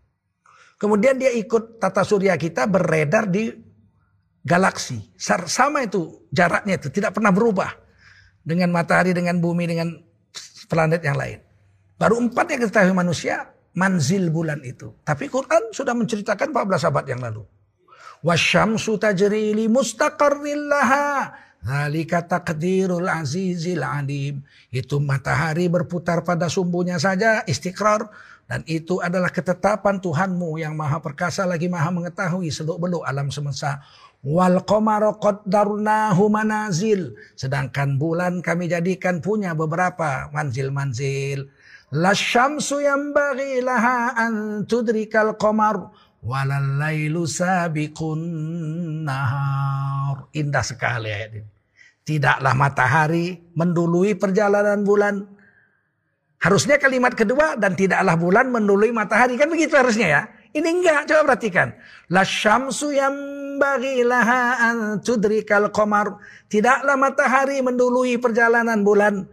Kemudian 0.81 1.21
dia 1.21 1.29
ikut 1.29 1.77
tata 1.77 2.01
surya 2.01 2.33
kita 2.41 2.65
beredar 2.65 3.29
di 3.29 3.53
galaksi. 4.41 5.13
Sama 5.45 5.85
itu 5.85 6.25
jaraknya 6.33 6.81
itu 6.81 6.89
tidak 6.89 7.13
pernah 7.13 7.29
berubah. 7.29 7.69
Dengan 8.41 8.73
matahari, 8.73 9.13
dengan 9.13 9.37
bumi, 9.37 9.69
dengan 9.69 9.93
planet 10.65 11.05
yang 11.05 11.13
lain. 11.13 11.37
Baru 12.01 12.17
empat 12.17 12.49
yang 12.49 12.65
ketahui 12.65 12.97
manusia 12.97 13.45
manzil 13.77 14.31
bulan 14.31 14.59
itu. 14.63 14.91
Tapi 15.03 15.31
Quran 15.31 15.71
sudah 15.71 15.95
menceritakan 15.95 16.51
14 16.51 16.89
abad 16.89 17.05
yang 17.07 17.21
lalu. 17.23 17.43
Wasyamsu 18.21 19.01
tajri 19.01 19.57
li 19.57 19.65
mustaqarril 19.65 20.69
laha 20.69 21.33
Halika 21.61 22.25
takdirul 22.25 23.05
azizil 23.05 23.85
alim. 23.85 24.41
Itu 24.73 24.97
matahari 24.97 25.69
berputar 25.69 26.25
pada 26.25 26.49
sumbunya 26.49 26.97
saja 26.97 27.45
istiqrar. 27.45 28.09
Dan 28.49 28.65
itu 28.67 28.99
adalah 28.99 29.31
ketetapan 29.31 30.01
Tuhanmu 30.01 30.59
yang 30.59 30.75
maha 30.75 30.99
perkasa 30.99 31.47
lagi 31.47 31.71
maha 31.71 31.93
mengetahui 31.93 32.49
seluk 32.51 32.81
beluk 32.81 33.05
alam 33.05 33.29
semesta. 33.29 33.79
Wal 34.25 34.65
qamara 34.65 35.15
qaddarnahu 35.15 36.23
manazil. 36.33 37.13
Sedangkan 37.37 37.95
bulan 37.95 38.41
kami 38.41 38.67
jadikan 38.67 39.21
punya 39.21 39.53
beberapa 39.53 40.33
manzil-manzil. 40.33 41.47
Lasyamsu 41.91 42.79
yang 42.79 43.11
bagi 43.11 43.59
laha 43.59 44.15
an 44.15 44.63
tudrikal 44.63 45.35
qamar. 45.35 45.91
Walalailu 46.23 47.27
sabiqun 47.27 48.19
nahar. 49.03 50.31
Indah 50.31 50.63
sekali 50.63 51.11
ayat 51.11 51.31
ini. 51.35 51.49
Tidaklah 52.07 52.55
matahari 52.55 53.43
mendului 53.51 54.15
perjalanan 54.15 54.87
bulan. 54.87 55.27
Harusnya 56.39 56.79
kalimat 56.79 57.11
kedua 57.11 57.59
dan 57.59 57.75
tidaklah 57.75 58.15
bulan 58.15 58.47
mendului 58.55 58.95
matahari. 58.95 59.35
Kan 59.35 59.51
begitu 59.51 59.75
harusnya 59.75 60.07
ya. 60.07 60.21
Ini 60.55 60.67
enggak, 60.67 61.11
coba 61.11 61.35
perhatikan. 61.35 61.75
La 62.07 62.23
syamsu 62.23 62.95
yang 62.95 63.13
bagi 63.59 63.99
laha 64.07 64.63
an 64.63 64.77
tudrikal 65.03 65.67
qamar. 65.75 66.23
Tidaklah 66.47 66.95
matahari 66.95 67.59
mendului 67.59 68.15
perjalanan 68.15 68.79
bulan. 68.79 69.27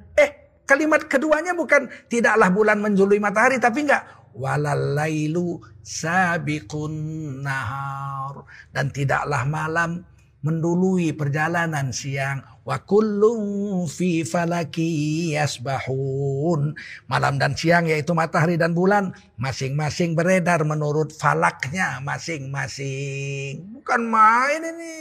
Kalimat 0.68 1.08
keduanya 1.08 1.56
bukan 1.56 1.88
tidaklah 2.12 2.52
bulan 2.52 2.84
mendului 2.84 3.16
matahari. 3.16 3.56
Tapi 3.56 3.88
enggak. 3.88 4.04
Walalailu 4.36 5.64
sabiqun 5.80 6.92
nahar. 7.40 8.44
Dan 8.68 8.92
tidaklah 8.92 9.48
malam 9.48 10.04
mendului 10.38 11.10
perjalanan 11.18 11.90
siang 11.90 12.46
wa 12.62 12.78
kullum 12.78 13.84
fi 13.90 14.22
falaki 14.22 15.34
yasbahun 15.34 16.78
malam 17.10 17.42
dan 17.42 17.58
siang 17.58 17.90
yaitu 17.90 18.14
matahari 18.14 18.54
dan 18.54 18.70
bulan 18.70 19.10
masing-masing 19.34 20.14
beredar 20.14 20.62
menurut 20.62 21.10
falaknya 21.10 21.98
masing-masing 22.06 23.66
bukan 23.82 24.00
main 24.06 24.62
ini 24.62 24.96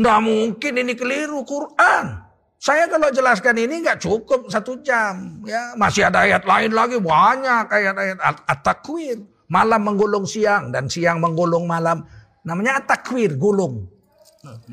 nggak 0.00 0.20
mungkin 0.24 0.72
ini 0.80 0.92
keliru 0.96 1.44
Quran 1.44 2.24
saya 2.58 2.90
kalau 2.90 3.08
jelaskan 3.14 3.54
ini 3.54 3.86
nggak 3.86 4.02
cukup 4.02 4.50
satu 4.50 4.82
jam 4.82 5.42
ya 5.46 5.78
masih 5.78 6.10
ada 6.10 6.26
ayat 6.26 6.42
lain 6.42 6.74
lagi 6.74 6.98
banyak 6.98 7.66
ayat-ayat 7.70 8.18
at-takwir 8.50 9.22
malam 9.46 9.80
menggulung 9.86 10.26
siang 10.26 10.74
dan 10.74 10.90
siang 10.90 11.22
menggulung 11.22 11.64
malam 11.70 12.02
Namanya 12.48 12.80
takwir, 12.80 13.36
gulung. 13.36 13.84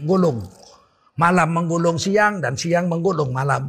Gulung. 0.07 0.47
Malam 1.19 1.51
menggulung 1.51 1.99
siang 1.99 2.39
dan 2.39 2.55
siang 2.55 2.87
menggulung 2.87 3.35
malam. 3.35 3.67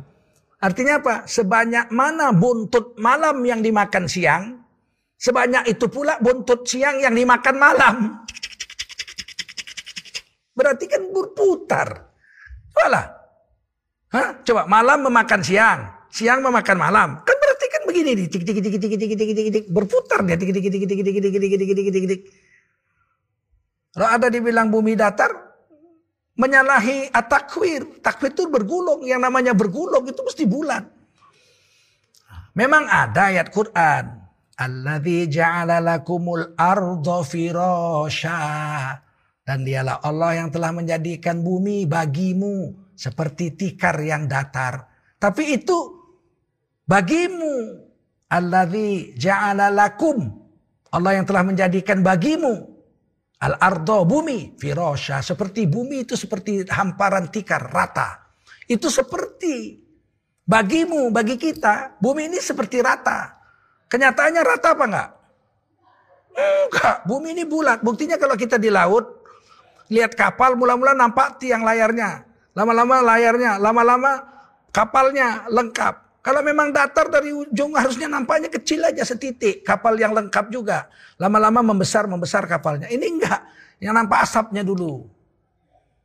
Artinya 0.63 1.03
apa? 1.03 1.15
Sebanyak 1.27 1.91
mana 1.91 2.31
buntut 2.31 2.95
malam 3.03 3.43
yang 3.43 3.63
dimakan 3.63 4.07
siang, 4.07 4.63
sebanyak 5.19 5.67
itu 5.75 5.91
pula 5.91 6.23
buntut 6.23 6.63
siang 6.67 7.03
yang 7.03 7.15
dimakan 7.15 7.57
malam. 7.59 7.97
Berarti 10.55 10.85
kan 10.87 11.03
berputar. 11.11 11.89
Coba 12.73 12.87
Hah? 14.15 14.39
Coba 14.47 14.71
malam 14.71 15.07
memakan 15.07 15.43
siang, 15.43 15.91
siang 16.13 16.45
memakan 16.45 16.79
malam. 16.79 17.09
Kan 17.27 17.37
berarti 17.39 17.67
kan 17.73 17.83
begini 17.89 18.11
nih, 18.15 18.27
tik 18.31 18.43
tik 18.47 18.59
tik 18.63 18.79
tik 18.79 18.83
tik 18.83 19.15
tik 19.19 19.31
tik 19.35 19.49
tik 19.51 19.65
berputar 19.73 20.23
dia 20.23 20.39
tik 20.39 20.55
tik 20.55 20.63
tik 20.63 20.73
tik 20.79 20.87
tik 20.87 21.01
tik 21.03 21.17
tik 21.23 21.35
tik 21.35 21.71
tik 21.75 21.91
tik 21.91 22.07
tik 22.11 22.23
kalau 23.97 24.13
ada 24.13 24.29
dibilang 24.29 24.69
bumi 24.69 24.93
datar, 24.93 25.33
menyalahi 26.37 27.09
atakwir. 27.17 28.05
Takwir 28.05 28.37
itu 28.37 28.45
bergulung. 28.53 29.01
Yang 29.09 29.21
namanya 29.25 29.57
bergulung 29.57 30.05
itu 30.05 30.21
mesti 30.21 30.45
bulan. 30.45 30.85
Memang 32.53 32.85
ada 32.93 33.33
ayat 33.33 33.49
Quran. 33.49 34.21
Alladhi 34.61 35.33
ja'ala 35.33 35.81
lakumul 35.81 36.53
ardo 36.61 37.25
firasha. 37.25 38.37
Dan 39.41 39.65
dialah 39.65 40.05
Allah 40.05 40.45
yang 40.45 40.53
telah 40.53 40.77
menjadikan 40.77 41.41
bumi 41.41 41.89
bagimu 41.89 42.77
seperti 42.97 43.55
tikar 43.55 44.01
yang 44.01 44.25
datar. 44.27 44.89
Tapi 45.21 45.61
itu 45.61 45.79
bagimu. 46.89 47.87
Alladhi 48.27 49.15
ja'ala 49.15 49.71
lakum. 49.71 50.19
Allah 50.91 51.23
yang 51.23 51.27
telah 51.29 51.47
menjadikan 51.47 52.03
bagimu 52.03 52.77
Al-ardo 53.37 54.09
bumi 54.09 54.57
firosha 54.59 55.21
seperti 55.21 55.69
bumi 55.69 56.09
itu 56.09 56.17
seperti 56.17 56.65
hamparan 56.67 57.29
tikar 57.29 57.69
rata. 57.69 58.33
Itu 58.67 58.89
seperti 58.89 59.85
bagimu, 60.43 61.13
bagi 61.15 61.39
kita, 61.39 62.01
bumi 62.03 62.33
ini 62.33 62.41
seperti 62.43 62.83
rata. 62.83 63.39
Kenyataannya 63.87 64.43
rata 64.43 64.69
apa 64.75 64.85
enggak? 64.89 65.11
Enggak, 66.35 66.97
bumi 67.07 67.29
ini 67.39 67.45
bulat. 67.47 67.85
Buktinya 67.87 68.19
kalau 68.19 68.35
kita 68.35 68.59
di 68.59 68.73
laut, 68.73 69.05
lihat 69.95 70.19
kapal 70.19 70.59
mula-mula 70.59 70.97
nampak 70.99 71.39
tiang 71.39 71.63
layarnya. 71.63 72.26
Lama-lama 72.57 73.05
layarnya, 73.05 73.61
lama-lama 73.61 74.25
kapalnya 74.73 75.45
lengkap. 75.53 76.25
Kalau 76.25 76.43
memang 76.43 76.75
datar 76.75 77.07
dari 77.07 77.31
ujung 77.31 77.77
harusnya 77.79 78.11
nampaknya 78.11 78.51
kecil 78.51 78.83
aja 78.83 79.07
setitik. 79.07 79.63
Kapal 79.63 79.95
yang 79.95 80.11
lengkap 80.11 80.51
juga. 80.51 80.91
Lama-lama 81.23 81.63
membesar, 81.63 82.11
membesar 82.11 82.49
kapalnya. 82.51 82.91
Ini 82.91 83.07
enggak. 83.07 83.41
Yang 83.79 83.95
nampak 83.95 84.27
asapnya 84.27 84.67
dulu. 84.67 85.07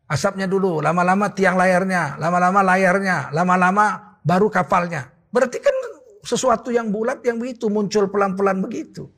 Asapnya 0.05 0.45
dulu. 0.45 0.77
Lama-lama 0.77 1.33
tiang 1.33 1.57
layarnya. 1.57 2.21
Lama-lama 2.21 2.61
layarnya. 2.61 3.33
Lama-lama 3.33 4.19
baru 4.21 4.45
kapalnya. 4.53 5.09
Berarti 5.33 5.57
kan 5.57 5.73
sesuatu 6.21 6.69
yang 6.69 6.93
bulat 6.93 7.25
yang 7.25 7.41
begitu. 7.41 7.65
Muncul 7.73 8.05
pelan-pelan 8.13 8.61
begitu. 8.61 9.09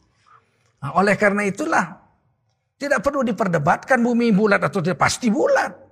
Nah, 0.79 0.95
oleh 0.95 1.19
karena 1.19 1.43
itulah. 1.43 1.99
Tidak 2.79 3.03
perlu 3.03 3.27
diperdebatkan 3.27 3.99
bumi 3.99 4.31
bulat 4.31 4.63
atau 4.63 4.79
tidak. 4.79 5.03
Pasti 5.03 5.27
bulat. 5.27 5.82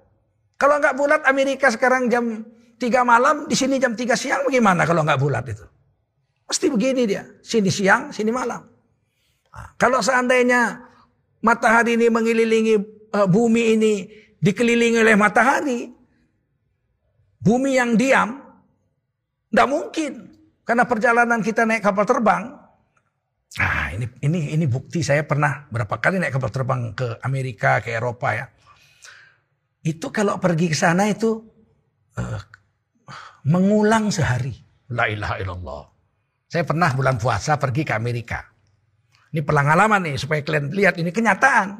Kalau 0.61 0.77
enggak 0.77 0.93
bulat 0.93 1.25
Amerika 1.25 1.73
sekarang 1.73 2.05
jam 2.05 2.45
tiga 2.77 3.01
malam, 3.01 3.49
di 3.49 3.57
sini 3.57 3.81
jam 3.81 3.97
tiga 3.97 4.13
siang 4.13 4.45
bagaimana 4.45 4.85
kalau 4.85 5.01
nggak 5.01 5.17
bulat 5.17 5.41
itu? 5.49 5.65
Pasti 6.45 6.69
begini 6.69 7.09
dia, 7.09 7.25
sini 7.41 7.73
siang, 7.73 8.13
sini 8.13 8.29
malam. 8.29 8.61
Nah, 9.49 9.73
kalau 9.81 10.05
seandainya 10.05 10.85
matahari 11.41 11.97
ini 11.97 12.13
mengelilingi 12.13 12.77
uh, 13.09 13.25
bumi 13.25 13.73
ini 13.73 13.93
dikelilingi 14.37 15.01
oleh 15.01 15.17
matahari, 15.17 15.89
bumi 17.41 17.81
yang 17.81 17.97
diam, 17.97 18.37
tidak 19.49 19.65
mungkin. 19.65 20.13
Karena 20.61 20.85
perjalanan 20.85 21.41
kita 21.41 21.65
naik 21.65 21.81
kapal 21.81 22.05
terbang, 22.05 22.53
nah 23.57 23.89
ini 23.89 24.05
ini 24.21 24.53
ini 24.53 24.65
bukti 24.69 25.01
saya 25.01 25.25
pernah 25.25 25.65
berapa 25.73 25.97
kali 25.97 26.21
naik 26.21 26.37
kapal 26.37 26.53
terbang 26.53 26.93
ke 26.93 27.17
Amerika, 27.25 27.81
ke 27.81 27.97
Eropa 27.97 28.29
ya. 28.37 28.45
Itu 29.81 30.13
kalau 30.13 30.37
pergi 30.37 30.69
ke 30.69 30.77
sana 30.77 31.09
itu 31.09 31.41
uh, 32.17 32.39
mengulang 33.49 34.13
sehari. 34.13 34.53
La 34.93 35.09
ilaha 35.09 35.35
illallah. 35.41 35.83
Saya 36.45 36.67
pernah 36.67 36.91
bulan 36.93 37.17
puasa 37.17 37.57
pergi 37.57 37.81
ke 37.87 37.95
Amerika. 37.95 38.43
Ini 39.31 39.41
pengalaman 39.41 40.03
nih 40.03 40.19
supaya 40.19 40.43
kalian 40.43 40.69
lihat 40.69 40.99
ini 40.99 41.09
kenyataan. 41.09 41.79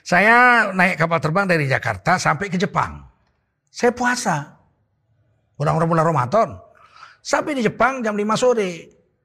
Saya 0.00 0.68
naik 0.72 0.96
kapal 0.96 1.20
terbang 1.20 1.44
dari 1.44 1.68
Jakarta 1.68 2.16
sampai 2.16 2.48
ke 2.48 2.56
Jepang. 2.56 3.04
Saya 3.68 3.92
puasa. 3.92 4.56
Orang-orang 5.60 5.88
bulan 5.92 6.06
Ramadan. 6.08 6.48
Sampai 7.20 7.54
di 7.54 7.62
Jepang 7.62 8.00
jam 8.00 8.16
5 8.16 8.24
sore. 8.36 8.70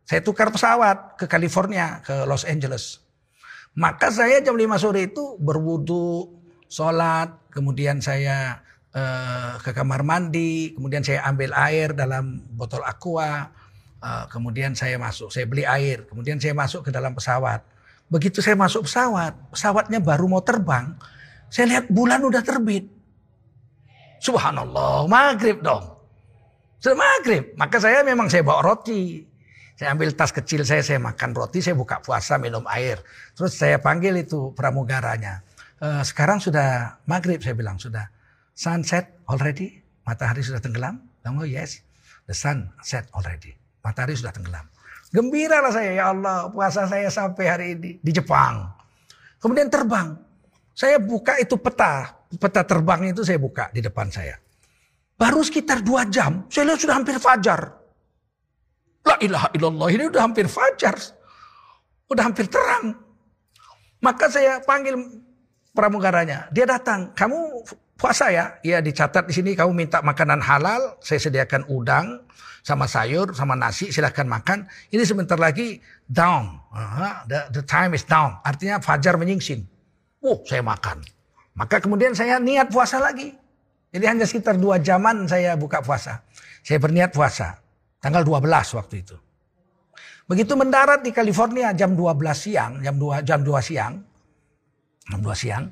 Saya 0.04 0.20
tukar 0.20 0.52
pesawat 0.52 1.16
ke 1.16 1.26
California, 1.26 2.04
ke 2.04 2.28
Los 2.28 2.44
Angeles. 2.44 3.00
Maka 3.80 4.12
saya 4.12 4.44
jam 4.44 4.60
5 4.60 4.76
sore 4.76 5.08
itu 5.08 5.40
berwudu, 5.40 6.28
sholat, 6.68 7.39
kemudian 7.50 8.02
saya 8.02 8.62
uh, 8.94 9.58
ke 9.62 9.74
kamar 9.74 10.02
mandi, 10.06 10.74
kemudian 10.74 11.06
saya 11.06 11.26
ambil 11.26 11.54
air 11.54 11.94
dalam 11.94 12.42
botol 12.54 12.82
aqua, 12.86 13.50
uh, 14.02 14.26
kemudian 14.30 14.74
saya 14.74 14.98
masuk, 14.98 15.30
saya 15.34 15.46
beli 15.46 15.66
air, 15.66 16.06
kemudian 16.10 16.38
saya 16.42 16.56
masuk 16.56 16.88
ke 16.88 16.92
dalam 16.94 17.14
pesawat. 17.14 17.62
Begitu 18.10 18.42
saya 18.42 18.58
masuk 18.58 18.90
pesawat, 18.90 19.38
pesawatnya 19.54 20.02
baru 20.02 20.26
mau 20.26 20.42
terbang, 20.42 20.98
saya 21.50 21.78
lihat 21.78 21.86
bulan 21.90 22.22
udah 22.26 22.42
terbit. 22.42 22.86
Subhanallah, 24.20 25.08
maghrib 25.08 25.62
dong. 25.62 26.00
Sudah 26.80 26.96
maghrib, 26.96 27.56
maka 27.60 27.78
saya 27.82 28.06
memang 28.08 28.32
saya 28.32 28.40
bawa 28.40 28.64
roti. 28.64 29.28
Saya 29.80 29.96
ambil 29.96 30.12
tas 30.12 30.36
kecil 30.36 30.68
saya, 30.68 30.84
saya 30.84 31.00
makan 31.00 31.32
roti, 31.32 31.64
saya 31.64 31.72
buka 31.72 32.04
puasa, 32.04 32.36
minum 32.36 32.68
air. 32.68 33.00
Terus 33.32 33.56
saya 33.56 33.80
panggil 33.80 34.12
itu 34.20 34.52
pramugaranya. 34.52 35.40
E, 35.80 35.88
sekarang 36.04 36.44
sudah 36.44 37.00
maghrib, 37.08 37.40
saya 37.40 37.56
bilang 37.56 37.80
sudah 37.80 38.04
sunset 38.52 39.24
already? 39.32 39.80
Matahari 40.04 40.44
sudah 40.44 40.60
tenggelam? 40.60 41.00
Oh 41.30 41.48
yes, 41.48 41.86
the 42.28 42.36
sun 42.36 42.68
set 42.84 43.08
already. 43.16 43.56
Matahari 43.80 44.18
sudah 44.18 44.36
tenggelam. 44.36 44.68
Gembira 45.10 45.64
lah 45.64 45.72
saya, 45.74 45.96
ya 45.96 46.12
Allah 46.12 46.52
puasa 46.52 46.86
saya 46.86 47.08
sampai 47.10 47.46
hari 47.48 47.68
ini 47.78 47.92
di 48.02 48.12
Jepang. 48.12 48.70
Kemudian 49.40 49.72
terbang. 49.72 50.14
Saya 50.76 51.00
buka 51.00 51.40
itu 51.40 51.56
peta. 51.58 52.12
Peta 52.30 52.62
terbang 52.62 53.10
itu 53.10 53.24
saya 53.26 53.40
buka 53.40 53.72
di 53.74 53.82
depan 53.82 54.12
saya. 54.12 54.38
Baru 55.20 55.44
sekitar 55.44 55.84
dua 55.84 56.08
jam, 56.08 56.48
saya 56.48 56.72
lihat 56.72 56.80
sudah 56.80 56.96
hampir 56.96 57.16
fajar. 57.18 57.60
La 59.04 59.16
ilaha 59.20 59.48
illallah, 59.56 59.88
ini 59.92 60.04
udah 60.12 60.22
hampir 60.24 60.46
fajar. 60.46 60.96
Udah 62.10 62.24
hampir 62.26 62.48
terang. 62.48 62.96
Maka 64.00 64.32
saya 64.32 64.64
panggil 64.64 64.96
pramugaranya. 65.74 66.50
Dia 66.54 66.66
datang, 66.66 67.14
kamu 67.14 67.66
puasa 68.00 68.32
ya, 68.32 68.58
ya 68.64 68.80
dicatat 68.80 69.28
di 69.28 69.34
sini 69.36 69.52
kamu 69.54 69.72
minta 69.76 70.00
makanan 70.00 70.40
halal, 70.40 70.98
saya 71.04 71.20
sediakan 71.20 71.68
udang 71.68 72.24
sama 72.64 72.88
sayur 72.88 73.32
sama 73.36 73.56
nasi, 73.56 73.92
silahkan 73.92 74.28
makan. 74.28 74.68
Ini 74.92 75.04
sebentar 75.04 75.40
lagi 75.40 75.80
down, 76.08 76.60
uh, 76.72 77.26
the, 77.28 77.60
the 77.60 77.64
time 77.64 77.96
is 77.96 78.04
down, 78.08 78.40
artinya 78.44 78.80
fajar 78.80 79.16
menyingsing. 79.16 79.64
Oh, 80.20 80.44
saya 80.44 80.60
makan. 80.60 81.00
Maka 81.56 81.80
kemudian 81.84 82.16
saya 82.16 82.40
niat 82.40 82.72
puasa 82.72 83.00
lagi. 83.00 83.36
Jadi 83.90 84.06
hanya 84.06 84.26
sekitar 84.28 84.56
dua 84.60 84.78
jaman 84.80 85.26
saya 85.26 85.58
buka 85.58 85.82
puasa. 85.82 86.22
Saya 86.62 86.78
berniat 86.78 87.10
puasa. 87.16 87.58
Tanggal 88.00 88.24
12 88.24 88.80
waktu 88.80 88.96
itu. 89.04 89.16
Begitu 90.30 90.54
mendarat 90.56 91.04
di 91.04 91.12
California 91.12 91.74
jam 91.76 91.98
12 91.98 92.16
siang, 92.38 92.80
jam 92.80 92.96
2 92.96 93.28
jam 93.28 93.44
2 93.44 93.60
siang. 93.60 93.94
Jam 95.10 95.20
2 95.26 95.34
siang 95.34 95.66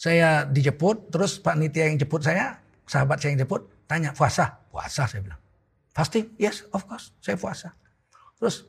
saya 0.00 0.48
dijemput, 0.48 1.12
terus 1.12 1.36
Pak 1.36 1.60
Nitya 1.60 1.92
yang 1.92 2.00
jemput 2.00 2.24
saya, 2.24 2.56
sahabat 2.88 3.20
saya 3.20 3.36
yang 3.36 3.44
jemput, 3.44 3.68
tanya 3.84 4.16
puasa, 4.16 4.48
puasa 4.72 5.04
saya 5.04 5.20
bilang. 5.20 5.36
Fasting, 5.92 6.40
yes, 6.40 6.64
of 6.72 6.88
course, 6.88 7.12
saya 7.20 7.36
puasa. 7.36 7.76
Terus 8.40 8.64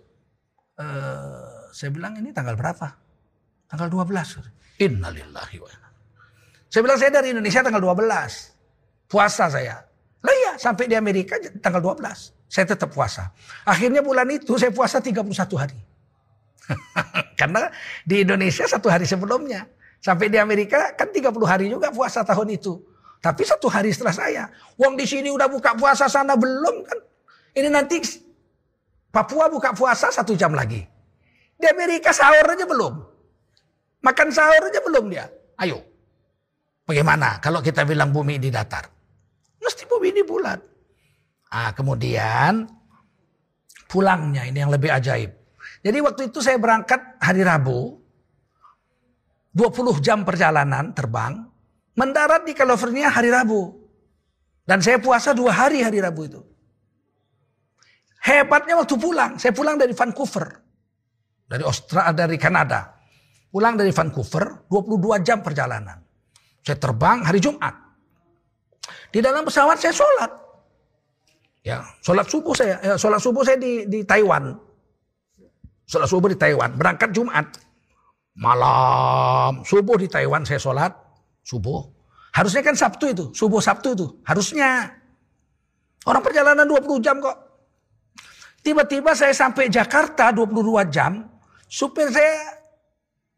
uh, 0.76 1.72
saya 1.72 1.88
bilang 1.96 2.20
ini 2.20 2.36
tanggal 2.36 2.60
berapa? 2.60 2.84
Tanggal 3.72 3.88
12. 3.88 4.84
Innalillahi 4.84 5.58
wa 5.64 5.72
Saya 6.68 6.82
bilang 6.84 7.00
saya 7.00 7.16
dari 7.16 7.32
Indonesia 7.32 7.64
tanggal 7.64 7.80
12. 7.80 9.08
Puasa 9.08 9.48
saya. 9.48 9.88
Lah 10.20 10.36
iya, 10.36 10.60
sampai 10.60 10.92
di 10.92 11.00
Amerika 11.00 11.40
tanggal 11.64 11.96
12. 11.96 12.52
Saya 12.52 12.68
tetap 12.68 12.92
puasa. 12.92 13.32
Akhirnya 13.64 14.04
bulan 14.04 14.28
itu 14.28 14.60
saya 14.60 14.76
puasa 14.76 15.00
31 15.00 15.24
hari. 15.56 15.80
Karena 17.40 17.72
di 18.04 18.28
Indonesia 18.28 18.68
satu 18.68 18.92
hari 18.92 19.08
sebelumnya. 19.08 19.80
Sampai 20.02 20.34
di 20.34 20.42
Amerika 20.42 20.98
kan 20.98 21.14
30 21.14 21.30
hari 21.46 21.70
juga 21.70 21.94
puasa 21.94 22.26
tahun 22.26 22.58
itu. 22.58 22.82
Tapi 23.22 23.46
satu 23.46 23.70
hari 23.70 23.94
setelah 23.94 24.16
saya. 24.18 24.44
Wong 24.82 24.98
di 24.98 25.06
sini 25.06 25.30
udah 25.30 25.46
buka 25.46 25.78
puasa 25.78 26.10
sana 26.10 26.34
belum 26.34 26.76
kan. 26.82 27.00
Ini 27.54 27.70
nanti 27.70 28.02
Papua 29.12 29.52
buka 29.52 29.76
puasa 29.78 30.10
satu 30.10 30.34
jam 30.34 30.58
lagi. 30.58 30.82
Di 31.54 31.68
Amerika 31.70 32.10
sahur 32.10 32.48
aja 32.50 32.66
belum. 32.66 32.94
Makan 34.02 34.28
sahur 34.34 34.72
aja 34.72 34.82
belum 34.82 35.14
dia. 35.14 35.30
Ayo. 35.62 35.84
Bagaimana 36.88 37.38
kalau 37.38 37.62
kita 37.62 37.86
bilang 37.86 38.10
bumi 38.10 38.42
di 38.42 38.50
datar? 38.50 38.90
Mesti 39.62 39.86
bumi 39.86 40.10
di 40.10 40.26
bulat. 40.26 40.58
Ah, 41.54 41.70
kemudian 41.78 42.66
pulangnya 43.86 44.50
ini 44.50 44.58
yang 44.66 44.74
lebih 44.74 44.90
ajaib. 44.90 45.30
Jadi 45.86 45.98
waktu 46.02 46.22
itu 46.34 46.42
saya 46.42 46.58
berangkat 46.58 47.22
hari 47.22 47.46
Rabu. 47.46 48.01
20 49.52 50.00
jam 50.00 50.24
perjalanan 50.24 50.96
terbang, 50.96 51.44
mendarat 52.00 52.48
di 52.48 52.56
California 52.56 53.12
hari 53.12 53.28
Rabu. 53.28 53.80
Dan 54.64 54.80
saya 54.80 55.02
puasa 55.02 55.36
dua 55.36 55.52
hari 55.52 55.84
hari 55.84 56.00
Rabu 56.00 56.22
itu. 56.24 56.42
Hebatnya 58.22 58.78
waktu 58.78 58.96
pulang, 58.96 59.36
saya 59.42 59.52
pulang 59.52 59.76
dari 59.76 59.92
Vancouver. 59.92 60.46
Dari 61.50 61.64
Australia, 61.66 62.14
dari 62.16 62.38
Kanada. 62.40 62.96
Pulang 63.52 63.76
dari 63.76 63.92
Vancouver, 63.92 64.64
22 64.72 65.20
jam 65.28 65.44
perjalanan. 65.44 66.00
Saya 66.64 66.78
terbang 66.80 67.26
hari 67.28 67.44
Jumat. 67.44 67.76
Di 69.12 69.20
dalam 69.20 69.44
pesawat 69.44 69.76
saya 69.76 69.92
sholat. 69.92 70.32
Ya, 71.62 71.84
sholat 72.00 72.26
subuh 72.32 72.56
saya, 72.56 72.80
ya, 72.80 72.94
sholat 72.96 73.20
subuh 73.20 73.44
saya 73.44 73.60
di, 73.60 73.86
di 73.86 74.02
Taiwan. 74.08 74.56
Sholat 75.86 76.08
subuh 76.08 76.32
di 76.32 76.38
Taiwan, 76.40 76.74
berangkat 76.80 77.12
Jumat. 77.12 77.52
Malam 78.38 79.68
subuh 79.68 80.00
di 80.00 80.08
Taiwan 80.08 80.48
saya 80.48 80.60
sholat 80.62 80.92
subuh. 81.44 81.84
Harusnya 82.32 82.64
kan 82.64 82.76
Sabtu 82.80 83.12
itu, 83.12 83.26
subuh 83.36 83.60
Sabtu 83.60 83.92
itu. 83.92 84.08
Harusnya. 84.24 84.88
Orang 86.08 86.24
perjalanan 86.24 86.64
20 86.64 87.04
jam 87.04 87.20
kok. 87.20 87.38
Tiba-tiba 88.64 89.12
saya 89.18 89.36
sampai 89.36 89.68
Jakarta 89.68 90.32
22 90.32 90.88
jam. 90.88 91.28
Supir 91.68 92.08
saya 92.08 92.62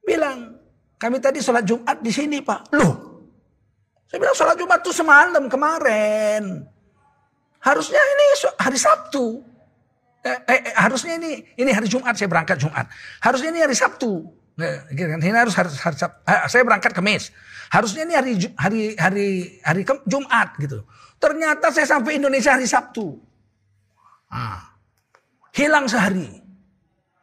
bilang, 0.05 0.57
kami 1.01 1.18
tadi 1.18 1.41
sholat 1.41 1.65
Jumat 1.65 1.97
di 2.01 2.11
sini 2.13 2.38
pak. 2.41 2.70
Loh, 2.76 2.93
saya 4.07 4.22
bilang 4.22 4.38
sholat 4.38 4.55
Jumat 4.61 4.80
tuh 4.86 4.93
semalam 4.93 5.49
kemarin. 5.49 6.70
Harusnya 7.63 7.97
ini 7.97 8.26
hari 8.61 8.78
Sabtu. 8.78 9.41
Eh, 10.24 10.39
eh, 10.47 10.59
eh, 10.70 10.76
harusnya 10.78 11.20
ini 11.20 11.43
ini 11.59 11.72
hari 11.74 11.89
Jumat 11.89 12.15
saya 12.15 12.30
berangkat 12.30 12.61
Jumat. 12.61 12.86
Harusnya 13.20 13.49
ini 13.49 13.59
hari 13.65 13.76
Sabtu. 13.76 14.43
Gitu 14.93 15.08
kan. 15.10 15.20
Ini 15.20 15.34
harus 15.34 15.56
harus, 15.58 15.76
harus 15.82 15.99
eh, 16.04 16.41
saya 16.45 16.62
berangkat 16.62 16.93
Kamis. 16.93 17.34
Harusnya 17.74 18.06
ini 18.06 18.14
hari 18.14 18.34
hari 18.54 18.82
hari 18.93 19.28
hari 19.66 19.82
Jumat 20.06 20.54
gitu. 20.62 20.86
Ternyata 21.18 21.74
saya 21.74 21.89
sampai 21.89 22.22
Indonesia 22.22 22.54
hari 22.54 22.70
Sabtu. 22.70 23.18
Nah, 24.30 24.62
hilang 25.58 25.89
sehari. 25.89 26.30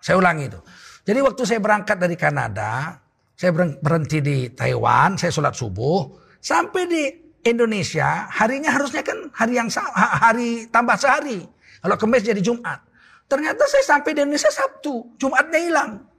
Saya 0.02 0.18
ulangi 0.18 0.50
itu. 0.50 0.60
Jadi 1.06 1.18
waktu 1.22 1.42
saya 1.44 1.60
berangkat 1.62 2.00
dari 2.00 2.16
Kanada, 2.16 2.98
saya 3.36 3.52
berhenti 3.54 4.18
di 4.24 4.36
Taiwan, 4.50 5.20
saya 5.20 5.30
sholat 5.30 5.54
subuh, 5.54 6.08
sampai 6.40 6.82
di 6.88 7.02
Indonesia 7.46 8.28
harinya 8.28 8.72
harusnya 8.72 9.00
kan 9.00 9.28
hari 9.32 9.54
yang 9.56 9.68
hari 9.94 10.66
tambah 10.68 10.96
sehari. 10.98 11.46
Kalau 11.80 11.96
kemis 11.96 12.26
jadi 12.26 12.42
Jumat. 12.42 12.84
Ternyata 13.30 13.62
saya 13.70 13.84
sampai 13.86 14.10
di 14.12 14.26
Indonesia 14.26 14.50
Sabtu, 14.50 15.14
Jumatnya 15.14 15.60
hilang. 15.62 16.09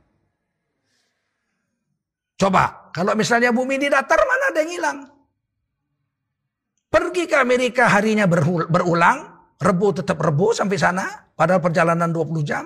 Coba, 2.41 2.89
kalau 2.89 3.13
misalnya 3.13 3.53
bumi 3.53 3.77
di 3.77 3.85
datar 3.85 4.17
mana 4.17 4.49
ada 4.49 4.65
yang 4.65 4.71
hilang? 4.73 4.99
Pergi 6.89 7.29
ke 7.29 7.37
Amerika 7.37 7.85
harinya 7.85 8.25
berulang, 8.65 9.31
Rebu 9.61 9.93
tetap 9.93 10.17
rebu 10.17 10.49
sampai 10.57 10.73
sana, 10.81 11.05
padahal 11.37 11.61
perjalanan 11.61 12.09
20 12.09 12.41
jam. 12.41 12.65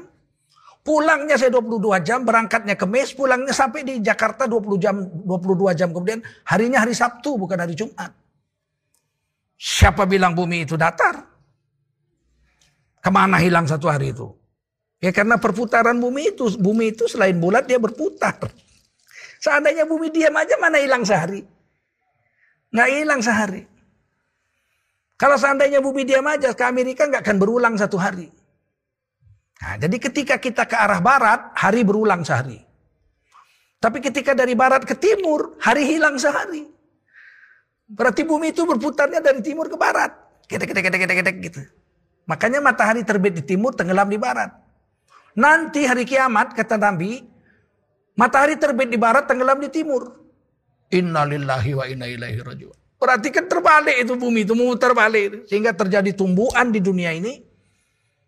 Pulangnya 0.80 1.36
saya 1.36 1.52
22 1.52 2.00
jam, 2.08 2.24
berangkatnya 2.24 2.80
kemis, 2.80 3.12
pulangnya 3.12 3.52
sampai 3.52 3.84
di 3.84 4.00
Jakarta 4.00 4.48
20 4.48 4.80
jam, 4.80 4.96
22 5.04 5.76
jam 5.76 5.92
kemudian. 5.92 6.24
Harinya 6.48 6.88
hari 6.88 6.96
Sabtu, 6.96 7.36
bukan 7.36 7.60
hari 7.60 7.76
Jumat. 7.76 8.16
Siapa 9.60 10.08
bilang 10.08 10.32
bumi 10.32 10.64
itu 10.64 10.80
datar? 10.80 11.20
Ke 13.04 13.12
mana 13.12 13.44
hilang 13.44 13.68
satu 13.68 13.92
hari 13.92 14.16
itu? 14.16 14.32
Ya 15.04 15.12
karena 15.12 15.36
perputaran 15.36 16.00
bumi 16.00 16.32
itu, 16.32 16.48
bumi 16.56 16.96
itu 16.96 17.12
selain 17.12 17.36
bulat 17.36 17.68
dia 17.68 17.76
berputar. 17.76 18.40
Seandainya 19.46 19.86
bumi 19.86 20.10
diam 20.10 20.34
aja 20.34 20.58
mana 20.58 20.82
hilang 20.82 21.06
sehari? 21.06 21.46
Nggak 22.74 22.90
hilang 22.90 23.22
sehari. 23.22 23.62
Kalau 25.22 25.38
seandainya 25.38 25.86
bumi 25.86 26.02
diam 26.02 26.26
aja 26.26 26.50
ke 26.58 26.66
Amerika 26.66 27.06
nggak 27.06 27.22
akan 27.22 27.38
berulang 27.38 27.78
satu 27.78 28.02
hari. 28.02 28.26
Nah, 29.62 29.78
jadi 29.78 29.98
ketika 30.02 30.36
kita 30.42 30.66
ke 30.66 30.74
arah 30.74 30.98
barat, 30.98 31.54
hari 31.54 31.86
berulang 31.86 32.26
sehari. 32.26 32.58
Tapi 33.78 34.02
ketika 34.02 34.34
dari 34.34 34.58
barat 34.58 34.82
ke 34.82 34.98
timur, 34.98 35.62
hari 35.62 35.86
hilang 35.94 36.18
sehari. 36.18 36.66
Berarti 37.86 38.26
bumi 38.26 38.50
itu 38.50 38.66
berputarnya 38.66 39.22
dari 39.22 39.46
timur 39.46 39.70
ke 39.70 39.78
barat. 39.78 40.10
Kita 40.50 40.66
kita 40.66 40.82
kita 40.82 40.98
kita 40.98 41.14
kita 41.22 41.32
gitu. 41.38 41.62
Makanya 42.26 42.66
matahari 42.66 43.06
terbit 43.06 43.38
di 43.38 43.44
timur, 43.46 43.78
tenggelam 43.78 44.10
di 44.10 44.18
barat. 44.18 44.50
Nanti 45.38 45.86
hari 45.86 46.02
kiamat 46.10 46.58
kata 46.58 46.82
Nabi, 46.82 47.35
matahari 48.16 48.56
terbit 48.56 48.90
di 48.90 48.98
barat, 48.98 49.28
tenggelam 49.28 49.60
di 49.60 49.70
timur. 49.70 50.12
Innalillahi 50.92 51.72
wa 51.76 51.86
inna 51.86 52.08
ilaihi 52.08 52.40
rajiun. 52.42 52.76
Berarti 52.96 53.28
kan 53.30 53.46
terbalik 53.46 54.02
itu 54.02 54.16
bumi 54.16 54.48
itu 54.48 54.56
memutar 54.56 54.96
balik. 54.96 55.46
Sehingga 55.52 55.76
terjadi 55.76 56.16
tumbuhan 56.16 56.72
di 56.72 56.80
dunia 56.80 57.12
ini 57.12 57.44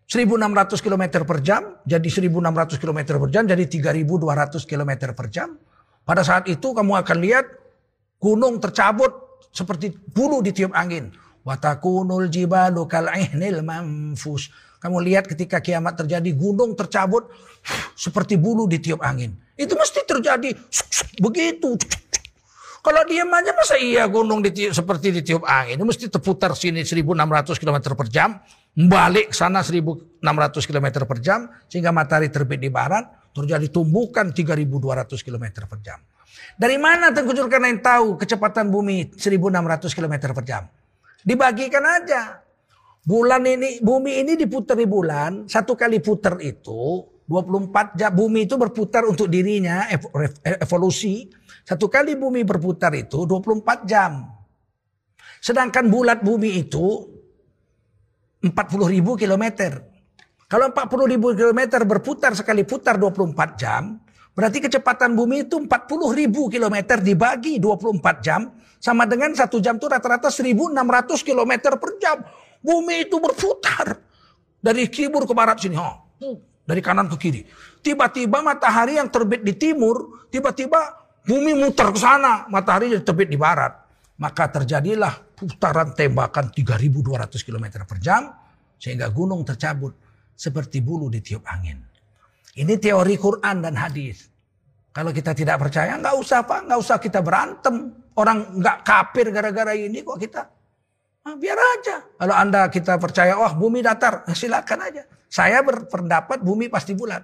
1600 0.08 0.80
km 0.80 1.04
per 1.24 1.38
jam, 1.44 1.76
jadi 1.84 2.08
1600 2.08 2.80
km 2.80 3.00
per 3.20 3.28
jam, 3.28 3.44
jadi 3.44 3.64
3200 3.68 4.64
km 4.64 4.90
per 5.12 5.26
jam. 5.28 5.56
Pada 6.04 6.24
saat 6.24 6.48
itu 6.48 6.72
kamu 6.72 6.96
akan 7.04 7.16
lihat 7.20 7.44
gunung 8.16 8.56
tercabut 8.56 9.12
seperti 9.52 9.92
bulu 9.92 10.40
ditiup 10.40 10.72
angin. 10.72 11.12
Watakunul 11.48 12.28
jibalu 12.28 12.84
kal'ihnil 12.84 13.64
manfus. 13.64 14.52
Kamu 14.84 15.00
lihat 15.00 15.24
ketika 15.24 15.64
kiamat 15.64 15.96
terjadi 15.96 16.28
gunung 16.36 16.76
tercabut 16.76 17.32
seperti 17.96 18.36
bulu 18.36 18.68
ditiup 18.68 19.00
angin. 19.00 19.32
Itu 19.56 19.72
mesti 19.72 20.04
terjadi 20.04 20.52
begitu. 21.24 21.72
Kalau 22.78 23.02
diam 23.08 23.32
aja 23.32 23.52
masa 23.56 23.74
iya 23.80 24.06
gunung 24.06 24.44
ditiup, 24.44 24.76
seperti 24.76 25.08
ditiup 25.10 25.42
angin. 25.48 25.80
Itu 25.80 25.84
mesti 25.88 26.06
terputar 26.12 26.52
sini 26.52 26.84
1600 26.84 27.56
km 27.56 27.96
per 27.96 28.06
jam 28.12 28.38
balik 28.76 29.32
sana 29.32 29.64
1600 29.64 30.20
km 30.68 30.86
per 31.08 31.18
jam 31.24 31.48
sehingga 31.64 31.90
matahari 31.90 32.28
terbit 32.28 32.60
di 32.60 32.68
barat 32.68 33.08
terjadi 33.32 33.72
tumbukan 33.72 34.30
3200 34.36 35.26
km 35.26 35.44
per 35.64 35.78
jam. 35.80 35.98
Dari 36.54 36.76
mana 36.76 37.10
Tengku 37.10 37.34
Zulkarnain 37.34 37.80
tahu 37.80 38.20
kecepatan 38.20 38.68
bumi 38.68 39.16
1600 39.16 39.96
km 39.96 40.14
per 40.36 40.44
jam? 40.44 40.62
Dibagikan 41.22 41.84
aja. 41.84 42.42
Bulan 43.08 43.48
ini, 43.48 43.80
bumi 43.80 44.20
ini 44.20 44.36
diputari 44.36 44.84
bulan, 44.84 45.48
satu 45.48 45.72
kali 45.72 45.96
putar 46.04 46.36
itu 46.44 47.08
24 47.24 47.96
jam. 47.96 48.10
Bumi 48.12 48.44
itu 48.44 48.60
berputar 48.60 49.08
untuk 49.08 49.32
dirinya, 49.32 49.88
evolusi. 50.44 51.24
Satu 51.64 51.88
kali 51.88 52.16
bumi 52.16 52.44
berputar 52.44 52.92
itu 52.92 53.24
24 53.24 53.88
jam. 53.88 54.28
Sedangkan 55.40 55.88
bulat 55.88 56.20
bumi 56.20 56.60
itu 56.60 57.08
40 58.44 58.52
ribu 58.92 59.16
kilometer. 59.16 59.84
Kalau 60.48 60.72
40 60.72 61.12
ribu 61.12 61.36
kilometer 61.36 61.84
berputar 61.84 62.32
sekali 62.32 62.64
putar 62.64 62.96
24 62.96 63.60
jam, 63.60 64.00
berarti 64.38 64.62
kecepatan 64.62 65.18
bumi 65.18 65.50
itu 65.50 65.58
40 65.58 66.14
ribu 66.14 66.46
kilometer 66.46 67.02
dibagi 67.02 67.58
24 67.58 68.22
jam, 68.22 68.54
sama 68.78 69.02
dengan 69.02 69.34
satu 69.34 69.58
jam 69.58 69.82
itu 69.82 69.90
rata-rata 69.90 70.30
1600 70.30 71.26
kilometer 71.26 71.74
per 71.74 71.90
jam. 71.98 72.22
Bumi 72.62 73.10
itu 73.10 73.18
berputar 73.18 73.98
dari 74.62 74.86
timur 74.86 75.26
ke 75.26 75.34
barat 75.34 75.58
sini, 75.58 75.74
oh, 75.74 76.06
dari 76.62 76.78
kanan 76.78 77.10
ke 77.10 77.16
kiri. 77.18 77.42
Tiba-tiba 77.82 78.38
matahari 78.38 79.02
yang 79.02 79.10
terbit 79.10 79.42
di 79.42 79.58
timur, 79.58 80.28
tiba-tiba 80.30 81.10
bumi 81.26 81.58
muter 81.58 81.90
ke 81.90 81.98
sana, 81.98 82.46
matahari 82.46 82.94
yang 82.94 83.02
terbit 83.02 83.26
di 83.26 83.34
barat. 83.34 83.74
Maka 84.22 84.50
terjadilah 84.54 85.34
putaran 85.34 85.94
tembakan 85.94 86.54
3200 86.54 87.42
km 87.42 87.66
per 87.86 87.98
jam 87.98 88.34
sehingga 88.78 89.10
gunung 89.10 89.42
tercabut 89.42 89.94
seperti 90.34 90.78
bulu 90.78 91.10
ditiup 91.10 91.42
angin. 91.46 91.97
Ini 92.58 92.74
teori 92.82 93.14
Quran 93.14 93.62
dan 93.62 93.78
hadis. 93.78 94.26
Kalau 94.90 95.14
kita 95.14 95.30
tidak 95.30 95.62
percaya 95.62 95.94
nggak 95.94 96.16
usah 96.18 96.42
pak, 96.42 96.66
nggak 96.66 96.78
usah 96.82 96.96
kita 96.98 97.22
berantem. 97.22 97.94
Orang 98.18 98.58
nggak 98.58 98.82
kafir 98.82 99.30
gara-gara 99.30 99.78
ini 99.78 100.02
kok 100.02 100.18
kita. 100.18 100.42
Nah, 101.22 101.38
biar 101.38 101.54
aja. 101.54 102.02
Kalau 102.18 102.34
anda 102.34 102.66
kita 102.66 102.98
percaya, 102.98 103.38
wah 103.38 103.54
bumi 103.54 103.78
datar, 103.78 104.26
silakan 104.38 104.90
aja. 104.90 105.06
Saya 105.30 105.62
berpendapat 105.62 106.42
bumi 106.42 106.66
pasti 106.66 106.98
bulat. 106.98 107.22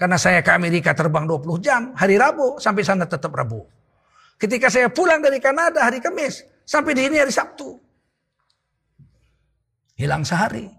Karena 0.00 0.16
saya 0.16 0.40
ke 0.40 0.48
Amerika 0.48 0.96
terbang 0.96 1.28
20 1.28 1.60
jam, 1.60 1.92
hari 1.92 2.16
Rabu 2.16 2.56
sampai 2.56 2.80
sana 2.80 3.04
tetap 3.04 3.36
Rabu. 3.36 3.68
Ketika 4.40 4.72
saya 4.72 4.88
pulang 4.88 5.20
dari 5.20 5.36
Kanada 5.36 5.84
hari 5.84 6.00
Kamis, 6.00 6.40
Sampai 6.70 6.94
di 6.94 7.02
ini 7.02 7.18
hari 7.18 7.34
Sabtu. 7.34 7.74
Hilang 9.98 10.22
sehari. 10.22 10.70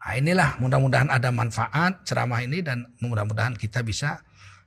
Nah 0.00 0.16
inilah 0.16 0.56
mudah-mudahan 0.56 1.12
ada 1.12 1.28
manfaat 1.28 2.02
ceramah 2.08 2.40
ini 2.40 2.64
dan 2.64 2.88
mudah-mudahan 3.04 3.52
kita 3.54 3.84
bisa 3.84 4.16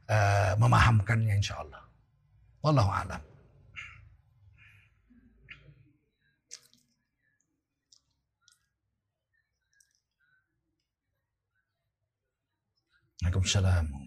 uh, 0.05 0.53
memahamkannya 0.61 1.35
insya 1.41 1.57
Allah. 1.57 1.81
Wallahu 2.61 2.91
a'lam. 2.93 3.21
Waalaikumsalam. 13.23 14.02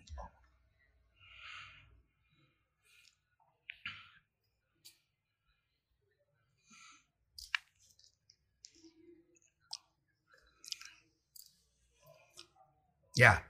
Ya. 13.16 13.40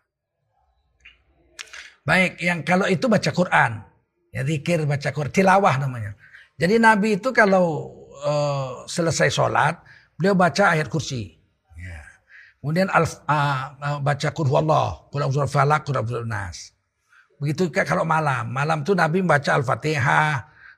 Baik, 2.06 2.38
yang 2.38 2.62
kalau 2.62 2.86
itu 2.86 3.10
baca 3.10 3.30
Quran. 3.34 3.82
Ya 4.30 4.46
zikir 4.46 4.86
baca 4.86 5.10
Quran, 5.10 5.32
tilawah 5.34 5.74
namanya. 5.82 6.14
Jadi 6.54 6.78
Nabi 6.78 7.18
itu 7.18 7.34
kalau 7.34 7.90
uh, 8.22 8.86
selesai 8.86 9.28
sholat, 9.28 9.82
beliau 10.14 10.38
baca 10.38 10.70
ayat 10.70 10.86
kursi. 10.86 11.34
Ya. 11.74 11.98
Kemudian 12.62 12.86
al, 12.94 13.04
uh, 13.04 13.98
baca 13.98 14.28
Qul 14.30 14.46
huwallah, 14.46 15.10
Qul 15.10 15.26
a'udzu 15.26 15.50
falak, 15.50 15.82
Qul 15.82 15.98
nas. 16.30 16.70
Begitu 17.42 17.68
kalau 17.84 18.06
malam, 18.06 18.48
malam 18.54 18.86
itu 18.86 18.94
Nabi 18.96 19.20
membaca 19.20 19.52
Al-Fatihah, 19.52 20.32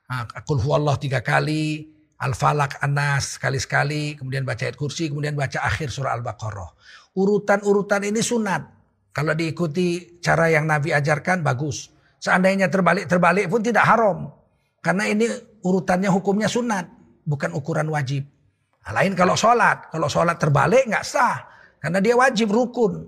uh, 0.09 0.23
Qul 0.43 0.59
huwallah 0.59 0.97
tiga 0.97 1.21
kali, 1.21 1.93
Al-Falak, 2.19 2.83
An-Nas 2.83 3.39
sekali-sekali, 3.39 4.19
kemudian 4.19 4.43
baca 4.43 4.67
ayat 4.67 4.75
kursi, 4.75 5.07
kemudian 5.07 5.39
baca 5.39 5.63
akhir 5.63 5.87
surah 5.87 6.19
Al-Baqarah. 6.19 6.75
Urutan-urutan 7.15 8.03
ini 8.03 8.19
sunat. 8.19 8.78
Kalau 9.09 9.33
diikuti 9.33 10.19
cara 10.21 10.47
yang 10.53 10.69
Nabi 10.69 10.93
ajarkan 10.93 11.41
bagus. 11.41 11.89
Seandainya 12.19 12.69
terbalik-terbalik 12.69 13.49
pun 13.49 13.61
tidak 13.63 13.87
haram. 13.87 14.29
Karena 14.79 15.07
ini 15.09 15.25
urutannya 15.65 16.11
hukumnya 16.11 16.47
sunat. 16.47 16.85
Bukan 17.25 17.53
ukuran 17.53 17.89
wajib. 17.89 18.25
Nah, 18.85 18.91
lain 19.01 19.13
kalau 19.17 19.33
sholat. 19.33 19.89
Kalau 19.89 20.07
sholat 20.07 20.37
terbalik 20.37 20.87
nggak 20.87 21.05
sah. 21.05 21.45
Karena 21.79 21.99
dia 22.03 22.15
wajib 22.15 22.51
rukun. 22.53 23.07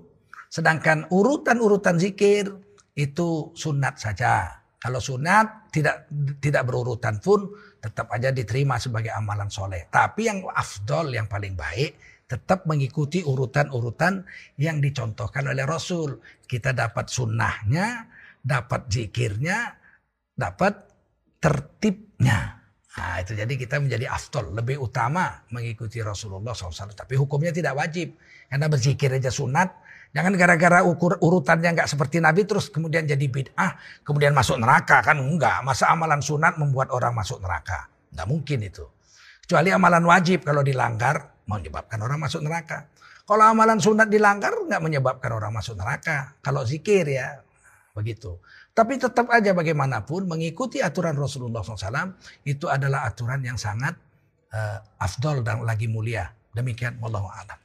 Sedangkan 0.52 1.08
urutan-urutan 1.08 1.96
zikir 1.96 2.50
itu 2.92 3.52
sunat 3.56 3.96
saja. 3.96 4.62
Kalau 4.82 4.98
sunat 4.98 5.70
tidak 5.70 6.10
tidak 6.42 6.66
berurutan 6.66 7.22
pun 7.22 7.54
tetap 7.78 8.10
aja 8.10 8.34
diterima 8.34 8.76
sebagai 8.82 9.14
amalan 9.14 9.46
soleh. 9.46 9.86
Tapi 9.86 10.26
yang 10.26 10.42
afdol 10.50 11.14
yang 11.14 11.30
paling 11.30 11.54
baik 11.54 12.11
Tetap 12.32 12.64
mengikuti 12.64 13.20
urutan-urutan 13.20 14.24
yang 14.56 14.80
dicontohkan 14.80 15.52
oleh 15.52 15.68
Rasul. 15.68 16.16
Kita 16.48 16.72
dapat 16.72 17.12
sunnahnya, 17.12 18.08
dapat 18.40 18.88
zikirnya, 18.88 19.76
dapat 20.32 20.88
tertibnya. 21.36 22.56
Nah, 22.92 23.20
itu 23.20 23.36
jadi 23.36 23.52
kita 23.52 23.76
menjadi 23.84 24.08
afdol, 24.08 24.56
lebih 24.56 24.80
utama 24.80 25.44
mengikuti 25.52 26.00
Rasulullah 26.00 26.56
SAW. 26.56 26.96
Tapi 26.96 27.20
hukumnya 27.20 27.52
tidak 27.52 27.76
wajib. 27.76 28.16
Karena 28.48 28.68
berzikir 28.68 29.12
aja 29.12 29.28
sunat, 29.28 29.68
Jangan 30.12 30.36
gara-gara 30.36 30.84
ukur 30.84 31.16
urutannya 31.24 31.72
nggak 31.72 31.88
seperti 31.88 32.20
Nabi 32.20 32.44
terus 32.44 32.68
kemudian 32.68 33.08
jadi 33.08 33.24
bid'ah, 33.32 33.80
kemudian 34.04 34.36
masuk 34.36 34.60
neraka 34.60 35.00
kan 35.00 35.16
enggak. 35.16 35.64
Masa 35.64 35.88
amalan 35.88 36.20
sunat 36.20 36.60
membuat 36.60 36.92
orang 36.92 37.16
masuk 37.16 37.40
neraka? 37.40 37.88
Enggak 38.12 38.28
mungkin 38.28 38.58
itu. 38.60 38.84
Kecuali 39.40 39.72
amalan 39.72 40.04
wajib 40.04 40.44
kalau 40.44 40.60
dilanggar 40.60 41.41
menyebabkan 41.60 41.98
orang 42.00 42.18
masuk 42.20 42.40
neraka. 42.40 42.88
Kalau 43.22 43.44
amalan 43.46 43.78
sunat 43.78 44.10
dilanggar 44.10 44.52
nggak 44.66 44.82
menyebabkan 44.82 45.30
orang 45.30 45.52
masuk 45.54 45.78
neraka. 45.78 46.34
Kalau 46.42 46.66
zikir 46.66 47.06
ya 47.06 47.38
begitu. 47.94 48.40
Tapi 48.72 48.96
tetap 48.96 49.28
aja 49.28 49.52
bagaimanapun 49.52 50.24
mengikuti 50.24 50.80
aturan 50.80 51.12
Rasulullah 51.12 51.60
SAW 51.60 52.16
itu 52.48 52.66
adalah 52.66 53.04
aturan 53.04 53.44
yang 53.44 53.60
sangat 53.60 53.94
uh, 54.50 54.80
afdol 54.96 55.44
dan 55.44 55.62
lagi 55.62 55.86
mulia. 55.86 56.32
Demikian 56.56 56.96
wallahu 56.98 57.28
a'lam. 57.28 57.61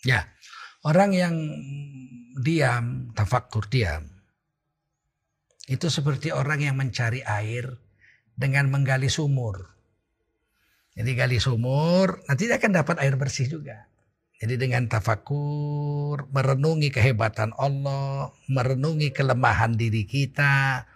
Ya, 0.00 0.32
orang 0.80 1.12
yang 1.12 1.36
diam, 2.40 3.12
tafakur 3.12 3.68
diam, 3.68 4.08
itu 5.68 5.92
seperti 5.92 6.32
orang 6.32 6.64
yang 6.64 6.80
mencari 6.80 7.20
air 7.20 7.76
dengan 8.40 8.72
menggali 8.72 9.12
sumur. 9.12 9.68
Jadi 10.96 11.12
gali 11.12 11.36
sumur, 11.36 12.24
nanti 12.24 12.48
dia 12.48 12.56
akan 12.56 12.72
dapat 12.72 12.96
air 13.04 13.20
bersih 13.20 13.52
juga. 13.52 13.84
Jadi 14.40 14.56
dengan 14.56 14.88
tafakur, 14.88 16.24
merenungi 16.32 16.88
kehebatan 16.88 17.52
Allah, 17.60 18.32
merenungi 18.48 19.12
kelemahan 19.12 19.76
diri 19.76 20.08
kita, 20.08 20.88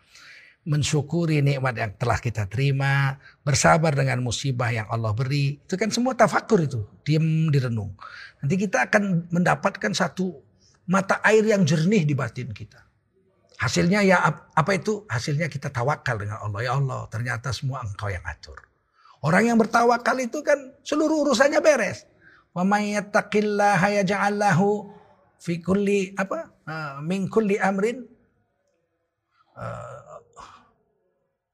mensyukuri 0.65 1.45
nikmat 1.45 1.77
yang 1.77 1.93
telah 2.01 2.17
kita 2.17 2.49
terima, 2.49 3.21
bersabar 3.45 3.93
dengan 3.93 4.25
musibah 4.25 4.73
yang 4.73 4.89
Allah 4.89 5.13
beri. 5.13 5.61
Itu 5.61 5.77
kan 5.77 5.93
semua 5.93 6.17
tafakur 6.17 6.65
itu, 6.65 6.89
diam 7.05 7.53
direnung. 7.53 7.93
Nanti 8.41 8.57
kita 8.57 8.89
akan 8.89 9.29
mendapatkan 9.29 9.93
satu 9.93 10.41
mata 10.89 11.21
air 11.21 11.45
yang 11.45 11.69
jernih 11.69 12.09
di 12.09 12.17
batin 12.17 12.49
kita. 12.57 12.81
Hasilnya 13.55 14.03
ya 14.03 14.19
apa 14.55 14.71
itu? 14.75 15.07
Hasilnya 15.07 15.47
kita 15.47 15.71
tawakal 15.71 16.19
dengan 16.19 16.43
Allah. 16.43 16.61
Ya 16.63 16.73
Allah, 16.75 17.07
ternyata 17.07 17.55
semua 17.55 17.83
engkau 17.87 18.11
yang 18.11 18.23
atur. 18.27 18.59
Orang 19.25 19.49
yang 19.49 19.57
bertawakal 19.57 20.19
itu 20.21 20.45
kan 20.45 20.59
seluruh 20.85 21.25
urusannya 21.29 21.63
beres. 21.63 22.05
Wa 22.53 22.67
may 22.67 22.93
yattaqillaha 22.99 24.03
yaj'al 24.03 24.37
lahu 24.37 24.91
fi 25.41 25.63
kulli 25.63 26.13
apa? 26.19 26.51
Uh, 26.65 26.97
min 27.05 27.29
kulli 27.29 27.61
amrin 27.61 28.09
uh, 29.57 30.05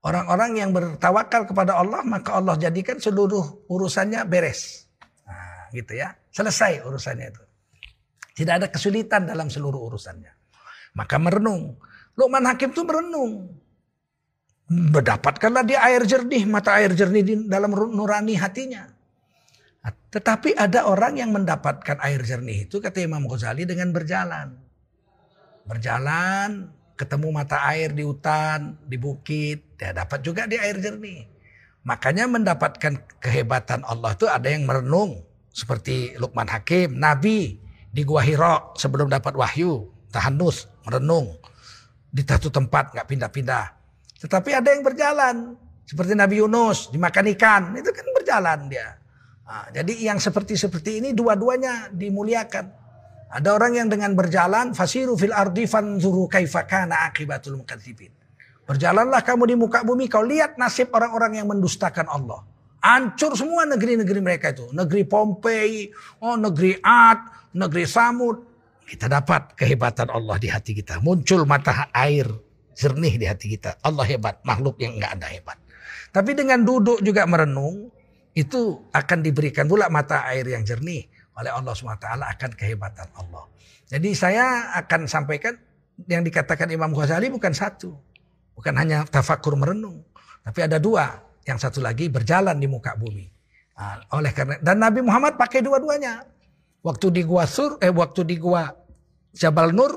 Orang-orang 0.01 0.57
yang 0.57 0.71
bertawakal 0.73 1.45
kepada 1.45 1.77
Allah 1.77 2.01
maka 2.01 2.41
Allah 2.41 2.57
jadikan 2.57 2.97
seluruh 2.97 3.69
urusannya 3.69 4.25
beres. 4.25 4.89
Nah, 5.29 5.69
gitu 5.77 5.93
ya. 5.93 6.17
Selesai 6.33 6.81
urusannya 6.89 7.27
itu. 7.29 7.43
Tidak 8.41 8.55
ada 8.57 8.67
kesulitan 8.73 9.29
dalam 9.29 9.53
seluruh 9.53 9.93
urusannya. 9.93 10.33
Maka 10.97 11.21
merenung. 11.21 11.77
Luqman 12.19 12.47
Hakim 12.47 12.75
itu 12.75 12.83
merenung. 12.83 13.61
Mendapatkanlah 14.71 15.67
dia 15.67 15.83
air 15.83 16.07
jernih, 16.07 16.47
mata 16.47 16.79
air 16.79 16.95
jernih 16.95 17.23
di 17.27 17.35
dalam 17.51 17.75
nurani 17.75 18.39
hatinya. 18.39 18.87
Nah, 19.83 19.93
tetapi 20.15 20.55
ada 20.55 20.87
orang 20.87 21.19
yang 21.19 21.35
mendapatkan 21.35 21.99
air 21.99 22.23
jernih 22.23 22.71
itu 22.71 22.79
kata 22.79 23.03
Imam 23.03 23.27
Ghazali 23.27 23.67
dengan 23.67 23.91
berjalan. 23.91 24.55
Berjalan 25.67 26.71
ketemu 26.95 27.29
mata 27.35 27.67
air 27.67 27.91
di 27.91 28.07
hutan, 28.07 28.79
di 28.87 28.95
bukit, 28.95 29.75
ya 29.75 29.91
dapat 29.91 30.23
juga 30.23 30.47
di 30.47 30.55
air 30.55 30.79
jernih. 30.79 31.27
Makanya 31.83 32.31
mendapatkan 32.31 32.95
kehebatan 33.19 33.83
Allah 33.83 34.15
itu 34.15 34.31
ada 34.31 34.47
yang 34.47 34.69
merenung 34.69 35.25
seperti 35.51 36.15
Lukman 36.15 36.47
Hakim, 36.47 36.95
Nabi 36.95 37.59
di 37.91 38.03
Gua 38.07 38.23
Hiro 38.23 38.77
sebelum 38.79 39.11
dapat 39.11 39.35
wahyu, 39.35 39.91
tahanus, 40.15 40.71
merenung 40.87 41.41
di 42.11 42.23
satu 42.27 42.51
tempat 42.51 42.93
nggak 42.93 43.07
pindah-pindah. 43.07 43.67
Tetapi 44.21 44.51
ada 44.53 44.69
yang 44.75 44.83
berjalan 44.83 45.55
seperti 45.87 46.13
Nabi 46.19 46.43
Yunus 46.43 46.91
dimakan 46.91 47.25
ikan, 47.35 47.63
itu 47.79 47.91
kan 47.91 48.07
berjalan 48.15 48.59
dia. 48.69 48.99
Nah, 49.47 49.67
jadi 49.75 49.93
yang 50.11 50.19
seperti 50.23 50.55
seperti 50.55 51.03
ini 51.03 51.11
dua-duanya 51.11 51.91
dimuliakan. 51.91 52.79
Ada 53.31 53.55
orang 53.55 53.79
yang 53.79 53.89
dengan 53.91 54.15
berjalan 54.15 54.75
fasiru 54.75 55.15
fil 55.15 55.35
ardi 55.35 55.67
fanzuru 55.67 56.27
kaifa 56.27 56.67
kana 56.67 57.07
akibatul 57.07 57.59
mukadzibin. 57.59 58.11
Berjalanlah 58.67 59.23
kamu 59.27 59.51
di 59.51 59.57
muka 59.59 59.83
bumi 59.83 60.07
kau 60.07 60.23
lihat 60.23 60.55
nasib 60.55 60.95
orang-orang 60.95 61.43
yang 61.43 61.51
mendustakan 61.51 62.07
Allah. 62.07 62.47
Hancur 62.79 63.35
semua 63.35 63.67
negeri-negeri 63.67 64.23
mereka 64.23 64.55
itu. 64.55 64.71
Negeri 64.71 65.03
Pompei, 65.07 65.91
oh 66.23 66.39
negeri 66.39 66.79
Ad, 66.79 67.51
negeri 67.55 67.87
Samud. 67.87 68.50
Kita 68.91 69.07
dapat 69.07 69.55
kehebatan 69.55 70.11
Allah 70.11 70.35
di 70.43 70.51
hati 70.51 70.75
kita. 70.75 70.99
Muncul 70.99 71.47
mata 71.47 71.87
air 71.95 72.27
jernih 72.75 73.15
di 73.23 73.27
hati 73.31 73.55
kita. 73.55 73.79
Allah 73.87 74.03
hebat, 74.03 74.43
makhluk 74.43 74.83
yang 74.83 74.99
enggak 74.99 75.15
ada 75.15 75.31
hebat. 75.31 75.59
Tapi 76.11 76.35
dengan 76.35 76.67
duduk 76.67 76.99
juga 76.99 77.23
merenung, 77.23 77.87
itu 78.35 78.83
akan 78.91 79.23
diberikan 79.23 79.71
pula 79.71 79.87
mata 79.87 80.27
air 80.27 80.43
yang 80.43 80.67
jernih 80.67 81.07
oleh 81.39 81.51
Allah 81.55 81.71
SWT 81.71 82.07
akan 82.19 82.51
kehebatan 82.59 83.09
Allah. 83.15 83.47
Jadi 83.87 84.11
saya 84.15 84.75
akan 84.83 85.07
sampaikan 85.07 85.55
yang 86.11 86.27
dikatakan 86.27 86.71
Imam 86.71 86.91
Ghazali 86.91 87.31
bukan 87.31 87.55
satu. 87.55 87.95
Bukan 88.59 88.75
hanya 88.75 89.07
tafakur 89.07 89.55
merenung. 89.55 90.03
Tapi 90.43 90.67
ada 90.67 90.83
dua. 90.83 91.31
Yang 91.47 91.67
satu 91.67 91.79
lagi 91.81 92.07
berjalan 92.11 92.59
di 92.59 92.67
muka 92.67 92.95
bumi. 92.95 93.27
Nah, 93.75 94.03
oleh 94.13 94.31
karena 94.31 94.61
dan 94.61 94.77
Nabi 94.83 95.01
Muhammad 95.01 95.41
pakai 95.41 95.65
dua-duanya. 95.65 96.27
Waktu 96.85 97.13
di 97.13 97.23
gua 97.25 97.45
Sur, 97.49 97.81
eh 97.81 97.93
waktu 97.93 98.25
di 98.29 98.37
gua 98.37 98.69
Jabal 99.35 99.75
Nur 99.75 99.93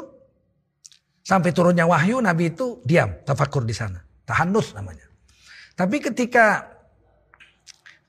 sampai 1.23 1.49
turunnya 1.55 1.87
wahyu 1.87 2.19
Nabi 2.19 2.53
itu 2.53 2.81
diam, 2.85 3.23
tafakur 3.25 3.63
di 3.65 3.73
sana. 3.73 4.01
Tahanus 4.23 4.75
namanya. 4.77 5.07
Tapi 5.73 5.97
ketika 5.99 6.69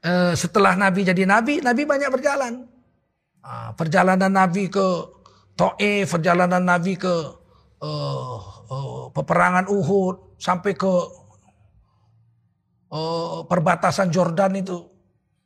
eh, 0.05 0.35
setelah 0.37 0.77
Nabi 0.77 1.07
jadi 1.07 1.25
Nabi, 1.25 1.64
Nabi 1.64 1.83
banyak 1.89 2.11
berjalan. 2.12 2.68
Ah, 3.45 3.77
perjalanan 3.77 4.33
Nabi 4.33 4.72
ke 4.72 5.14
Taif, 5.55 6.11
perjalanan 6.11 6.64
Nabi 6.66 6.99
ke 6.99 7.14
uh, 7.79 8.39
uh, 8.66 9.07
peperangan 9.14 9.70
Uhud 9.70 10.35
sampai 10.41 10.75
ke 10.75 10.93
uh, 12.91 13.47
perbatasan 13.47 14.11
Jordan 14.11 14.59
itu 14.59 14.83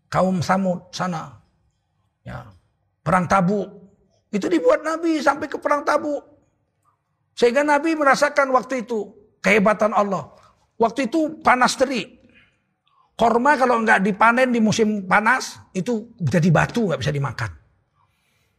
kaum 0.08 0.40
Samud 0.40 0.88
sana. 0.96 1.44
Ya. 2.24 2.48
Perang 3.04 3.28
Tabuk. 3.28 3.77
Itu 4.28 4.46
dibuat 4.52 4.84
Nabi 4.84 5.20
sampai 5.24 5.48
ke 5.48 5.56
perang 5.56 5.84
Tabuk. 5.84 6.20
Sehingga 7.32 7.62
Nabi 7.64 7.94
merasakan 7.94 8.50
waktu 8.52 8.84
itu 8.84 9.08
kehebatan 9.40 9.94
Allah. 9.94 10.34
Waktu 10.76 11.08
itu 11.08 11.40
panas 11.40 11.78
terik. 11.78 12.18
Korma 13.18 13.58
kalau 13.58 13.82
nggak 13.82 14.04
dipanen 14.06 14.54
di 14.54 14.62
musim 14.62 15.02
panas 15.06 15.58
itu 15.74 16.14
jadi 16.22 16.54
batu 16.54 16.86
nggak 16.86 17.02
bisa 17.02 17.10
dimakan. 17.10 17.50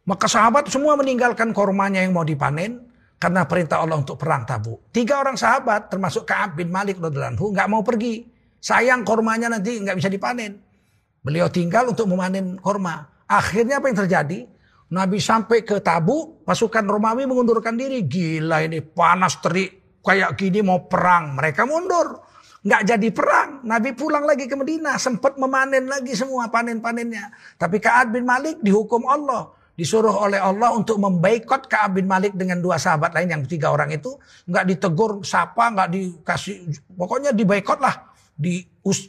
Maka 0.04 0.26
sahabat 0.28 0.68
semua 0.68 1.00
meninggalkan 1.00 1.54
kormanya 1.56 2.04
yang 2.04 2.12
mau 2.12 2.26
dipanen 2.26 2.76
karena 3.16 3.48
perintah 3.48 3.80
Allah 3.80 4.00
untuk 4.00 4.20
perang 4.20 4.44
tabu. 4.44 4.80
Tiga 4.92 5.20
orang 5.20 5.36
sahabat 5.36 5.88
termasuk 5.88 6.28
Kaab 6.28 6.60
bin 6.60 6.68
Malik 6.68 7.00
radhiyallahu 7.00 7.52
nggak 7.56 7.68
mau 7.72 7.80
pergi. 7.80 8.28
Sayang 8.60 9.04
kormanya 9.08 9.48
nanti 9.48 9.80
nggak 9.80 9.96
bisa 9.96 10.12
dipanen. 10.12 10.60
Beliau 11.24 11.48
tinggal 11.48 11.88
untuk 11.88 12.08
memanen 12.08 12.60
korma. 12.60 13.08
Akhirnya 13.28 13.80
apa 13.80 13.88
yang 13.92 13.98
terjadi? 14.04 14.44
Nabi 14.90 15.22
sampai 15.22 15.62
ke 15.62 15.78
Tabu, 15.78 16.42
pasukan 16.42 16.82
Romawi 16.82 17.22
mengundurkan 17.22 17.78
diri. 17.78 18.02
Gila 18.02 18.66
ini 18.66 18.82
panas 18.82 19.38
terik 19.38 20.02
kayak 20.02 20.34
gini 20.34 20.66
mau 20.66 20.90
perang. 20.90 21.38
Mereka 21.38 21.62
mundur. 21.62 22.26
nggak 22.60 22.82
jadi 22.92 23.08
perang. 23.08 23.64
Nabi 23.64 23.96
pulang 23.96 24.28
lagi 24.28 24.44
ke 24.44 24.52
Medina, 24.52 25.00
sempat 25.00 25.40
memanen 25.40 25.88
lagi 25.88 26.12
semua 26.12 26.52
panen-panennya. 26.52 27.32
Tapi 27.56 27.80
Ka'ab 27.80 28.12
bin 28.12 28.28
Malik 28.28 28.60
dihukum 28.60 29.08
Allah. 29.08 29.48
Disuruh 29.72 30.12
oleh 30.12 30.36
Allah 30.36 30.76
untuk 30.76 31.00
membaikot 31.00 31.70
Ka'ab 31.70 31.96
bin 31.96 32.04
Malik 32.04 32.36
dengan 32.36 32.60
dua 32.60 32.76
sahabat 32.76 33.16
lain 33.16 33.32
yang 33.32 33.42
tiga 33.48 33.72
orang 33.72 33.88
itu. 33.94 34.12
nggak 34.44 34.64
ditegur, 34.76 35.24
sapa, 35.24 35.72
nggak 35.72 35.88
dikasih, 35.88 36.68
pokoknya 36.98 37.32
dibaikot 37.32 37.80
lah. 37.80 38.12
Di, 38.36 38.60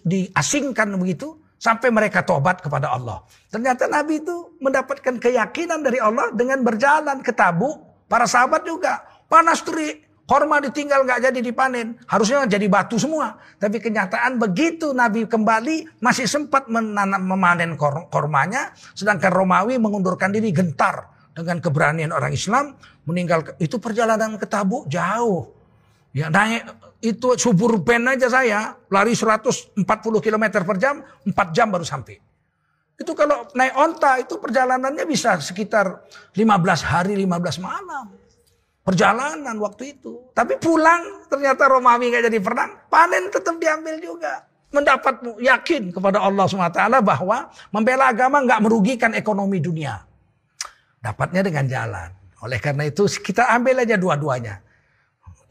diasingkan 0.08 0.96
begitu. 0.96 1.41
Sampai 1.62 1.94
mereka 1.94 2.26
tobat 2.26 2.58
kepada 2.58 2.90
Allah. 2.90 3.22
Ternyata 3.54 3.86
Nabi 3.86 4.18
itu 4.18 4.58
mendapatkan 4.58 5.22
keyakinan 5.22 5.86
dari 5.86 6.02
Allah 6.02 6.34
dengan 6.34 6.66
berjalan 6.66 7.22
ke 7.22 7.30
Tabuk. 7.30 8.10
Para 8.10 8.26
sahabat 8.26 8.66
juga 8.66 9.06
panas 9.30 9.62
terik 9.62 10.12
Korma 10.32 10.64
ditinggal 10.64 11.04
nggak 11.04 11.28
jadi 11.28 11.40
dipanen. 11.44 12.00
Harusnya 12.08 12.48
jadi 12.48 12.64
batu 12.72 12.96
semua. 12.96 13.36
Tapi 13.60 13.84
kenyataan 13.84 14.40
begitu 14.40 14.96
Nabi 14.96 15.28
kembali 15.28 16.00
masih 16.00 16.24
sempat 16.24 16.72
menanam, 16.72 17.20
memanen 17.20 17.76
kor 17.76 18.08
kormanya. 18.08 18.72
Sedangkan 18.96 19.28
Romawi 19.28 19.76
mengundurkan 19.76 20.32
diri 20.32 20.56
gentar. 20.56 21.12
Dengan 21.36 21.60
keberanian 21.60 22.16
orang 22.16 22.32
Islam. 22.32 22.80
Meninggal. 23.04 23.60
Itu 23.60 23.84
perjalanan 23.84 24.40
ke 24.40 24.48
Tabuk 24.48 24.88
jauh. 24.88 25.52
Ya 26.12 26.28
naik 26.28 26.68
itu 27.00 27.40
subur 27.40 27.80
pen 27.84 28.08
aja 28.08 28.28
saya. 28.28 28.76
Lari 28.92 29.16
140 29.16 29.76
km 30.20 30.46
per 30.64 30.78
jam. 30.78 31.04
4 31.24 31.56
jam 31.56 31.68
baru 31.72 31.88
sampai. 31.88 32.20
Itu 33.00 33.18
kalau 33.18 33.50
naik 33.58 33.74
onta 33.74 34.22
itu 34.22 34.38
perjalanannya 34.38 35.08
bisa 35.10 35.40
sekitar 35.42 36.06
15 36.38 36.46
hari 36.86 37.18
15 37.18 37.64
malam 37.64 38.22
perjalanan 38.82 39.56
waktu 39.62 39.98
itu. 39.98 40.34
Tapi 40.34 40.58
pulang 40.58 41.26
ternyata 41.30 41.70
Romawi 41.70 42.12
nggak 42.12 42.24
jadi 42.30 42.40
perang, 42.42 42.72
panen 42.90 43.30
tetap 43.30 43.56
diambil 43.62 43.96
juga. 44.02 44.46
Mendapat 44.72 45.20
yakin 45.44 45.92
kepada 45.92 46.24
Allah 46.24 46.48
SWT 46.48 47.04
bahwa 47.04 47.52
membela 47.76 48.08
agama 48.08 48.40
nggak 48.40 48.62
merugikan 48.64 49.12
ekonomi 49.12 49.60
dunia. 49.60 50.00
Dapatnya 51.04 51.44
dengan 51.44 51.66
jalan. 51.68 52.10
Oleh 52.42 52.58
karena 52.64 52.88
itu 52.88 53.04
kita 53.20 53.52
ambil 53.52 53.84
aja 53.84 54.00
dua-duanya. 54.00 54.64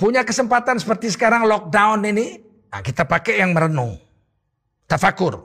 Punya 0.01 0.25
kesempatan 0.25 0.81
seperti 0.81 1.13
sekarang 1.13 1.45
lockdown 1.45 2.09
ini, 2.09 2.41
nah 2.73 2.81
kita 2.81 3.05
pakai 3.05 3.45
yang 3.45 3.53
merenung. 3.53 4.01
Tafakur. 4.89 5.37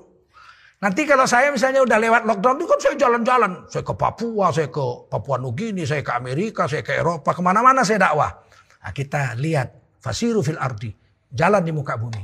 Nanti 0.80 1.04
kalau 1.04 1.28
saya 1.28 1.52
misalnya 1.52 1.84
udah 1.84 2.00
lewat 2.00 2.22
lockdown 2.24 2.64
itu 2.64 2.68
kan 2.72 2.80
saya 2.80 2.96
jalan-jalan. 2.96 3.52
Saya 3.68 3.84
ke 3.84 3.92
Papua, 4.00 4.56
saya 4.56 4.72
ke 4.72 5.12
Papua 5.12 5.36
Nugini, 5.44 5.84
saya 5.84 6.00
ke 6.00 6.16
Amerika, 6.16 6.72
saya 6.72 6.88
ke 6.88 6.96
Eropa, 6.96 7.36
ke 7.36 7.44
mana-mana 7.44 7.84
saya 7.84 8.08
dakwah. 8.08 8.32
Nah, 8.80 8.96
kita 8.96 9.36
lihat 9.36 10.00
fasiru 10.00 10.40
fil 10.40 10.56
ardi, 10.56 10.96
jalan 11.36 11.60
di 11.60 11.76
muka 11.76 12.00
bumi. 12.00 12.24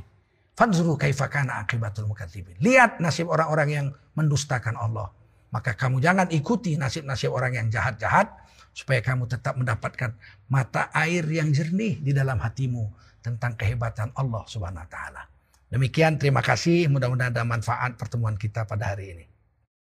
Fanzuru 0.55 0.95
kaifakana 0.95 1.67
akibatul 1.67 2.07
mukadzibin. 2.07 2.55
Lihat 2.63 3.03
nasib 3.03 3.27
orang-orang 3.27 3.69
yang 3.75 3.87
mendustakan 4.15 4.79
Allah. 4.79 5.11
Maka 5.51 5.75
kamu 5.75 5.99
jangan 5.99 6.31
ikuti 6.31 6.79
nasib-nasib 6.79 7.27
orang 7.27 7.59
yang 7.59 7.67
jahat-jahat 7.67 8.31
supaya 8.71 9.03
kamu 9.03 9.27
tetap 9.27 9.55
mendapatkan 9.55 10.15
mata 10.47 10.91
air 10.95 11.23
yang 11.27 11.51
jernih 11.51 11.99
di 11.99 12.11
dalam 12.11 12.39
hatimu 12.39 12.91
tentang 13.21 13.55
kehebatan 13.55 14.11
Allah 14.17 14.43
Subhanahu 14.47 14.83
wa 14.83 14.89
taala. 14.89 15.21
Demikian 15.71 16.19
terima 16.19 16.43
kasih 16.43 16.91
mudah-mudahan 16.91 17.31
ada 17.31 17.47
manfaat 17.47 17.95
pertemuan 17.95 18.35
kita 18.35 18.67
pada 18.67 18.91
hari 18.91 19.15
ini. 19.15 19.30